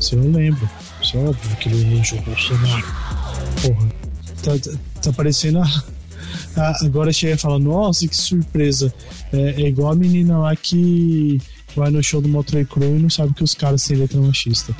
Isso 0.00 0.16
eu 0.16 0.30
lembro. 0.30 0.68
Isso 1.00 1.16
é 1.16 1.20
óbvio 1.20 1.56
que 1.56 1.68
ele 1.68 1.94
elogiou 1.94 2.22
Bolsonaro. 2.22 2.86
Porra. 3.62 3.88
Tá, 4.42 4.52
tá, 4.58 4.78
tá 5.00 5.12
parecendo 5.12 5.60
a, 5.60 5.66
a, 6.56 6.84
agora 6.84 7.12
chega 7.12 7.34
e 7.34 7.38
fala, 7.38 7.58
nossa, 7.58 8.06
que 8.06 8.16
surpresa. 8.16 8.92
É, 9.34 9.62
é, 9.62 9.68
igual 9.68 9.92
a 9.92 9.96
menina 9.96 10.38
lá 10.38 10.54
que 10.54 11.38
vai 11.74 11.90
no 11.90 12.02
show 12.02 12.20
do 12.20 12.28
Motley 12.28 12.64
Crue 12.64 12.86
e 12.86 13.02
não 13.02 13.10
sabe 13.10 13.34
que 13.34 13.42
os 13.42 13.54
caras 13.54 13.84
têm 13.84 13.96
letra 13.96 14.20
machista. 14.20 14.74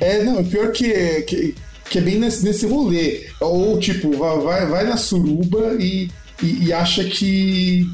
É, 0.00 0.24
não, 0.24 0.44
pior 0.44 0.72
que, 0.72 1.22
que 1.22 1.54
que 1.88 1.98
é 1.98 2.02
bem 2.02 2.18
nesse, 2.18 2.44
nesse 2.44 2.66
rolê. 2.66 3.26
Ou, 3.40 3.78
tipo, 3.78 4.16
vai, 4.16 4.66
vai 4.66 4.84
na 4.84 4.96
suruba 4.96 5.76
e, 5.78 6.10
e, 6.42 6.66
e 6.66 6.72
acha 6.72 7.04
que, 7.04 7.88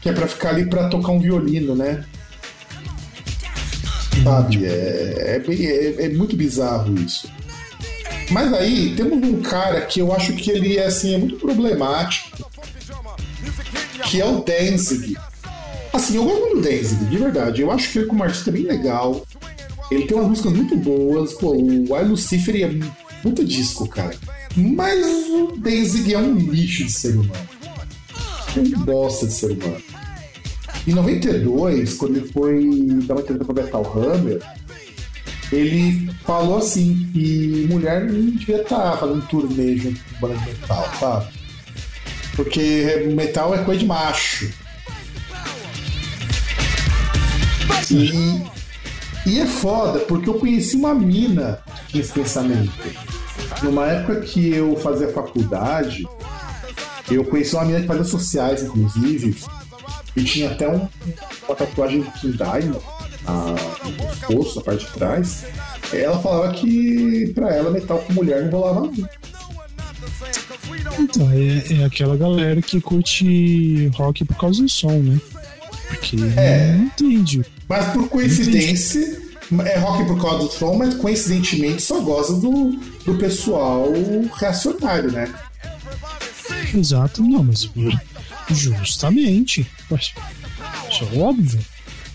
que 0.00 0.08
é 0.08 0.12
pra 0.12 0.26
ficar 0.26 0.50
ali 0.50 0.66
pra 0.66 0.88
tocar 0.88 1.12
um 1.12 1.20
violino, 1.20 1.74
né? 1.74 2.04
Sabe? 4.22 4.64
É, 4.66 5.40
é, 5.46 5.54
é, 5.54 6.04
é, 6.06 6.08
muito 6.08 6.36
bizarro 6.36 6.94
isso. 7.00 7.30
Mas 8.30 8.52
aí 8.52 8.94
temos 8.94 9.26
um 9.26 9.40
cara 9.40 9.80
que 9.82 10.00
eu 10.00 10.12
acho 10.12 10.34
que 10.34 10.50
ele 10.50 10.76
é, 10.76 10.86
assim, 10.86 11.14
é 11.14 11.18
muito 11.18 11.36
problemático. 11.36 12.36
que 14.04 14.20
é 14.20 14.26
o 14.26 14.42
Danzig. 14.42 15.16
Assim, 15.92 16.16
eu 16.16 16.24
gosto 16.24 16.40
muito 16.40 16.56
do 16.56 16.62
Danzig, 16.62 17.04
de 17.04 17.16
verdade. 17.16 17.62
Eu 17.62 17.70
acho 17.70 17.90
que 17.90 17.98
ele 17.98 18.06
como 18.06 18.22
artista 18.22 18.50
é 18.50 18.52
bem 18.52 18.64
legal. 18.64 19.26
Ele 19.90 20.06
tem 20.06 20.16
umas 20.16 20.28
músicas 20.28 20.52
muito 20.52 20.76
boas. 20.76 21.32
Pô, 21.34 21.52
o 21.52 21.96
I 21.96 22.04
Lucifer 22.04 22.56
é 22.56 23.22
puta 23.22 23.44
disco, 23.44 23.88
cara. 23.88 24.14
Mas 24.56 25.04
o 25.04 25.56
Danzig 25.56 26.14
é 26.14 26.18
um 26.18 26.34
lixo 26.34 26.84
de 26.84 26.92
ser 26.92 27.14
humano. 27.14 27.48
É 28.56 28.60
um 28.60 28.84
bosta 28.84 29.26
de 29.26 29.32
ser 29.32 29.52
humano. 29.52 29.82
Em 30.86 30.92
92, 30.92 31.94
quando 31.94 32.16
ele 32.16 32.28
foi 32.28 32.64
dar 33.04 33.14
uma 33.14 33.20
entrevista 33.20 33.52
pra 33.52 33.62
Metal 33.62 33.92
Hammer, 33.96 34.40
ele 35.52 36.10
falou 36.24 36.58
assim 36.58 37.08
que 37.12 37.66
mulher 37.70 38.04
não 38.04 38.30
devia 38.30 38.62
estar 38.62 38.96
fazendo 38.98 39.26
turnê 39.28 39.76
junto 39.76 40.00
com 40.04 40.20
banda 40.20 40.38
de 40.38 40.46
metal, 40.46 40.88
sabe? 40.98 41.26
Porque 42.36 43.06
metal 43.14 43.54
é 43.54 43.64
coisa 43.64 43.80
de 43.80 43.86
macho. 43.86 44.50
E, 47.94 48.42
e 49.26 49.40
é 49.40 49.46
foda, 49.46 50.00
porque 50.00 50.28
eu 50.28 50.34
conheci 50.34 50.76
uma 50.76 50.94
mina 50.94 51.60
que 51.86 51.92
tinha 51.92 52.02
esse 52.02 52.12
pensamento. 52.12 52.72
Numa 53.62 53.86
época 53.86 54.20
que 54.20 54.50
eu 54.50 54.76
fazia 54.76 55.08
faculdade, 55.08 56.06
eu 57.10 57.24
conheci 57.24 57.54
uma 57.54 57.64
mina 57.64 57.80
que 57.80 57.86
fazia 57.86 58.04
sociais, 58.04 58.62
inclusive, 58.62 59.36
e 60.16 60.24
tinha 60.24 60.50
até 60.50 60.68
um, 60.68 60.88
uma 61.46 61.56
tatuagem 61.56 62.00
do 62.00 62.10
King 62.12 62.36
Diamond 62.36 62.84
no 63.84 63.92
pescoço, 63.92 64.58
a 64.58 64.62
parte 64.62 64.86
de 64.86 64.92
trás. 64.92 65.44
Ela 65.92 66.18
falava 66.18 66.52
que 66.52 67.32
pra 67.34 67.54
ela 67.54 67.70
metal 67.70 67.98
com 67.98 68.12
mulher 68.12 68.44
não 68.44 68.58
rolava 68.58 68.80
não. 68.80 69.08
Então, 70.98 71.30
é, 71.30 71.80
é 71.80 71.84
aquela 71.84 72.16
galera 72.16 72.60
que 72.60 72.80
curte 72.80 73.88
rock 73.94 74.24
por 74.24 74.36
causa 74.36 74.62
do 74.62 74.68
som, 74.68 74.98
né? 74.98 75.20
Porque 75.88 76.16
É. 76.36 76.72
não 76.76 76.84
entende. 76.84 77.44
Mas 77.68 77.86
por 77.92 78.08
coincidência, 78.08 79.20
é 79.64 79.78
rock 79.78 80.04
por 80.06 80.20
causa 80.20 80.38
do 80.46 80.50
som, 80.52 80.74
mas 80.76 80.94
coincidentemente 80.94 81.82
só 81.82 82.00
gosta 82.00 82.34
do, 82.34 82.78
do 83.04 83.14
pessoal 83.16 83.86
reacionário, 84.38 85.10
né? 85.12 85.32
Exato, 86.74 87.22
não, 87.22 87.42
mas 87.44 87.68
justamente. 88.50 89.66
Isso 90.90 91.04
é 91.14 91.18
óbvio. 91.18 91.58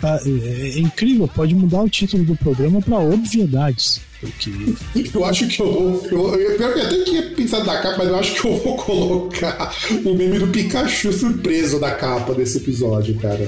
Ah, 0.01 0.19
É, 0.25 0.69
é 0.69 0.79
incrível, 0.79 1.27
pode 1.27 1.55
mudar 1.55 1.81
o 1.81 1.89
título 1.89 2.23
do 2.25 2.35
programa 2.35 2.81
pra 2.81 2.99
obviedades. 2.99 4.01
Porque 4.23 5.09
Eu 5.17 5.25
acho 5.25 5.47
que 5.47 5.59
eu 5.61 5.71
vou. 5.73 6.07
Eu, 6.09 6.39
eu, 6.39 6.57
pior 6.57 6.73
que 6.73 6.79
eu 6.79 6.85
até 6.85 7.03
tinha 7.03 7.23
pensado 7.35 7.65
na 7.65 7.81
capa, 7.81 7.97
mas 7.99 8.07
eu 8.07 8.15
acho 8.15 8.33
que 8.41 8.47
eu 8.47 8.57
vou 8.57 8.77
colocar 8.77 9.73
o 10.05 10.15
meme 10.15 10.39
do 10.39 10.47
Pikachu 10.47 11.11
surpreso 11.11 11.79
na 11.79 11.91
capa 11.91 12.33
desse 12.33 12.57
episódio, 12.57 13.15
cara. 13.19 13.47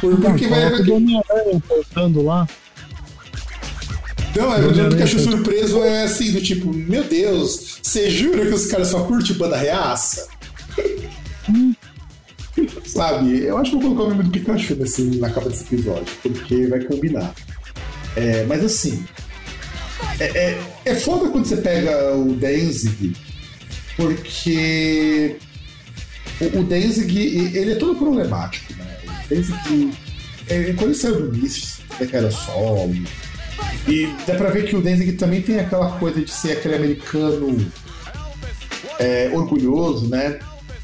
Por- 0.00 0.16
Porque 0.20 0.46
vai. 0.48 0.72
o 0.72 0.94
Homem-Aranha 0.96 1.62
voltando 1.68 2.22
lá. 2.24 2.48
Não, 4.34 4.54
é, 4.54 4.66
o 4.86 4.90
Pikachu 4.90 5.18
surpreso 5.18 5.82
é 5.84 6.04
assim, 6.04 6.32
do 6.32 6.40
tipo, 6.40 6.72
meu 6.72 7.04
Deus, 7.04 7.78
você 7.82 8.10
jura 8.10 8.46
que 8.46 8.54
os 8.54 8.66
caras 8.66 8.88
só 8.88 9.00
curtem 9.04 9.36
banda 9.36 9.56
reaça? 9.56 10.26
Sabe, 12.86 13.42
eu 13.44 13.56
acho 13.58 13.70
que 13.70 13.76
eu 13.76 13.80
vou 13.80 13.94
colocar 13.94 14.14
o 14.14 14.16
nome 14.16 14.24
do 14.24 14.30
Pikachu 14.30 14.74
nesse, 14.76 15.02
na 15.18 15.30
capa 15.30 15.48
desse 15.48 15.64
episódio, 15.64 16.06
porque 16.22 16.66
vai 16.66 16.80
combinar. 16.84 17.34
É, 18.16 18.44
mas 18.44 18.62
assim, 18.64 19.04
é, 20.18 20.24
é, 20.24 20.62
é 20.84 20.94
foda 20.94 21.30
quando 21.30 21.44
você 21.44 21.56
pega 21.56 22.14
o 22.14 22.34
Danzig, 22.34 23.14
porque 23.96 25.36
o, 26.40 26.60
o 26.60 26.64
Danzig, 26.64 27.18
ele 27.56 27.72
é 27.72 27.76
todo 27.76 27.96
problemático, 27.96 28.72
né? 28.74 28.98
O 29.06 29.34
Danzig, 29.34 29.92
é, 30.48 30.72
quando 30.72 30.90
ele 30.90 30.94
saiu 30.94 31.30
do 31.30 31.46
até 31.90 32.06
que 32.06 32.16
era 32.16 32.30
solo, 32.30 32.94
e 33.88 34.06
dá 34.26 34.34
pra 34.34 34.50
ver 34.50 34.66
que 34.66 34.76
o 34.76 34.82
Danzig 34.82 35.12
também 35.12 35.42
tem 35.42 35.58
aquela 35.58 35.98
coisa 35.98 36.20
de 36.20 36.30
ser 36.30 36.52
aquele 36.52 36.76
americano 36.76 37.72
é, 38.98 39.30
orgulhoso, 39.32 40.08
né? 40.08 40.38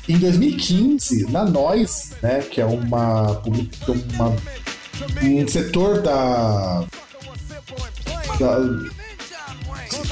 Em 0.08 0.16
2015, 0.16 1.30
na 1.30 1.44
Nós, 1.44 2.12
né, 2.22 2.40
que 2.40 2.60
é 2.60 2.64
uma, 2.64 3.42
uma 3.42 4.36
um 5.22 5.48
setor 5.48 6.00
da, 6.00 6.84
da 8.40 8.58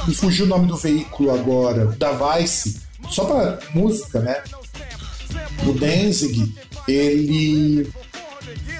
me 0.07 0.13
fugiu 0.13 0.45
o 0.45 0.47
nome 0.47 0.67
do 0.67 0.77
veículo 0.77 1.31
agora, 1.31 1.87
da 1.97 2.11
Vice, 2.11 2.81
só 3.09 3.25
pra 3.25 3.59
música, 3.73 4.19
né? 4.19 4.41
O 5.67 5.73
Danzig, 5.73 6.55
ele 6.87 7.91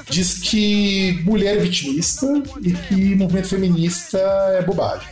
diz 0.10 0.36
que 0.36 1.22
mulher 1.26 1.58
é 1.58 1.60
vitimista 1.60 2.26
e 2.62 2.74
que 2.74 3.16
movimento 3.16 3.50
feminista 3.50 4.18
é 4.18 4.62
bobagem. 4.62 5.08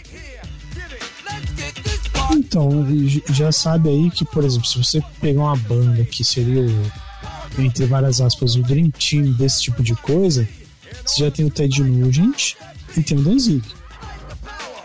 Então, 2.32 2.86
já 3.30 3.51
sabe 3.51 3.89
aí 3.89 4.09
que, 4.09 4.26
por 4.26 4.43
exemplo, 4.43 4.68
se 4.68 4.78
você 4.78 5.03
pegar 5.22 5.41
uma 5.41 5.55
banda 5.55 6.03
que 6.05 6.24
seria 6.24 6.61
o, 6.61 7.61
entre 7.61 7.86
várias 7.86 8.20
aspas, 8.20 8.55
o 8.55 8.63
Dream 8.63 8.89
Team 8.89 9.34
desse 9.34 9.61
tipo 9.63 9.84
de 9.84 9.93
coisa, 9.95 10.47
você 11.05 11.24
já 11.24 11.32
tem 11.32 11.45
o 11.45 11.49
Ted 11.49 11.84
Nugent 11.84 12.53
e 12.97 13.03
tem 13.03 13.18
o 13.18 13.22
Danzig. 13.22 13.61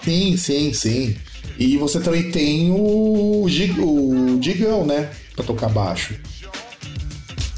Sim, 0.02 0.36
sim, 0.36 0.72
sim. 0.72 1.16
E 1.58 1.76
você 1.76 2.00
também 2.00 2.30
tem 2.30 2.70
o, 2.70 3.44
o 3.44 4.38
Digão, 4.40 4.86
né? 4.86 5.10
Pra 5.34 5.44
tocar 5.44 5.68
baixo. 5.68 6.14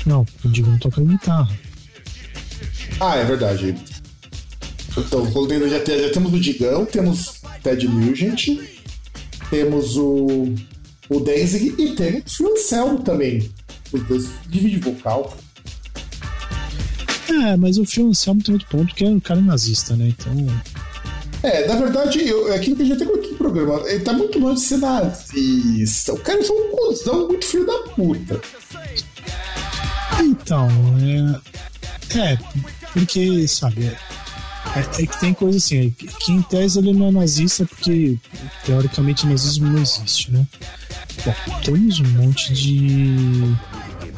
Não, 0.05 0.26
o 0.45 0.49
Digão 0.49 0.76
toca 0.78 1.01
guitarra. 1.03 1.57
Ah, 3.01 3.16
é 3.16 3.24
verdade. 3.24 3.76
Então, 4.97 5.24
já, 5.68 5.78
já 5.78 6.11
temos 6.11 6.32
o 6.32 6.40
Digão, 6.40 6.84
temos 6.84 7.40
Ted 7.62 7.88
Nugent, 7.88 8.49
temos 9.49 9.97
o, 9.97 10.55
o 11.09 11.20
Danzig 11.20 11.74
e 11.78 11.95
temos 11.95 12.40
o 12.40 12.53
Anselmo 12.53 13.03
também. 13.03 13.51
Os 13.93 14.03
dois 14.05 14.28
dividem 14.49 14.80
vocal. 14.80 15.36
É, 17.28 17.57
mas 17.57 17.78
o 17.78 17.84
Phil 17.84 18.09
Anselmo 18.09 18.43
tem 18.43 18.55
outro 18.55 18.68
ponto 18.68 18.95
que 18.95 19.05
é 19.05 19.09
um 19.09 19.20
cara 19.20 19.40
nazista, 19.40 19.97
né? 19.97 20.09
Então, 20.09 20.32
É, 21.43 21.66
na 21.66 21.74
verdade, 21.76 22.20
eu, 22.26 22.53
é 22.53 22.57
aquilo 22.57 22.76
que 22.76 22.82
a 22.82 22.86
gente 22.86 22.99
tem 22.99 23.09
aqui 23.09 23.28
no 23.32 23.36
programa. 23.36 23.82
Ele 23.88 24.01
tá 24.05 24.12
muito 24.12 24.38
longe 24.38 24.61
de 24.61 24.66
ser 24.68 24.78
nazista. 24.78 26.12
O 26.14 26.18
cara 26.20 26.38
é 26.40 26.43
só 26.45 26.53
um 26.55 26.70
cuzão 26.70 27.26
muito 27.28 27.45
filho 27.45 27.66
da 27.66 27.78
puta. 27.95 28.40
Então, 30.20 30.68
é. 31.01 31.53
É, 32.18 32.38
porque, 32.93 33.49
sabe, 33.49 33.86
é, 33.86 33.97
é- 34.78 35.03
é 35.03 35.07
que 35.07 35.18
tem 35.20 35.32
coisa 35.32 35.57
assim, 35.59 35.86
é 35.86 35.90
que 35.90 36.07
que 36.07 36.32
em 36.32 36.43
tese 36.43 36.78
ele 36.78 36.93
não 36.93 37.09
é 37.09 37.11
nazista 37.11 37.64
porque 37.64 38.18
teoricamente 38.64 39.26
nazismo 39.26 39.66
não 39.70 39.80
existe, 39.80 40.30
né? 40.30 40.47
Bom, 41.24 41.34
temos 41.64 42.01
um 42.01 42.09
monte 42.11 42.53
de, 42.53 43.16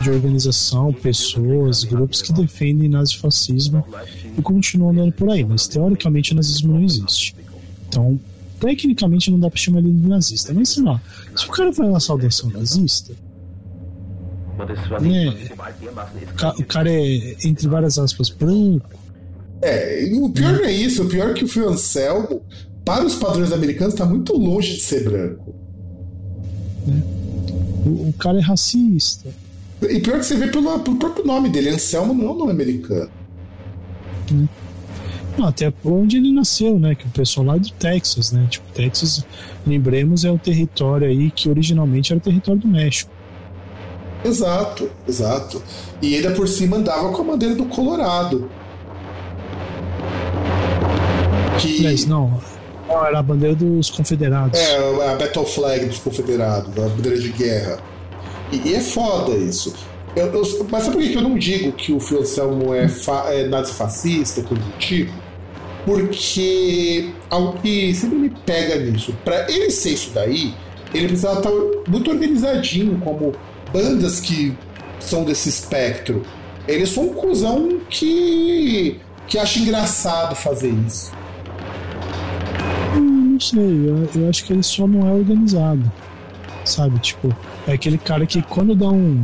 de 0.05 0.11
organização, 0.11 0.93
pessoas, 0.93 1.83
grupos 1.85 2.23
que 2.23 2.33
defendem 2.33 2.89
nazifascismo 2.89 3.85
e 4.39 4.43
continuam 4.43 4.91
andando 4.93 5.13
por 5.13 5.31
aí, 5.31 5.45
mas 5.45 5.67
teoricamente 5.67 6.33
o 6.33 6.37
nazismo 6.37 6.75
não 6.75 6.83
existe. 6.83 7.35
Então, 7.89 8.19
tecnicamente 8.61 9.31
não 9.31 9.39
dá 9.41 9.49
pra 9.51 9.59
chamar 9.59 9.79
ele 9.81 9.93
de 9.93 10.07
nazista, 10.09 10.53
mas 10.55 10.69
sei 10.71 10.83
lá, 10.83 11.01
se 11.37 11.47
o 11.47 11.51
cara 11.51 11.71
vai 11.73 11.89
uma 11.89 12.01
saudação 12.01 12.51
nazista, 12.51 13.13
né? 15.01 15.27
O 16.33 16.35
ca- 16.37 16.55
o 16.59 16.65
cara 16.65 16.91
é, 16.93 17.37
entre 17.45 17.67
várias 17.69 17.99
aspas, 17.99 18.31
branco. 18.31 18.89
É, 19.61 20.11
o 20.15 20.29
pior 20.31 20.53
não 20.53 20.65
é 20.65 20.73
isso. 20.73 21.03
O 21.03 21.09
pior 21.09 21.31
é 21.31 21.33
que 21.35 21.45
o 21.45 21.49
Phil 21.49 21.69
Anselmo, 21.69 22.43
para 22.85 23.05
os 23.05 23.15
padrões 23.15 23.51
americanos, 23.51 23.95
tá 23.95 24.05
muito 24.05 24.33
longe 24.37 24.75
de 24.75 24.81
ser 24.81 25.05
branco. 25.05 25.55
O, 27.87 28.09
o 28.09 28.13
cara 28.19 28.39
é 28.39 28.43
racista. 28.43 29.29
E 29.91 30.01
pior 30.01 30.19
que 30.19 30.27
você 30.27 30.37
vê 30.37 30.47
pelo, 30.49 30.79
pelo 30.81 30.97
próprio 30.97 31.27
nome 31.27 31.49
dele. 31.49 31.71
Anselmo 31.71 32.15
não 32.15 32.29
é 32.29 32.33
um 32.33 32.39
nome 32.39 32.53
americano. 32.53 33.11
Não, 35.37 35.49
até 35.49 35.73
onde 35.85 36.17
ele 36.17 36.33
nasceu, 36.33 36.79
né? 36.79 36.95
Que 36.95 37.07
o 37.07 37.11
pessoal 37.11 37.47
lá 37.47 37.57
é 37.57 37.59
do 37.59 37.71
Texas, 37.73 38.33
né? 38.33 38.47
Tipo, 38.49 38.65
Texas, 38.73 39.25
lembremos, 39.67 40.25
é 40.25 40.31
um 40.31 40.39
território 40.39 41.09
aí 41.09 41.31
que 41.31 41.49
originalmente 41.49 42.13
era 42.13 42.19
o 42.19 42.23
território 42.23 42.61
do 42.61 42.69
México. 42.69 43.11
Exato, 44.25 44.91
exato. 45.07 45.63
E 46.01 46.17
ainda 46.17 46.31
por 46.31 46.49
cima 46.49 46.77
andava 46.77 47.11
com 47.11 47.23
a 47.23 47.25
bandeira 47.25 47.55
do 47.55 47.67
Colorado. 47.67 48.49
Que 51.61 51.79
Aliás, 51.79 52.07
não, 52.07 52.41
não, 52.89 53.05
era 53.05 53.19
a 53.19 53.23
bandeira 53.23 53.55
dos 53.55 53.91
confederados. 53.91 54.59
é 54.59 55.13
a 55.13 55.17
Battle 55.17 55.47
Flag 55.47 55.87
dos 55.87 55.99
Confederados, 55.99 56.71
a 56.77 56.89
bandeira 56.89 57.19
de 57.19 57.31
guerra. 57.31 57.79
E, 58.65 58.75
é 58.75 58.81
foda 58.81 59.33
isso. 59.37 59.75
Eu- 60.17 60.27
eu- 60.33 60.67
mas 60.71 60.85
sabe 60.85 60.97
por 60.99 61.03
que 61.05 61.15
eu 61.15 61.23
não 61.23 61.37
digo 61.37 61.73
que 61.73 61.93
o 61.93 61.99
Phil 61.99 62.21
Anselmo 62.21 62.73
é, 62.75 62.87
é 63.33 63.49
nazifascista, 63.49 64.43
coisa 64.43 64.63
do 64.63 64.79
tipo? 64.79 65.13
Porque 65.85 67.11
algo 67.29 67.59
que 67.61 67.95
sempre 67.95 68.17
me 68.17 68.31
pega 68.31 68.77
nisso, 68.79 69.15
pra 69.25 69.51
ele 69.51 69.71
ser 69.71 69.91
isso 69.91 70.11
daí, 70.15 70.55
ele 70.95 71.09
precisava 71.09 71.39
estar 71.41 71.51
muito 71.89 72.11
organizadinho, 72.11 72.99
como 73.05 73.33
bandas 73.73 74.21
que 74.21 74.55
são 75.01 75.25
desse 75.25 75.49
espectro. 75.49 76.23
Ele 76.67 76.85
é 76.85 76.87
só 76.87 77.01
um 77.03 77.09
cuzão 77.13 77.81
que. 77.91 78.99
que 79.27 79.37
acha 79.39 79.59
engraçado 79.59 80.35
fazer 80.35 80.73
isso. 80.87 81.13
Hum, 82.97 83.33
Não 83.33 83.41
sei, 83.41 83.61
eu, 83.61 84.09
eu 84.23 84.29
acho 84.31 84.45
que 84.45 84.53
ele 84.53 84.63
só 84.63 84.87
não 84.87 85.07
é 85.09 85.13
organizado. 85.13 85.91
Sabe, 86.65 86.99
tipo, 87.01 87.35
é 87.67 87.73
aquele 87.73 87.99
cara 87.99 88.27
que 88.27 88.43
quando 88.43 88.75
dá 88.75 88.89
um. 88.89 89.23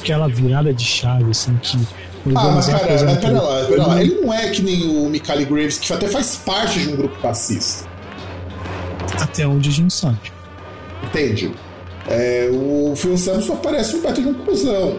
aquela 0.00 0.28
virada 0.28 0.72
de 0.72 0.84
chave, 0.84 1.30
assim, 1.30 1.56
que. 1.62 1.78
Ah, 2.34 2.52
mas 2.54 2.66
pera 2.66 3.02
lá, 3.02 3.64
pera 3.66 3.86
lá. 3.86 4.02
Ele 4.02 4.20
não 4.20 4.32
é 4.32 4.48
que 4.48 4.62
nem 4.62 4.82
o 4.82 5.10
Michael 5.10 5.46
Graves, 5.46 5.78
que 5.78 5.92
até 5.92 6.08
faz 6.08 6.36
parte 6.36 6.78
de 6.80 6.88
um 6.88 6.96
grupo 6.96 7.16
fascista. 7.20 7.86
Até 9.20 9.46
onde 9.46 9.68
a 9.68 9.72
gente 9.72 9.92
sabe. 9.92 10.18
Entende? 11.04 11.52
É, 12.08 12.48
o 12.52 12.94
Phil 12.96 13.12
Anselmo 13.12 13.42
só 13.42 13.56
parece 13.56 13.96
um 13.96 14.02
baita 14.02 14.20
de 14.20 14.28
um 14.28 14.34
cuzão. 14.34 14.98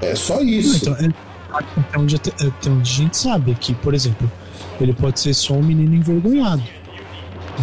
É 0.00 0.14
só 0.14 0.40
isso. 0.40 0.76
Então, 0.76 0.94
é, 0.94 1.12
até, 1.52 1.98
onde, 1.98 2.16
até, 2.16 2.30
onde 2.68 2.90
a 2.90 2.94
gente 2.94 3.16
sabe 3.16 3.52
aqui, 3.52 3.74
por 3.74 3.94
exemplo, 3.94 4.30
ele 4.80 4.92
pode 4.92 5.20
ser 5.20 5.34
só 5.34 5.54
um 5.54 5.62
menino 5.62 5.94
envergonhado. 5.94 6.62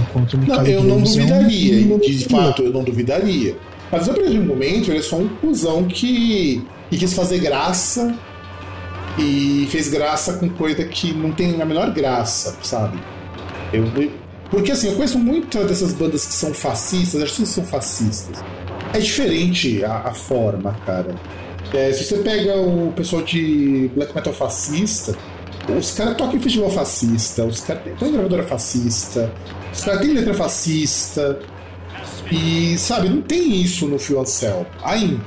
Enquanto 0.01 0.33
o 0.33 0.37
Não, 0.37 0.43
Michael 0.45 0.67
eu 0.67 0.83
não 0.83 0.95
Graves 0.97 1.17
é 1.17 1.21
um 1.21 1.27
duvidaria, 1.27 1.97
de 1.97 2.25
fato, 2.25 2.61
eu 2.63 2.71
não 2.71 2.83
duvidaria. 2.83 3.55
Mas 3.91 4.09
a 4.09 4.13
partir 4.13 4.37
um 4.39 4.45
momento, 4.45 4.89
ele 4.89 4.99
é 4.99 5.01
só 5.01 5.15
um 5.17 5.27
cuzão 5.27 5.85
que, 5.85 6.61
que 6.89 6.97
quis 6.97 7.13
fazer 7.13 7.39
graça 7.39 8.13
e 9.17 9.67
fez 9.71 9.87
graça 9.89 10.33
com 10.33 10.49
coisa 10.49 10.83
que 10.85 11.13
não 11.13 11.31
tem 11.31 11.61
a 11.61 11.65
menor 11.65 11.91
graça, 11.91 12.55
sabe? 12.61 12.99
Eu, 13.73 13.85
eu- 13.95 14.11
porque 14.49 14.71
assim, 14.71 14.87
eu 14.87 14.95
conheço 14.95 15.19
muitas 15.19 15.67
dessas 15.67 15.93
bandas 15.93 16.25
que 16.25 16.33
são 16.33 16.53
fascistas, 16.53 17.21
acho 17.21 17.35
que 17.35 17.45
são 17.45 17.65
fascistas. 17.65 18.41
É 18.93 18.99
diferente 18.99 19.83
a, 19.83 20.03
a 20.05 20.13
forma, 20.13 20.73
cara. 20.85 21.13
É, 21.73 21.91
se 21.91 22.05
você 22.05 22.17
pega 22.19 22.55
o 22.55 22.93
pessoal 22.95 23.21
de 23.23 23.91
black 23.93 24.15
metal 24.15 24.31
fascista, 24.31 25.13
os 25.77 25.91
caras 25.91 26.15
tocam 26.15 26.37
em 26.37 26.39
festival 26.39 26.69
fascista, 26.69 27.43
os 27.43 27.59
caras 27.59 27.83
têm 27.99 28.13
gravadora 28.13 28.43
fascista, 28.43 29.33
os 29.73 29.81
caras 29.83 29.99
têm 29.99 30.13
letra 30.13 30.33
fascista. 30.33 31.39
E, 32.31 32.77
sabe, 32.77 33.09
não 33.09 33.21
tem 33.21 33.61
isso 33.61 33.87
no 33.87 33.97
Anselmo. 34.19 34.65
Ainda. 34.83 35.23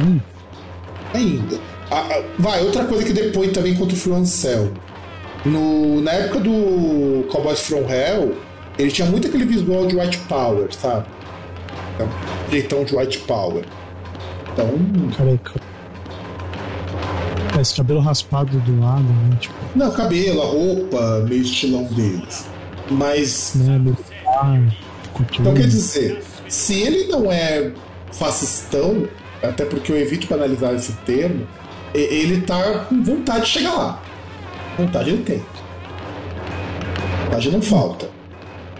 Hum. 0.00 0.20
Ainda. 1.14 1.60
Ah, 1.90 2.06
ah, 2.10 2.22
vai, 2.38 2.62
outra 2.62 2.84
coisa 2.84 3.04
que 3.04 3.12
depois 3.12 3.50
também 3.52 3.74
contra 3.74 3.96
o 4.10 4.14
Anselmo. 4.14 4.72
No, 5.44 6.00
na 6.00 6.12
época 6.12 6.40
do 6.40 7.26
Cowboys 7.30 7.60
From 7.60 7.88
Hell, 7.88 8.36
ele 8.78 8.90
tinha 8.90 9.08
muito 9.08 9.28
aquele 9.28 9.44
visual 9.44 9.86
de 9.86 9.96
White 9.96 10.18
Power, 10.28 10.68
sabe? 10.72 11.06
Então, 11.94 12.08
jeitão 12.50 12.84
de 12.84 12.94
White 12.94 13.18
Power. 13.20 13.64
Então, 14.52 14.68
Careca. 15.16 15.60
É, 17.56 17.60
Esse 17.60 17.76
cabelo 17.76 18.00
raspado 18.00 18.58
do 18.60 18.80
lado, 18.80 19.02
né? 19.02 19.36
Tipo, 19.40 19.54
não, 19.74 19.90
cabelo, 19.90 20.42
a 20.42 20.46
roupa, 20.46 21.24
meio 21.28 21.42
estilão 21.42 21.84
deles. 21.84 22.46
Mas 22.90 23.54
né? 23.54 23.80
Cultura. 23.84 24.87
Então 25.20 25.54
quer 25.54 25.66
dizer, 25.66 26.22
se 26.48 26.80
ele 26.80 27.08
não 27.08 27.30
é 27.30 27.72
fascistão, 28.12 29.08
até 29.42 29.64
porque 29.64 29.92
eu 29.92 29.96
evito 29.96 30.26
banalizar 30.26 30.74
esse 30.74 30.92
termo, 31.04 31.46
ele 31.94 32.42
tá 32.42 32.84
com 32.84 33.02
vontade 33.02 33.46
de 33.46 33.50
chegar 33.50 33.74
lá. 33.74 34.02
Vontade 34.76 35.10
ele 35.10 35.22
tem. 35.22 35.42
Vontade 37.24 37.50
não 37.50 37.62
falta. 37.62 38.10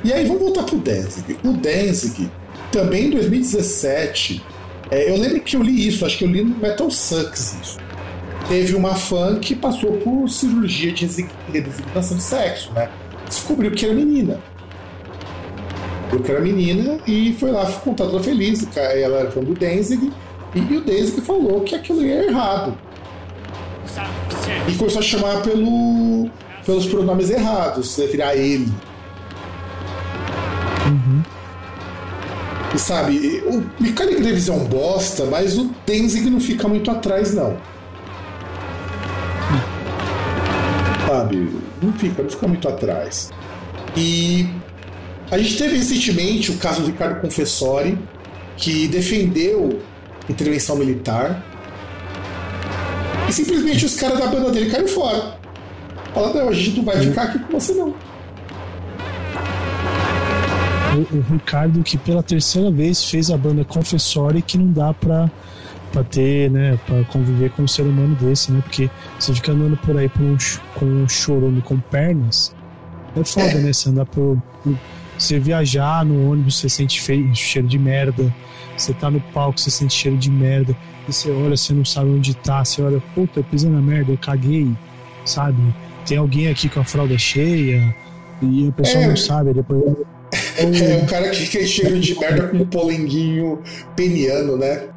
E 0.05 0.12
aí 0.12 0.24
vamos 0.26 0.43
voltar 0.43 0.62
pro 0.62 0.78
Danzig. 0.78 1.36
O 1.45 1.53
Danzig, 1.53 2.30
também 2.70 3.07
em 3.07 3.11
2017, 3.11 4.43
é, 4.91 5.11
eu 5.11 5.16
lembro 5.16 5.41
que 5.41 5.57
eu 5.57 5.62
li 5.62 5.89
isso, 5.89 6.07
acho 6.07 6.16
que 6.16 6.24
eu 6.24 6.28
li 6.28 6.43
no 6.43 6.57
Metal 6.57 6.91
Sucks 6.91 7.57
isso. 7.61 7.78
Teve 8.49 8.74
uma 8.74 8.95
fã 8.95 9.39
que 9.39 9.55
passou 9.55 9.99
por 9.99 10.28
cirurgia 10.28 10.93
de 10.93 11.07
redesignação 11.53 12.16
de 12.16 12.22
sexo, 12.22 12.72
né? 12.72 12.89
Descobriu 13.28 13.70
que 13.72 13.84
era 13.84 13.95
menina. 13.95 14.41
Eu 16.12 16.20
que 16.20 16.30
era 16.30 16.40
menina 16.40 16.98
e 17.06 17.34
foi 17.38 17.50
lá 17.50 17.70
contar 17.84 18.06
toda 18.06 18.22
feliz. 18.22 18.66
Ela 18.76 19.20
era 19.20 19.30
fã 19.30 19.40
do 19.40 19.54
Danzig 19.54 20.12
e 20.54 20.76
o 20.76 20.80
Danzig 20.80 21.20
falou 21.20 21.61
que 21.61 21.74
aquilo 21.74 22.02
ia 22.02 22.24
errado. 22.26 22.76
E 24.66 24.74
começou 24.74 25.00
a 25.00 25.02
chamar 25.02 25.42
pelo, 25.42 26.30
pelos 26.64 26.86
pronomes 26.86 27.30
errados, 27.30 27.96
né, 27.98 28.06
virar 28.06 28.34
ele. 28.36 28.72
E 32.74 32.78
sabe, 32.78 33.42
o 33.46 33.64
Mikali 33.82 34.14
Graves 34.16 34.48
é 34.48 34.52
um 34.52 34.64
bosta, 34.64 35.24
mas 35.24 35.59
o 35.59 35.70
Danzig 35.86 36.28
não 36.30 36.40
fica 36.40 36.68
muito 36.68 36.90
atrás, 36.90 37.34
não. 37.34 37.56
Sabe, 41.06 41.50
não 41.82 41.92
fica, 41.94 42.22
não 42.22 42.30
fica 42.30 42.46
muito 42.46 42.68
atrás. 42.68 43.30
E 43.96 44.46
a 45.31 45.39
gente 45.39 45.57
teve 45.59 45.76
recentemente 45.76 46.51
o 46.51 46.57
caso 46.59 46.81
do 46.83 46.87
Ricardo 46.89 47.20
Confessori, 47.20 47.99
que 48.57 48.89
defendeu 48.89 49.81
intervenção 50.29 50.76
militar. 50.76 51.45
E 53.29 53.33
simplesmente 53.33 53.85
os 53.85 53.95
caras 53.97 54.18
da 54.18 54.26
banda 54.26 54.51
dele 54.51 54.70
caíram 54.70 54.89
fora. 54.89 55.37
Falaram, 56.14 56.35
não, 56.35 56.49
a 56.49 56.53
gente 56.53 56.76
não 56.79 56.85
vai 56.85 56.99
ficar 56.99 57.22
aqui 57.24 57.39
com 57.41 57.59
você 57.61 57.74
não. 57.74 57.95
O, 60.97 61.16
o 61.16 61.24
Ricardo, 61.33 61.83
que 61.83 61.97
pela 61.99 62.22
terceira 62.22 62.70
vez 62.70 63.05
fez 63.05 63.31
a 63.31 63.37
banda 63.37 63.64
Confessori, 63.64 64.43
que 64.43 64.57
não 64.59 64.72
dá 64.72 64.93
pra, 64.95 65.31
pra 65.93 66.03
ter, 66.03 66.51
né, 66.51 66.79
pra 66.87 67.05
conviver 67.05 67.51
com 67.51 67.62
um 67.62 67.68
ser 67.68 67.83
humano 67.83 68.16
desse, 68.16 68.51
né? 68.51 68.61
Porque 68.62 68.91
você 69.18 69.35
fica 69.35 69.53
andando 69.53 69.76
por 69.76 69.97
aí 69.97 70.09
por 70.09 70.22
um, 70.22 70.37
com 70.74 70.87
um 70.87 71.09
chorume 71.09 71.61
com 71.62 71.79
pernas, 71.79 72.55
é 73.16 73.22
foda, 73.24 73.47
É. 73.47 73.55
né? 73.59 73.72
Você 73.72 73.91
andar 73.91 74.07
por, 74.07 74.39
por- 74.64 74.74
Você 75.19 75.39
viajar 75.39 76.05
no 76.05 76.31
ônibus, 76.31 76.59
você 76.61 76.69
sente 76.69 77.01
feio, 77.01 77.35
cheiro 77.35 77.66
de 77.66 77.79
merda. 77.79 78.33
Você 78.77 78.93
tá 78.95 79.11
no 79.11 79.21
palco, 79.21 79.59
você 79.59 79.71
sente 79.71 79.95
cheiro 79.95 80.16
de 80.16 80.31
merda. 80.31 80.77
E 81.09 81.12
você 81.12 81.31
olha, 81.31 81.57
você 81.57 81.73
não 81.73 81.85
sabe 81.85 82.11
onde 82.11 82.35
tá. 82.35 82.64
Você 82.64 82.81
olha, 82.81 83.03
puta, 83.14 83.41
eu 83.41 83.45
pisei 83.45 83.69
na 83.69 83.81
merda, 83.81 84.12
eu 84.12 84.19
caguei, 84.19 84.69
sabe? 85.25 85.57
Tem 86.07 86.16
alguém 86.19 86.49
aqui 86.49 86.69
com 86.69 86.81
a 86.81 86.85
fralda 86.85 87.19
cheia. 87.19 87.95
E 88.41 88.69
a 88.69 88.73
pessoa 88.73 89.03
É. 89.05 89.09
não 89.09 89.16
sabe, 89.16 89.53
depois. 89.55 89.83
É 90.61 91.03
o 91.03 91.07
cara 91.07 91.31
que 91.31 91.47
tem 91.49 91.66
cheiro 91.66 91.99
de 92.01 92.19
merda 92.19 92.49
com 92.49 92.59
um 92.59 92.66
polenguinho 92.66 93.61
peniano, 93.97 94.57
né? 94.59 94.89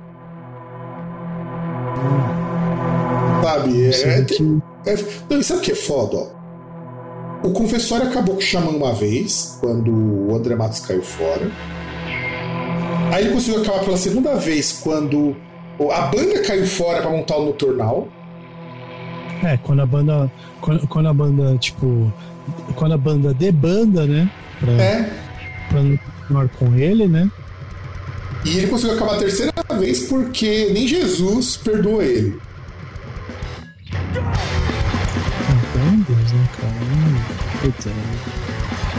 Sabe? 3.44 3.86
É, 3.86 3.90
é, 3.90 4.94
é- 4.94 5.06
não, 5.30 5.42
sabe 5.44 5.60
o 5.60 5.64
que 5.64 5.72
é 5.72 5.76
foda, 5.76 6.18
ó? 6.18 6.41
O 7.44 7.52
confessório 7.52 8.08
acabou 8.08 8.40
chamando 8.40 8.78
uma 8.78 8.94
vez, 8.94 9.58
quando 9.60 9.92
o 9.92 10.36
André 10.36 10.56
Matos 10.56 10.80
caiu 10.80 11.02
fora. 11.02 11.50
Aí 13.12 13.26
ele 13.26 13.34
conseguiu 13.34 13.62
acabar 13.62 13.84
pela 13.84 13.98
segunda 13.98 14.36
vez, 14.36 14.72
quando 14.84 15.36
a 15.92 16.02
banda 16.04 16.42
caiu 16.44 16.66
fora 16.68 17.02
pra 17.02 17.10
montar 17.10 17.38
o 17.38 17.46
Nocturnal. 17.46 18.08
É, 19.44 19.58
quando 19.58 19.82
a 19.82 19.86
banda. 19.86 20.32
Quando, 20.62 20.88
quando 20.88 21.08
a 21.10 21.14
banda, 21.14 21.58
tipo. 21.58 22.14
Quando 22.76 22.94
a 22.94 22.98
banda 22.98 23.34
debanda, 23.34 24.06
né? 24.06 24.30
Pra, 24.60 24.72
É. 24.74 25.10
pra 25.70 25.82
não 25.82 25.98
continuar 25.98 26.48
com 26.50 26.76
ele, 26.76 27.08
né? 27.08 27.30
E 28.46 28.58
ele 28.58 28.68
conseguiu 28.68 28.96
acabar 28.96 29.16
a 29.16 29.20
terceira 29.20 29.52
vez 29.80 30.02
porque 30.08 30.70
nem 30.74 30.88
Jesus 30.88 31.58
perdoou 31.58 32.02
ele. 32.04 32.40
Puta. 37.62 37.90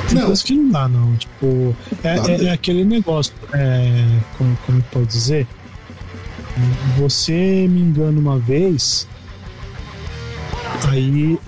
Tem 0.08 0.18
Não. 0.18 0.26
coisa 0.26 0.44
que 0.44 0.54
não 0.54 0.70
dá, 0.70 0.88
não. 0.88 1.16
Tipo, 1.16 1.76
é, 2.04 2.16
é- 2.32 2.44
é 2.46 2.50
aquele 2.52 2.84
negócio. 2.84 3.32
É, 3.52 4.18
como, 4.38 4.56
como 4.66 4.82
posso 4.90 5.06
dizer? 5.06 5.46
Você 6.98 7.66
me 7.68 7.80
engana 7.80 8.18
uma 8.20 8.38
vez, 8.38 9.08
aí 10.88 11.38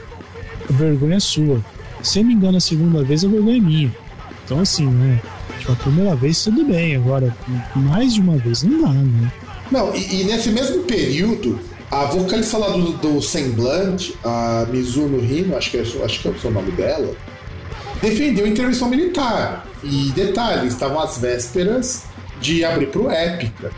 a 0.68 0.72
vergonha 0.72 1.16
é 1.16 1.20
sua. 1.20 1.60
Você 2.02 2.22
me 2.22 2.34
engana 2.34 2.58
a 2.58 2.60
segunda 2.60 3.02
vez, 3.02 3.24
a 3.24 3.28
vergonha 3.28 3.56
é 3.56 3.60
minha. 3.60 3.96
Então, 4.44 4.60
assim, 4.60 4.86
né? 4.86 5.20
Tipo, 5.58 5.72
a 5.72 5.76
primeira 5.76 6.16
vez 6.16 6.42
tudo 6.42 6.64
bem, 6.64 6.96
agora 6.96 7.34
mais 7.74 8.14
de 8.14 8.20
uma 8.20 8.36
vez 8.36 8.62
não 8.62 8.82
dá, 8.82 8.88
né? 8.92 9.32
Não, 9.70 9.94
e, 9.94 10.20
e 10.20 10.24
nesse 10.24 10.50
mesmo 10.50 10.82
período, 10.84 11.58
a 11.95 12.07
vocalista 12.07 12.59
lá 12.59 12.70
do, 12.70 12.92
do 12.95 13.22
Semblante, 13.22 14.18
a 14.24 14.66
Mizuno 14.68 15.24
Hino, 15.24 15.57
acho 15.57 15.70
que, 15.70 15.76
é, 15.76 15.80
acho 15.82 16.20
que 16.20 16.26
é 16.26 16.30
o 16.32 16.38
seu 16.40 16.51
nome 16.51 16.72
dela, 16.72 17.14
defendeu 18.03 18.47
a 18.47 18.49
intervenção 18.49 18.88
militar. 18.88 19.64
E 19.84 20.11
detalhe, 20.11 20.66
estavam 20.66 20.99
às 20.99 21.18
vésperas 21.18 22.03
de 22.40 22.64
abrir 22.64 22.88
pro 22.88 23.09
Épica. 23.09 23.70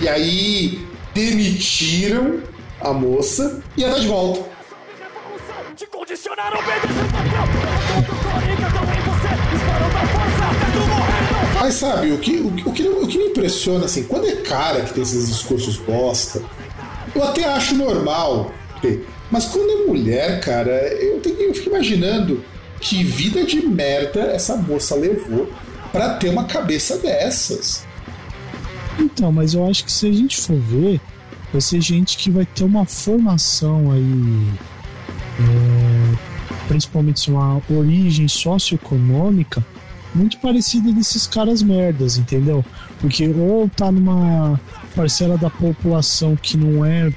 E 0.00 0.08
aí 0.08 0.86
demitiram 1.12 2.40
a 2.80 2.94
moça 2.94 3.62
e 3.76 3.84
ela 3.84 3.96
tá 3.96 4.00
de 4.00 4.08
volta. 4.08 4.50
Te 5.76 5.86
não 5.86 6.62
Mas 11.60 11.74
sabe, 11.74 12.10
o 12.12 12.18
que, 12.18 12.36
o, 12.36 12.46
o, 12.48 12.72
que, 12.72 12.88
o 12.88 13.06
que 13.06 13.18
me 13.18 13.26
impressiona, 13.26 13.84
assim, 13.84 14.04
quando 14.04 14.26
é 14.26 14.36
cara 14.36 14.80
que 14.82 14.94
tem 14.94 15.02
esses 15.02 15.28
discursos 15.28 15.76
bosta, 15.76 16.42
eu 17.14 17.24
até 17.24 17.44
acho 17.44 17.74
normal 17.74 18.52
ter. 18.80 19.06
Mas 19.30 19.46
quando 19.46 19.70
é 19.70 19.86
mulher, 19.86 20.40
cara, 20.40 20.70
eu, 20.94 21.20
tenho, 21.20 21.40
eu 21.40 21.54
fico 21.54 21.70
imaginando 21.70 22.44
que 22.80 23.02
vida 23.04 23.44
de 23.44 23.64
merda 23.64 24.20
essa 24.20 24.56
moça 24.56 24.94
levou 24.94 25.50
pra 25.90 26.14
ter 26.14 26.28
uma 26.28 26.44
cabeça 26.44 26.98
dessas. 26.98 27.86
Então, 28.98 29.32
mas 29.32 29.54
eu 29.54 29.66
acho 29.66 29.84
que 29.84 29.92
se 29.92 30.06
a 30.06 30.12
gente 30.12 30.36
for 30.36 30.58
ver, 30.58 31.00
vai 31.52 31.60
ser 31.60 31.80
gente 31.80 32.16
que 32.16 32.30
vai 32.30 32.44
ter 32.44 32.64
uma 32.64 32.84
formação 32.84 33.92
aí, 33.92 34.48
é, 35.38 36.16
principalmente 36.68 37.30
uma 37.30 37.60
origem 37.70 38.28
socioeconômica 38.28 39.64
muito 40.14 40.38
parecida 40.38 40.92
desses 40.92 41.26
caras 41.26 41.62
merdas, 41.62 42.18
entendeu? 42.18 42.64
Porque 43.00 43.26
ou 43.28 43.68
tá 43.68 43.90
numa 43.90 44.60
parcela 44.94 45.36
da 45.36 45.50
população 45.50 46.36
que 46.36 46.56
não 46.56 46.84
é 46.84 47.10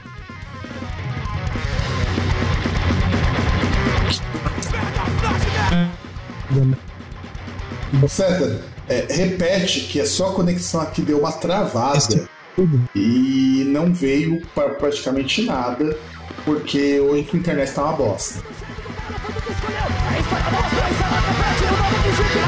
César, 8.07 8.61
é, 8.87 9.07
repete 9.09 9.81
que 9.81 9.99
é 9.99 10.05
só 10.05 10.29
a 10.29 10.33
conexão 10.33 10.81
aqui 10.81 11.01
deu 11.01 11.19
uma 11.19 11.31
travada 11.31 12.27
tudo. 12.55 12.87
e 12.95 13.65
não 13.67 13.93
veio 13.93 14.45
para 14.53 14.69
praticamente 14.69 15.41
nada, 15.43 15.97
porque 16.43 16.99
hoje 16.99 17.27
a 17.33 17.37
internet 17.37 17.73
tá 17.73 17.83
uma 17.83 17.93
bosta. 17.93 18.41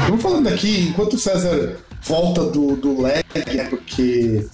Vamos 0.06 0.22
falando 0.22 0.48
aqui, 0.48 0.88
enquanto 0.88 1.14
o 1.14 1.18
César 1.18 1.76
volta 2.02 2.44
do, 2.44 2.76
do 2.76 3.00
lag, 3.00 3.24
né, 3.54 3.64
porque 3.64 4.46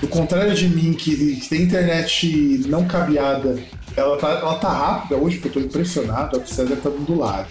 do 0.00 0.08
contrário 0.08 0.54
de 0.54 0.68
mim, 0.68 0.92
que, 0.92 1.36
que 1.36 1.48
tem 1.48 1.62
internet 1.62 2.62
não 2.66 2.86
cabeada, 2.86 3.58
ela 3.96 4.16
tá, 4.16 4.30
ela 4.30 4.54
tá 4.58 4.68
rápida 4.68 5.16
hoje, 5.16 5.38
porque 5.38 5.58
eu 5.58 5.62
tô 5.62 5.68
impressionado, 5.68 6.38
o 6.38 6.46
César 6.46 6.76
tá 6.76 6.88
dando 6.88 7.18
lag. 7.18 7.48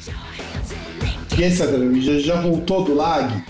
E 1.38 1.44
aí, 1.44 1.52
César, 1.52 1.80
já, 2.02 2.20
já 2.20 2.42
voltou 2.42 2.84
do 2.84 2.96
lag? 2.96 3.44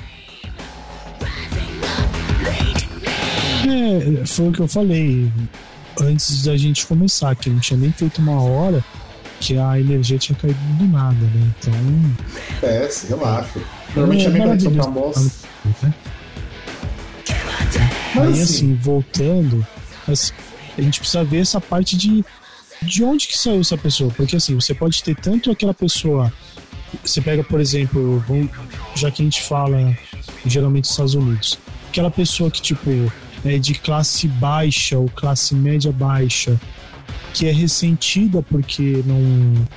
É, 3.69 4.25
foi 4.25 4.47
o 4.47 4.51
que 4.51 4.59
eu 4.61 4.67
falei 4.67 5.31
antes 6.01 6.43
da 6.43 6.55
gente 6.57 6.85
começar, 6.87 7.35
que 7.35 7.49
não 7.49 7.59
tinha 7.59 7.79
nem 7.79 7.91
feito 7.91 8.19
uma 8.21 8.41
hora 8.41 8.83
que 9.39 9.57
a 9.57 9.79
energia 9.79 10.17
tinha 10.17 10.37
caído 10.37 10.59
do 10.79 10.85
nada, 10.85 11.13
né? 11.13 11.53
Então. 11.59 11.73
É, 12.67 12.89
se 12.89 13.07
relaxa. 13.07 13.59
Normalmente 13.95 14.25
é 14.25 14.29
a 14.29 14.31
tá 14.31 14.37
maravilhoso. 14.39 14.91
bosta. 14.91 15.47
né? 15.83 15.93
Mas 18.17 18.35
Aí 18.35 18.41
assim, 18.41 18.41
assim, 18.43 18.75
voltando, 18.75 19.65
assim, 20.07 20.33
a 20.77 20.81
gente 20.81 20.99
precisa 20.99 21.23
ver 21.23 21.39
essa 21.39 21.61
parte 21.61 21.97
de 21.97 22.23
de 22.81 23.03
onde 23.03 23.27
que 23.27 23.35
saiu 23.35 23.59
essa 23.59 23.75
pessoa, 23.75 24.11
porque 24.15 24.35
assim, 24.35 24.53
você 24.53 24.73
pode 24.73 25.03
ter 25.03 25.15
tanto 25.15 25.49
aquela 25.49 25.73
pessoa, 25.73 26.31
você 27.03 27.19
pega, 27.19 27.43
por 27.43 27.59
exemplo, 27.59 28.23
já 28.95 29.09
que 29.09 29.23
a 29.23 29.25
gente 29.25 29.41
fala 29.41 29.97
geralmente 30.45 30.83
nos 30.83 30.91
Estados 30.91 31.15
Unidos, 31.15 31.59
aquela 31.89 32.11
pessoa 32.11 32.51
que 32.51 32.61
tipo 32.61 32.89
é 33.43 33.57
de 33.57 33.73
classe 33.75 34.27
baixa 34.27 34.97
ou 34.97 35.09
classe 35.09 35.55
média 35.55 35.91
baixa, 35.91 36.59
que 37.33 37.47
é 37.47 37.51
ressentida 37.51 38.41
porque 38.43 39.03
não 39.05 39.67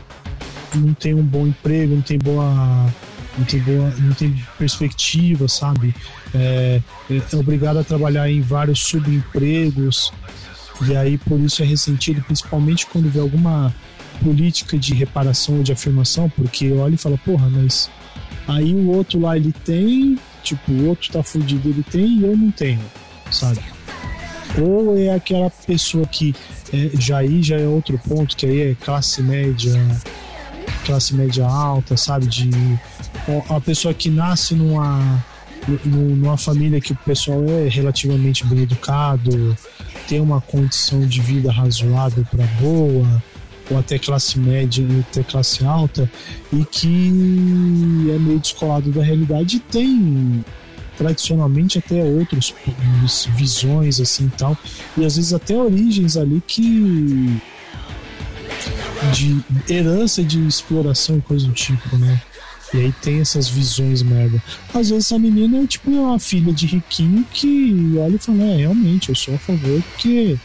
não 0.75 0.95
tem 0.95 1.15
um 1.15 1.23
bom 1.23 1.47
emprego, 1.47 1.95
não 1.95 2.03
tem 2.03 2.19
boa 2.19 2.93
não 3.37 3.45
tem 3.45 3.61
boa, 3.61 3.91
não 3.99 4.15
tem 4.15 4.45
perspectiva, 4.59 5.49
sabe? 5.49 5.95
É, 6.35 6.81
é 7.11 7.37
obrigado 7.37 7.79
a 7.79 7.85
trabalhar 7.85 8.31
em 8.31 8.41
vários 8.41 8.81
subempregos 8.81 10.13
e 10.87 10.97
aí 10.97 11.19
por 11.19 11.39
isso 11.41 11.63
é 11.63 11.67
ressentido, 11.67 12.23
principalmente 12.23 12.87
quando 12.87 13.11
vê 13.11 13.21
alguma 13.21 13.75
política 14.23 14.79
de 14.79 14.95
reparação 14.95 15.57
ou 15.59 15.63
de 15.63 15.73
afirmação, 15.73 16.29
porque 16.31 16.73
olha 16.73 16.95
e 16.95 16.99
fala, 16.99 17.19
porra, 17.19 17.49
mas 17.51 17.91
aí 18.47 18.75
o 18.75 18.91
outro 18.91 19.21
lá 19.21 19.37
ele 19.37 19.53
tem, 19.65 20.19
tipo, 20.43 20.71
o 20.73 20.89
outro 20.89 21.11
tá 21.13 21.23
fudido, 21.23 21.69
ele 21.69 21.83
tem 21.83 22.19
e 22.19 22.23
eu 22.25 22.37
não 22.37 22.51
tenho, 22.51 22.81
sabe? 23.31 23.61
Ou 24.59 24.97
é 24.99 25.15
aquela 25.15 25.51
pessoa 25.51 26.07
que 26.07 26.35
é, 26.73 26.91
já 26.99 27.19
aí 27.19 27.43
já 27.43 27.57
é 27.57 27.67
outro 27.67 27.99
ponto, 27.99 28.37
que 28.37 28.47
aí 28.47 28.61
é 28.71 28.75
classe 28.75 29.23
média, 29.23 29.75
classe 30.85 31.15
média 31.15 31.47
alta, 31.47 31.97
sabe? 31.97 32.27
De 32.27 32.51
a 33.49 33.61
pessoa 33.61 33.95
que 33.95 34.11
nasce 34.11 34.55
numa 34.55 34.99
nu- 34.99 35.23
numa 35.85 36.37
família 36.37 36.81
que 36.81 36.93
o 36.93 36.97
pessoal 36.97 37.45
é 37.45 37.69
relativamente 37.69 38.45
bem 38.47 38.63
educado, 38.63 39.57
tem 40.09 40.21
uma 40.21 40.41
condição 40.41 41.01
de 41.01 41.21
vida 41.21 41.51
razoável 41.53 42.25
para 42.31 42.45
boa, 42.61 43.23
ou 43.71 43.79
até 43.79 43.99
classe 43.99 44.39
média, 44.39 44.85
ou 44.89 45.01
até 45.01 45.23
classe 45.23 45.65
alta, 45.65 46.11
e 46.53 46.65
que 46.65 48.09
é 48.15 48.19
meio 48.19 48.39
descolado 48.39 48.91
da 48.91 49.03
realidade 49.03 49.57
e 49.57 49.61
tem 49.61 50.45
tradicionalmente 50.99 51.79
até 51.79 52.05
outros 52.05 52.55
visões 53.37 54.01
assim 54.01 54.27
e 54.27 54.37
tal, 54.37 54.57
e 54.97 55.05
às 55.05 55.17
vezes 55.17 55.33
até 55.33 55.57
origens 55.57 56.17
ali 56.17 56.43
que 56.47 57.41
de 59.15 59.43
herança 59.73 60.23
de 60.23 60.47
exploração 60.47 61.17
e 61.17 61.23
coisa 61.23 61.47
do 61.47 61.53
tipo, 61.53 61.97
né? 61.97 62.21
E 62.73 62.79
aí 62.79 62.93
tem 63.03 63.21
essas 63.21 63.49
visões 63.49 64.03
merda. 64.03 64.43
Às 64.69 64.91
vezes 64.91 65.07
essa 65.07 65.19
menina 65.19 65.63
é 65.63 65.67
tipo 65.67 65.91
uma 65.91 66.19
filha 66.19 66.53
de 66.53 66.67
riquinho 66.67 67.25
que 67.33 67.95
olha 67.99 68.15
e 68.15 68.19
fala, 68.19 68.45
é, 68.45 68.57
realmente, 68.59 69.09
eu 69.09 69.15
sou 69.15 69.35
a 69.35 69.39
favor 69.39 69.83
porque, 69.83 70.39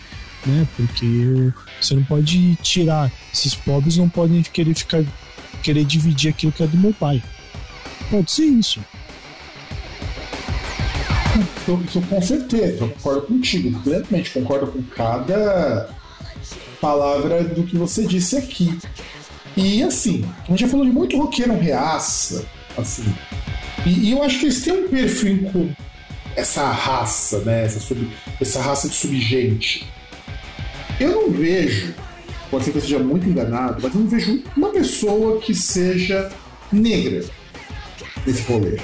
né, 0.46 0.68
porque 0.76 1.54
você 1.80 1.94
não 1.94 2.04
pode 2.04 2.56
tirar, 2.58 3.12
esses 3.32 3.54
pobres 3.54 3.98
não 3.98 4.10
podem 4.10 4.42
querer 4.42 4.74
ficar, 4.74 5.04
querer 5.62 5.86
dividir 5.86 6.32
aquilo 6.32 6.52
que 6.52 6.64
é 6.64 6.68
do 6.68 6.78
meu 6.78 6.94
pai. 6.94 7.22
Pode 8.10 8.32
ser 8.32 8.46
isso. 8.46 8.80
eu, 11.68 11.82
eu 11.94 12.02
com 12.02 12.22
certeza, 12.22 12.84
eu 12.84 12.90
concordo 12.90 13.22
contigo, 13.24 13.80
plenamente 13.82 14.32
concordo 14.32 14.68
com 14.68 14.82
cada 14.84 15.90
palavra 16.82 17.44
do 17.44 17.64
que 17.64 17.78
você 17.78 18.06
disse 18.06 18.38
aqui. 18.38 18.78
E 19.58 19.82
assim, 19.84 20.26
a 20.44 20.52
gente 20.52 20.62
já 20.62 20.68
falou 20.68 20.86
de 20.86 20.92
muito 20.92 21.18
roqueiro 21.18 21.58
reaça, 21.58 22.46
assim. 22.78 23.06
E, 23.86 24.10
e 24.10 24.12
eu 24.12 24.22
acho 24.24 24.40
que 24.40 24.46
eles 24.46 24.62
têm 24.62 24.74
um 24.74 24.88
perfil 24.90 25.50
comum. 25.52 25.74
Essa 26.36 26.70
raça, 26.70 27.40
né? 27.40 27.64
Essa, 27.64 27.80
sub, 27.80 28.08
essa 28.42 28.62
raça 28.62 28.90
de 28.90 28.96
subgente. 28.96 29.88
Eu 31.00 31.12
não 31.12 31.32
vejo, 31.32 31.94
pode 32.52 32.66
ser 32.66 32.72
que 32.72 32.78
eu 32.78 32.82
esteja 32.82 33.00
muito 33.00 33.28
enganado, 33.28 33.82
mas 33.82 33.94
eu 33.94 34.02
não 34.02 34.08
vejo 34.08 34.44
uma 34.56 34.70
pessoa 34.70 35.40
que 35.40 35.56
seja 35.56 36.32
negra 36.72 37.24
nesse 38.26 38.42
rolê. 38.44 38.78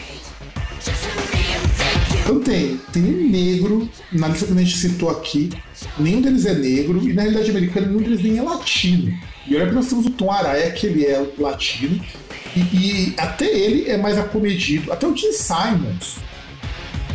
Não 2.27 2.39
tem. 2.39 2.79
Tem 2.93 3.03
um 3.03 3.29
negro, 3.29 3.89
na 4.11 4.29
lista 4.29 4.45
que 4.45 4.53
a 4.53 4.55
gente 4.55 4.77
citou 4.77 5.09
aqui, 5.09 5.49
nenhum 5.99 6.21
deles 6.21 6.45
é 6.45 6.53
negro, 6.53 7.01
e 7.01 7.13
na 7.13 7.23
realidade 7.23 7.49
americana 7.49 7.87
nenhum 7.87 8.01
deles 8.01 8.21
nem 8.21 8.37
é 8.37 8.41
latino. 8.41 9.13
E 9.47 9.55
olha 9.55 9.67
que 9.67 9.73
nós 9.73 9.87
temos 9.87 10.05
o 10.05 10.11
Tom 10.11 10.31
Araia, 10.31 10.71
que 10.71 10.87
ele 10.87 11.05
é 11.05 11.25
latino, 11.37 11.99
e, 12.55 12.59
e 12.59 13.13
até 13.17 13.45
ele 13.45 13.89
é 13.89 13.97
mais 13.97 14.17
acomedido. 14.17 14.91
Até 14.91 15.07
o 15.07 15.15
Jim 15.15 15.31
Simons, 15.31 16.17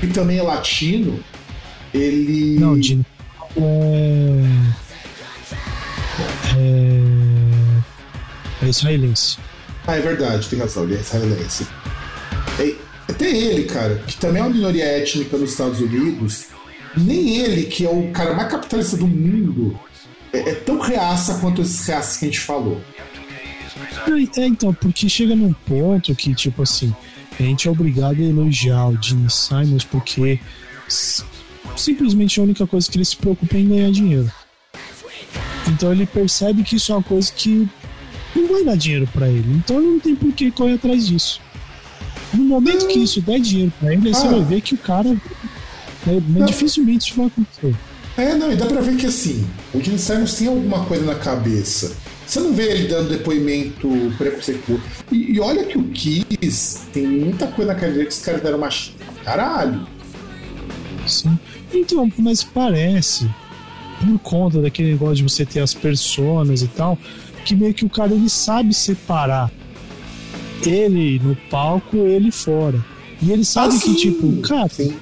que 0.01 0.09
também 0.09 0.39
é 0.39 0.43
latino, 0.43 1.23
ele. 1.95 2.59
Não, 2.59 2.79
Dino. 2.79 3.05
É... 3.57 4.43
É... 8.63 8.67
é 8.67 8.69
israelense. 8.69 9.39
Ah, 9.87 9.97
é 9.97 10.01
verdade, 10.01 10.49
tem 10.49 10.59
razão, 10.59 10.85
ele 10.85 10.97
é 10.97 11.01
israelense. 11.01 11.67
É, 12.59 12.75
até 13.09 13.31
ele, 13.31 13.65
cara, 13.65 14.03
que 14.07 14.17
também 14.17 14.43
é 14.43 14.45
uma 14.45 14.55
minoria 14.55 14.85
étnica 14.85 15.37
nos 15.37 15.53
Estados 15.53 15.81
Unidos, 15.81 16.47
nem 16.97 17.39
ele, 17.39 17.65
que 17.65 17.87
é 17.87 17.89
o 17.89 18.11
cara 18.11 18.35
mais 18.35 18.51
capitalista 18.51 18.97
do 18.97 19.07
mundo, 19.07 19.79
é, 20.37 20.51
é 20.51 20.55
tão 20.55 20.81
reaça 20.81 21.39
quanto 21.39 21.63
esses 21.63 21.87
reaças 21.87 22.17
que 22.19 22.25
a 22.25 22.29
gente 22.29 22.41
falou. 22.41 22.81
É, 24.37 24.47
então, 24.47 24.73
porque 24.75 25.09
chega 25.09 25.35
num 25.35 25.53
ponto 25.53 26.15
que, 26.15 26.35
tipo 26.35 26.63
assim, 26.63 26.95
a 27.39 27.43
gente 27.43 27.69
é 27.69 27.71
obrigado 27.71 28.21
a 28.21 28.25
elogiar 28.25 28.89
o 28.89 29.03
Gene 29.03 29.31
Simons 29.31 29.85
porque 29.85 30.39
simplesmente 31.77 32.39
a 32.41 32.43
única 32.43 32.67
coisa 32.67 32.91
que 32.91 32.97
ele 32.97 33.05
se 33.05 33.17
preocupa 33.17 33.57
é 33.57 33.61
em 33.61 33.69
ganhar 33.69 33.91
dinheiro. 33.91 34.31
Então 35.69 35.93
ele 35.93 36.07
percebe 36.07 36.63
que 36.63 36.77
isso 36.77 36.93
é 36.93 36.95
uma 36.95 37.03
coisa 37.03 37.31
que 37.33 37.69
não 38.35 38.47
vai 38.49 38.65
dar 38.65 38.77
dinheiro 38.77 39.09
pra 39.13 39.29
ele. 39.29 39.53
Então 39.57 39.79
ele 39.79 39.87
não 39.93 39.99
tem 40.01 40.15
por 40.15 40.33
que 40.33 40.51
correr 40.51 40.75
atrás 40.75 41.07
disso. 41.07 41.41
No 42.33 42.45
momento 42.45 42.87
que 42.87 42.99
isso 42.99 43.21
der 43.21 43.41
dinheiro 43.41 43.73
pra 43.81 43.93
ele, 43.93 44.09
aí 44.09 44.15
você 44.15 44.27
Ah. 44.27 44.31
vai 44.31 44.43
ver 44.43 44.61
que 44.61 44.75
o 44.75 44.79
cara. 44.79 45.11
né, 46.07 46.47
dificilmente 46.47 47.09
isso 47.11 47.17
vai 47.17 47.27
acontecer. 47.27 47.75
É, 48.17 48.35
não, 48.35 48.51
e 48.51 48.57
dá 48.57 48.67
pra 48.67 48.81
ver 48.81 48.97
que 48.97 49.07
assim, 49.07 49.47
o 49.75 49.81
Gene 49.81 49.99
Simons 49.99 50.35
tem 50.35 50.49
alguma 50.49 50.85
coisa 50.87 51.05
na 51.05 51.15
cabeça. 51.17 51.95
Você 52.27 52.41
não 52.41 52.53
vê 52.53 52.71
ele 52.73 52.89
dando 52.89 53.11
depoimento 53.11 53.89
preconceituoso. 54.19 54.83
E, 55.13 55.35
e 55.35 55.41
olha 55.41 55.65
que 55.65 55.79
o 55.79 55.85
Kiss 55.85 56.81
tem 56.93 57.07
muita 57.07 57.47
coisa 57.49 57.73
na 57.73 57.79
carreira 57.79 58.05
que 58.05 58.11
os 58.13 58.19
caras 58.21 58.43
deram 58.43 58.59
uma. 58.59 58.69
caralho. 59.25 59.87
Sim. 61.07 61.39
Então, 61.73 62.11
mas 62.19 62.43
parece, 62.43 63.29
por 64.01 64.19
conta 64.21 64.61
daquele 64.63 64.93
negócio 64.93 65.17
de 65.17 65.23
você 65.23 65.45
ter 65.47 65.61
as 65.61 65.73
personas 65.75 66.63
e 66.63 66.69
tal, 66.69 66.99
que 67.45 67.55
meio 67.55 67.75
que 67.75 67.85
o 67.85 67.91
cara 67.91 68.13
ele 68.13 68.29
sabe 68.31 68.75
separar 68.75 69.51
ele 70.65 71.21
no 71.23 71.37
palco, 71.51 71.97
ele 71.99 72.33
fora. 72.33 72.83
E 73.23 73.31
ele 73.31 73.45
sabe 73.45 73.77
Ah, 73.77 73.81
que, 73.81 73.95
tipo, 73.95 74.37
cara, 74.43 74.69
Sim. 74.69 74.95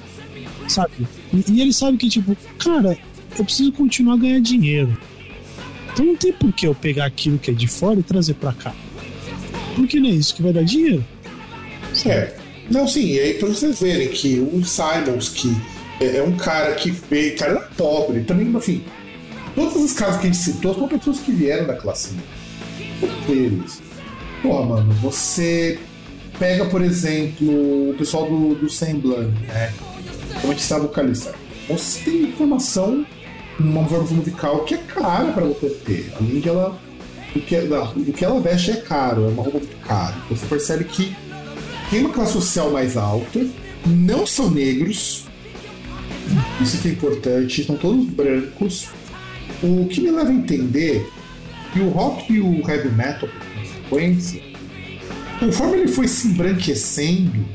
sabe? 0.67 1.07
E, 1.35 1.51
e 1.51 1.61
ele 1.61 1.73
sabe 1.73 1.97
que, 1.97 2.09
tipo, 2.09 2.35
cara, 2.57 2.97
eu 3.37 3.43
preciso 3.43 3.71
continuar 3.71 4.15
a 4.15 4.17
ganhar 4.17 4.39
dinheiro. 4.39 4.97
Então 5.91 6.05
não 6.05 6.15
tem 6.15 6.33
por 6.33 6.51
que 6.53 6.67
eu 6.67 6.75
pegar 6.75 7.05
aquilo 7.05 7.37
que 7.37 7.51
é 7.51 7.53
de 7.53 7.67
fora 7.67 7.99
e 7.99 8.03
trazer 8.03 8.33
pra 8.35 8.53
cá. 8.53 8.73
Porque 9.75 9.99
não 9.99 10.09
é 10.09 10.13
isso 10.13 10.35
que 10.35 10.41
vai 10.41 10.53
dar 10.53 10.63
dinheiro. 10.63 11.05
É. 12.05 12.35
Não, 12.69 12.87
sim, 12.87 13.11
e 13.11 13.19
aí 13.19 13.33
pra 13.35 13.47
vocês 13.47 13.79
verem 13.79 14.09
que 14.09 14.39
o 14.39 14.63
Simons, 14.65 15.29
que 15.29 15.55
é 15.99 16.17
é 16.17 16.23
um 16.23 16.35
cara 16.35 16.73
que 16.75 16.89
veio, 16.91 17.37
cara 17.37 17.51
era 17.51 17.61
pobre, 17.61 18.21
também, 18.23 18.53
assim, 18.55 18.83
todos 19.53 19.75
os 19.75 19.93
casos 19.93 20.19
que 20.19 20.27
a 20.27 20.31
gente 20.31 20.41
citou 20.41 20.73
são 20.73 20.87
pessoas 20.87 21.19
que 21.19 21.31
vieram 21.31 21.67
da 21.67 21.75
classe 21.75 22.15
eles. 23.27 23.81
Porra, 24.41 24.65
mano, 24.65 24.93
você 24.93 25.79
pega, 26.37 26.65
por 26.65 26.81
exemplo, 26.81 27.91
o 27.91 27.95
pessoal 27.97 28.29
do, 28.29 28.55
do 28.55 28.69
Semblan, 28.69 29.27
né? 29.47 29.73
Como 30.41 30.53
a 30.53 30.55
gente 30.55 30.65
sabe 30.65 30.83
vocalista. 30.83 31.33
Você 31.67 31.99
tem 32.03 32.23
informação, 32.23 33.05
uma 33.59 33.85
formação 33.87 34.17
musical 34.17 34.63
que 34.65 34.75
é 34.75 34.77
cara 34.77 35.31
pra 35.31 35.45
você 35.45 35.69
ter. 35.69 36.13
Além 36.19 36.39
de 36.39 36.49
ela. 36.49 36.79
O 37.35 37.39
que, 37.41 37.59
não, 37.59 37.83
o 37.83 38.13
que 38.13 38.23
ela 38.23 38.39
veste 38.39 38.71
é 38.71 38.77
caro, 38.77 39.25
é 39.25 39.27
uma 39.27 39.43
roupa 39.43 39.57
muito 39.59 39.75
cara. 39.85 40.15
Você 40.29 40.45
percebe 40.45 40.85
que 40.85 41.13
tem 41.89 41.99
uma 41.99 42.13
classe 42.13 42.31
social 42.31 42.71
mais 42.71 42.95
alta, 42.95 43.45
não 43.85 44.25
são 44.25 44.49
negros, 44.49 45.25
isso 46.61 46.77
que 46.81 46.87
é 46.87 46.91
importante, 46.91 47.63
são 47.63 47.75
todos 47.75 48.05
brancos. 48.05 48.87
O 49.61 49.85
que 49.87 50.01
me 50.01 50.11
leva 50.11 50.29
a 50.29 50.33
entender 50.33 51.07
que 51.73 51.79
o 51.79 51.89
rock 51.89 52.33
e 52.33 52.39
o 52.39 52.67
heavy 52.69 52.89
metal, 52.89 53.29
por 53.29 53.59
consequência, 53.61 54.41
conforme 55.39 55.77
ele 55.77 55.87
foi 55.87 56.07
se 56.07 56.27
embranquecendo, 56.27 57.45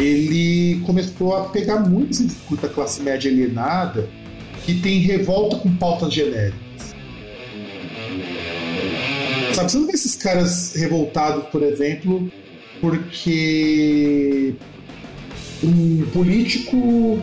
ele 0.00 0.80
começou 0.80 1.36
a 1.36 1.44
pegar 1.44 1.80
muito 1.80 2.12
esse 2.12 2.26
discurso 2.26 2.62
da 2.62 2.68
classe 2.68 3.02
média 3.02 3.30
alienada 3.30 4.08
que 4.64 4.74
tem 4.80 5.00
revolta 5.00 5.56
com 5.56 5.74
pautas 5.76 6.12
genéricas. 6.12 6.94
Sabe, 9.54 9.70
você 9.70 9.78
não 9.78 9.86
vê 9.86 9.92
esses 9.92 10.16
caras 10.16 10.74
revoltados, 10.74 11.44
por 11.48 11.62
exemplo, 11.62 12.30
porque 12.80 14.54
um 15.62 16.06
político 16.12 17.20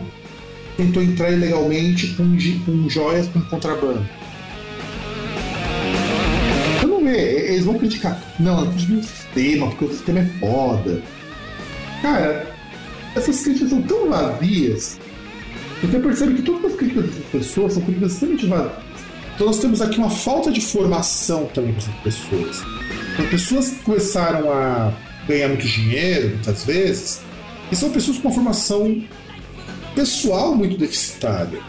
tentou 0.76 1.02
entrar 1.02 1.30
ilegalmente 1.30 2.14
com, 2.14 2.36
com 2.64 2.88
joias 2.88 3.26
com 3.28 3.40
contrabando. 3.42 4.06
Você 6.80 6.86
não 6.86 7.04
vê, 7.04 7.50
eles 7.50 7.64
vão 7.64 7.78
criticar. 7.78 8.22
Não, 8.38 8.64
é 8.64 8.68
o 8.68 9.02
sistema, 9.02 9.68
porque 9.68 9.84
o 9.86 9.90
sistema 9.90 10.20
é 10.20 10.26
foda. 10.38 11.02
Cara, 12.02 12.57
essas 13.28 13.44
críticas 13.44 13.70
são 13.70 13.82
tão 13.82 14.08
vazias. 14.08 14.98
Você 15.82 15.98
percebe 15.98 16.34
que 16.34 16.42
todas 16.42 16.72
as 16.72 16.76
críticas 16.76 17.04
dessas 17.06 17.24
pessoas 17.26 17.72
são 17.74 17.82
críticas 17.82 18.12
extremamente 18.12 18.46
vazias. 18.46 18.88
Então 19.34 19.46
nós 19.46 19.58
temos 19.60 19.80
aqui 19.80 19.98
uma 19.98 20.10
falta 20.10 20.50
de 20.50 20.60
formação 20.60 21.46
também 21.54 21.72
para 21.74 21.92
pessoas. 22.02 22.62
As 23.18 23.26
pessoas 23.26 23.70
que 23.70 23.84
começaram 23.84 24.50
a 24.50 24.92
ganhar 25.28 25.48
muito 25.48 25.66
dinheiro, 25.66 26.30
muitas 26.30 26.64
vezes, 26.64 27.20
e 27.70 27.76
são 27.76 27.90
pessoas 27.90 28.18
com 28.18 28.28
uma 28.28 28.34
formação 28.34 29.00
pessoal 29.94 30.56
muito 30.56 30.76
deficitária. 30.76 31.60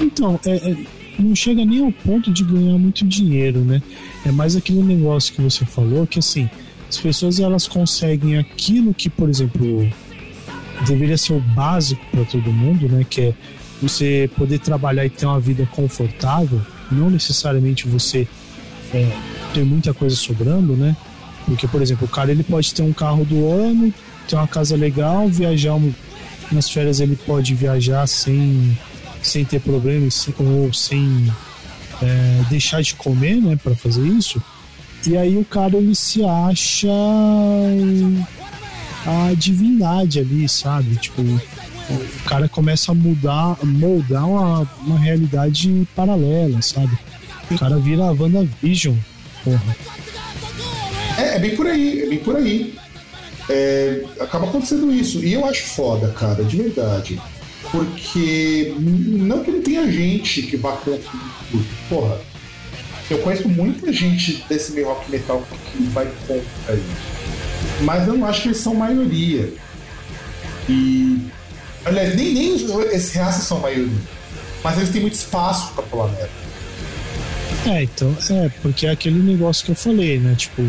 Então, 0.00 0.38
é, 0.44 0.70
é, 0.70 0.76
não 1.18 1.34
chega 1.34 1.64
nem 1.64 1.84
ao 1.84 1.92
ponto 1.92 2.32
de 2.32 2.42
ganhar 2.42 2.78
muito 2.78 3.04
dinheiro, 3.04 3.60
né? 3.60 3.82
É 4.24 4.32
mais 4.32 4.56
aquele 4.56 4.82
negócio 4.82 5.32
que 5.34 5.40
você 5.40 5.64
falou, 5.64 6.06
que 6.06 6.18
assim, 6.18 6.48
as 6.88 6.98
pessoas 6.98 7.38
elas 7.38 7.68
conseguem 7.68 8.36
aquilo 8.38 8.94
que, 8.94 9.08
por 9.08 9.28
exemplo, 9.28 9.88
deveria 10.86 11.16
ser 11.18 11.32
o 11.32 11.40
básico 11.40 12.04
para 12.10 12.24
todo 12.24 12.52
mundo, 12.52 12.88
né? 12.88 13.04
Que 13.08 13.20
é 13.20 13.34
você 13.80 14.28
poder 14.36 14.58
trabalhar 14.58 15.04
e 15.06 15.10
ter 15.10 15.26
uma 15.26 15.38
vida 15.40 15.66
confortável, 15.72 16.60
não 16.90 17.10
necessariamente 17.10 17.86
você 17.86 18.26
é, 18.92 19.08
ter 19.54 19.64
muita 19.64 19.92
coisa 19.94 20.16
sobrando, 20.16 20.74
né? 20.76 20.96
Porque, 21.46 21.66
por 21.68 21.80
exemplo, 21.80 22.06
o 22.06 22.08
cara 22.10 22.30
ele 22.30 22.42
pode 22.42 22.72
ter 22.74 22.82
um 22.82 22.92
carro 22.92 23.24
do 23.24 23.48
ano, 23.50 23.92
ter 24.28 24.36
uma 24.36 24.46
casa 24.48 24.76
legal, 24.76 25.28
viajar 25.28 25.74
um- 25.74 25.92
nas 26.52 26.68
férias 26.70 26.98
ele 27.00 27.16
pode 27.16 27.54
viajar 27.54 28.06
sem, 28.06 28.76
sem 29.22 29.44
ter 29.44 29.60
problemas 29.60 30.28
ou 30.38 30.72
sem 30.72 31.30
é, 32.02 32.42
deixar 32.48 32.80
de 32.82 32.94
comer, 32.94 33.36
né, 33.36 33.56
para 33.62 33.74
fazer 33.74 34.06
isso. 34.06 34.40
E 35.06 35.16
aí 35.16 35.36
o 35.36 35.44
cara 35.44 35.76
ele 35.76 35.94
se 35.94 36.22
acha 36.24 36.88
a 39.08 39.34
divindade 39.34 40.20
ali, 40.20 40.46
sabe? 40.48 40.96
Tipo, 40.96 41.22
o 41.22 42.28
cara 42.28 42.48
começa 42.48 42.92
a 42.92 42.94
mudar, 42.94 43.56
moldar 43.64 44.28
uma, 44.28 44.70
uma 44.84 44.98
realidade 44.98 45.88
paralela, 45.96 46.60
sabe? 46.60 46.98
O 47.50 47.58
cara 47.58 47.78
vira 47.78 48.04
a 48.04 48.12
WandaVision, 48.12 48.94
porra. 49.42 49.76
É, 51.16 51.36
é 51.36 51.38
bem 51.38 51.56
por 51.56 51.66
aí, 51.66 52.02
é 52.02 52.06
bem 52.06 52.18
por 52.18 52.36
aí. 52.36 52.74
É, 53.48 54.04
acaba 54.20 54.46
acontecendo 54.46 54.92
isso. 54.92 55.24
E 55.24 55.32
eu 55.32 55.46
acho 55.46 55.64
foda, 55.64 56.08
cara, 56.08 56.44
de 56.44 56.56
verdade. 56.56 57.20
Porque 57.70 58.74
não 58.78 59.42
que 59.42 59.50
não 59.50 59.62
tenha 59.62 59.90
gente 59.90 60.42
que 60.42 60.56
tudo. 60.58 61.66
Porra, 61.88 62.20
eu 63.10 63.18
conheço 63.18 63.48
muita 63.48 63.90
gente 63.90 64.44
desse 64.48 64.72
meio 64.72 64.88
rock 64.88 65.10
metal 65.10 65.42
que 65.72 65.82
vai 65.84 66.06
contra 66.26 66.74
isso. 66.74 67.37
Mas 67.82 68.06
eu 68.06 68.16
não 68.16 68.26
acho 68.26 68.42
que 68.42 68.48
eles 68.48 68.58
são 68.58 68.74
maioria. 68.74 69.52
E. 70.68 71.28
Aliás, 71.84 72.14
nem, 72.16 72.34
nem 72.34 72.54
esses 72.92 73.12
reaças 73.12 73.44
são 73.44 73.60
maioria. 73.60 73.96
Mas 74.62 74.76
eles 74.76 74.90
têm 74.90 75.00
muito 75.00 75.14
espaço 75.14 75.72
pra 75.72 75.84
falar 75.84 76.08
merda. 76.08 76.30
É, 77.66 77.82
então, 77.82 78.16
é, 78.30 78.50
porque 78.62 78.86
é 78.86 78.90
aquele 78.90 79.18
negócio 79.18 79.64
que 79.64 79.70
eu 79.70 79.74
falei, 79.74 80.18
né? 80.18 80.34
Tipo, 80.36 80.62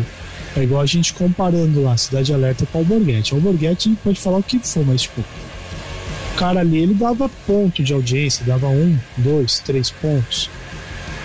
é 0.56 0.62
igual 0.62 0.82
a 0.82 0.86
gente 0.86 1.12
comparando 1.14 1.82
lá, 1.82 1.96
Cidade 1.96 2.32
Alerta 2.32 2.66
com 2.66 2.78
Alborguete. 2.78 3.34
Alborguete 3.34 3.96
pode 4.02 4.20
falar 4.20 4.38
o 4.38 4.42
que 4.42 4.58
for, 4.58 4.84
mas, 4.84 5.02
tipo, 5.02 5.20
o 5.20 6.38
cara 6.38 6.60
ali, 6.60 6.78
ele 6.78 6.94
dava 6.94 7.28
ponto 7.46 7.82
de 7.82 7.92
audiência, 7.92 8.44
dava 8.44 8.68
um, 8.68 8.98
dois, 9.16 9.60
três 9.60 9.90
pontos. 9.90 10.50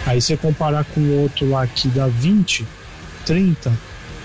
Aí 0.06 0.22
você 0.22 0.38
comparar 0.38 0.86
com 0.86 1.02
o 1.02 1.22
outro 1.22 1.50
lá 1.50 1.66
que 1.66 1.88
dá 1.88 2.08
20, 2.08 2.66
30, 3.26 3.72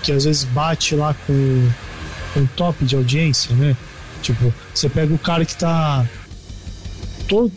que 0.03 0.11
às 0.11 0.25
vezes 0.25 0.43
bate 0.45 0.95
lá 0.95 1.15
com, 1.25 1.69
com 2.33 2.45
top 2.47 2.83
de 2.85 2.95
audiência, 2.95 3.55
né? 3.55 3.75
Tipo, 4.21 4.53
você 4.73 4.89
pega 4.89 5.13
o 5.13 5.17
cara 5.17 5.45
que 5.45 5.55
tá 5.55 6.05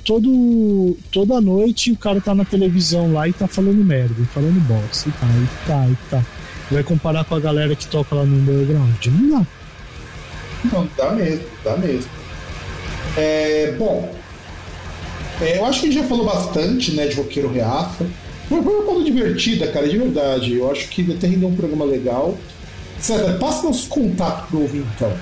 todo, 0.04 0.96
toda 1.10 1.40
noite 1.40 1.90
o 1.90 1.96
cara 1.96 2.20
tá 2.20 2.34
na 2.34 2.44
televisão 2.44 3.12
lá 3.12 3.28
e 3.28 3.32
tá 3.32 3.48
falando 3.48 3.84
merda, 3.84 4.14
e 4.20 4.24
falando 4.26 4.60
bosta, 4.60 5.08
e 5.08 5.12
tá, 5.12 5.26
e 5.26 5.66
tá, 5.66 5.86
e 5.88 6.10
tá. 6.10 6.26
Vai 6.70 6.82
comparar 6.82 7.24
com 7.24 7.34
a 7.34 7.40
galera 7.40 7.74
que 7.76 7.86
toca 7.86 8.14
lá 8.14 8.24
no 8.24 8.36
underground? 8.36 9.06
Não 9.06 9.30
dá. 9.30 9.46
Não, 10.72 10.88
dá 10.96 11.10
mesmo, 11.12 11.44
dá 11.62 11.76
mesmo. 11.76 12.10
É, 13.16 13.74
bom, 13.78 14.14
é, 15.40 15.58
eu 15.58 15.64
acho 15.66 15.80
que 15.80 15.88
a 15.88 15.90
gente 15.90 16.00
já 16.00 16.08
falou 16.08 16.24
bastante, 16.24 16.92
né, 16.92 17.06
de 17.06 17.16
roqueiro 17.16 17.52
reaça. 17.52 18.06
Foi, 18.48 18.60
uma 18.60 18.82
pauta 18.82 19.04
divertida, 19.04 19.66
cara, 19.68 19.88
de 19.88 19.98
verdade. 19.98 20.54
Eu 20.54 20.70
acho 20.70 20.88
que 20.88 21.10
até 21.12 21.26
rendeu 21.26 21.48
um 21.48 21.56
programa 21.56 21.84
legal. 21.84 22.36
César, 22.98 23.38
passa 23.38 23.64
nossos 23.64 23.86
contatos 23.86 24.48
pro 24.48 24.60
ouvir, 24.62 24.84
então. 24.94 25.12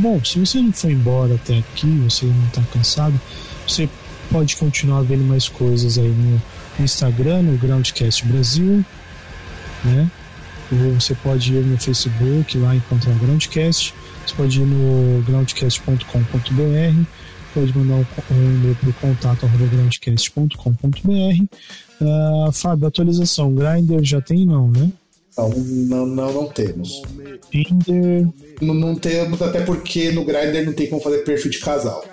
Bom, 0.00 0.22
se 0.24 0.38
você 0.38 0.58
não 0.60 0.72
foi 0.72 0.92
embora 0.92 1.34
até 1.34 1.58
aqui, 1.58 1.86
você 2.04 2.24
não 2.26 2.46
tá 2.52 2.62
cansado, 2.72 3.20
você 3.66 3.88
pode 4.30 4.56
continuar 4.56 5.02
vendo 5.02 5.24
mais 5.24 5.48
coisas 5.48 5.98
aí 5.98 6.08
no 6.08 6.40
Instagram, 6.82 7.42
no 7.42 7.58
Groundcast 7.58 8.24
Brasil, 8.26 8.84
né? 9.84 10.10
Ou 10.72 10.94
você 10.94 11.14
pode 11.14 11.52
ir 11.52 11.64
no 11.64 11.76
Facebook 11.76 12.56
lá 12.58 12.74
encontrar 12.74 13.12
o 13.12 13.16
Groundcast. 13.16 13.92
Você 14.26 14.34
pode 14.34 14.60
ir 14.60 14.64
no 14.64 15.22
groundcast.com.br, 15.22 17.04
pode 17.54 17.76
mandar 17.76 17.94
um, 17.96 18.34
um 18.34 18.54
e-mail 18.54 18.74
para 18.76 18.88
o 18.90 18.92
contato 18.94 19.46
arroba 19.46 19.66
groundcast.com.br. 19.66 21.44
Ah, 22.02 22.50
Fábio, 22.52 22.86
atualização, 22.86 23.54
Grindr 23.54 24.02
já 24.02 24.20
tem 24.20 24.46
não, 24.46 24.70
né? 24.70 24.90
Não, 25.36 25.48
não, 25.48 26.06
não, 26.06 26.32
não 26.32 26.46
temos. 26.48 27.00
Tinder, 27.50 28.26
Não, 28.60 28.74
não 28.74 28.94
temos, 28.94 29.40
até 29.40 29.60
porque 29.62 30.10
no 30.12 30.24
Grindr 30.24 30.64
não 30.66 30.72
tem 30.72 30.88
como 30.88 31.00
fazer 31.00 31.18
perfil 31.18 31.50
de 31.50 31.58
casal. 31.60 32.04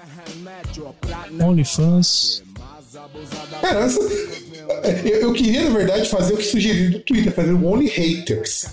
OnlyFans, 1.41 2.43
Cara, 3.61 3.81
essa- 3.85 3.99
eu, 5.05 5.21
eu 5.21 5.33
queria, 5.33 5.63
na 5.69 5.77
verdade, 5.77 6.09
fazer 6.09 6.33
o 6.33 6.38
que 6.38 6.43
sugeriram 6.43 6.91
no 6.97 6.99
Twitter, 6.99 7.33
fazer 7.33 7.51
o 7.53 7.65
Only 7.65 7.88
Haters. 7.88 8.65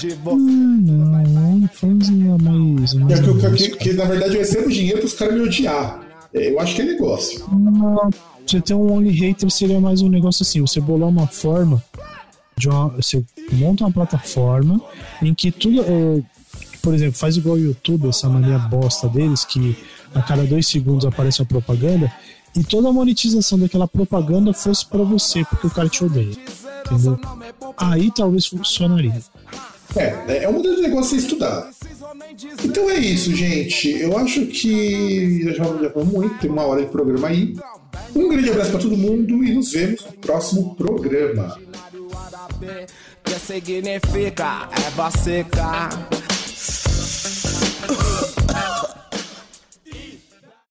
De 0.00 0.14
você. 0.16 0.36
Não, 0.36 1.52
OnlyFans 1.52 2.08
é 2.08 2.12
mais. 2.12 2.94
mais 2.94 3.18
É 3.18 3.22
que, 3.22 3.28
negócio, 3.28 3.56
que- 3.56 3.76
que, 3.76 3.92
na 3.92 4.04
verdade 4.04 4.34
eu 4.34 4.40
recebo 4.40 4.70
dinheiro 4.70 4.98
pros 4.98 5.12
caras 5.14 5.34
me 5.34 5.40
odiar. 5.42 6.00
É, 6.34 6.50
Eu 6.52 6.60
acho 6.60 6.74
que 6.76 6.82
é 6.82 6.84
negócio. 6.84 7.44
Não, 7.52 8.10
você 8.46 8.60
ter 8.60 8.74
um 8.74 8.92
Only 8.92 9.10
Hater 9.10 9.50
seria 9.50 9.80
mais 9.80 10.00
um 10.02 10.08
negócio 10.08 10.42
assim, 10.42 10.60
você 10.60 10.80
bolar 10.80 11.08
uma 11.08 11.26
forma 11.26 11.82
de 12.56 12.68
uma, 12.68 12.88
você 12.88 13.24
monta 13.52 13.84
uma 13.84 13.92
plataforma 13.92 14.80
em 15.22 15.34
que 15.34 15.50
tudo, 15.50 15.80
é, 15.82 16.22
por 16.82 16.94
exemplo, 16.94 17.18
faz 17.18 17.36
igual 17.36 17.56
o 17.56 17.58
YouTube, 17.58 18.08
essa 18.08 18.28
mania 18.28 18.58
bosta 18.58 19.08
deles, 19.08 19.44
que 19.44 19.76
a 20.14 20.22
cada 20.22 20.44
dois 20.44 20.66
segundos 20.66 21.04
aparece 21.06 21.40
uma 21.40 21.46
propaganda, 21.46 22.12
e 22.56 22.62
toda 22.64 22.88
a 22.88 22.92
monetização 22.92 23.58
daquela 23.58 23.86
propaganda 23.88 24.52
fosse 24.52 24.84
pra 24.84 25.02
você, 25.04 25.44
porque 25.44 25.66
o 25.66 25.70
cara 25.70 25.88
te 25.88 26.04
odeia. 26.04 26.34
Entendeu? 26.90 27.18
Aí 27.76 28.10
talvez 28.10 28.46
funcionaria. 28.46 29.20
É, 29.96 30.44
é 30.44 30.48
um 30.48 30.52
modelo 30.52 30.76
de 30.76 30.82
negócio 30.82 31.16
a 31.16 31.20
ser 31.20 31.26
estudado. 31.26 31.74
Então 32.64 32.88
é 32.90 32.98
isso, 32.98 33.34
gente. 33.34 34.00
Eu 34.00 34.16
acho 34.16 34.46
que 34.46 35.42
já 35.44 35.52
já 35.52 35.64
falamos 35.90 36.12
muito, 36.12 36.38
tem 36.38 36.50
uma 36.50 36.64
hora 36.64 36.82
de 36.82 36.90
programa 36.90 37.28
aí. 37.28 37.56
Um 38.14 38.28
grande 38.28 38.50
abraço 38.50 38.70
para 38.70 38.80
todo 38.80 38.96
mundo 38.96 39.44
e 39.44 39.54
nos 39.54 39.72
vemos 39.72 40.04
no 40.04 40.12
próximo 40.14 40.74
programa. 40.74 41.58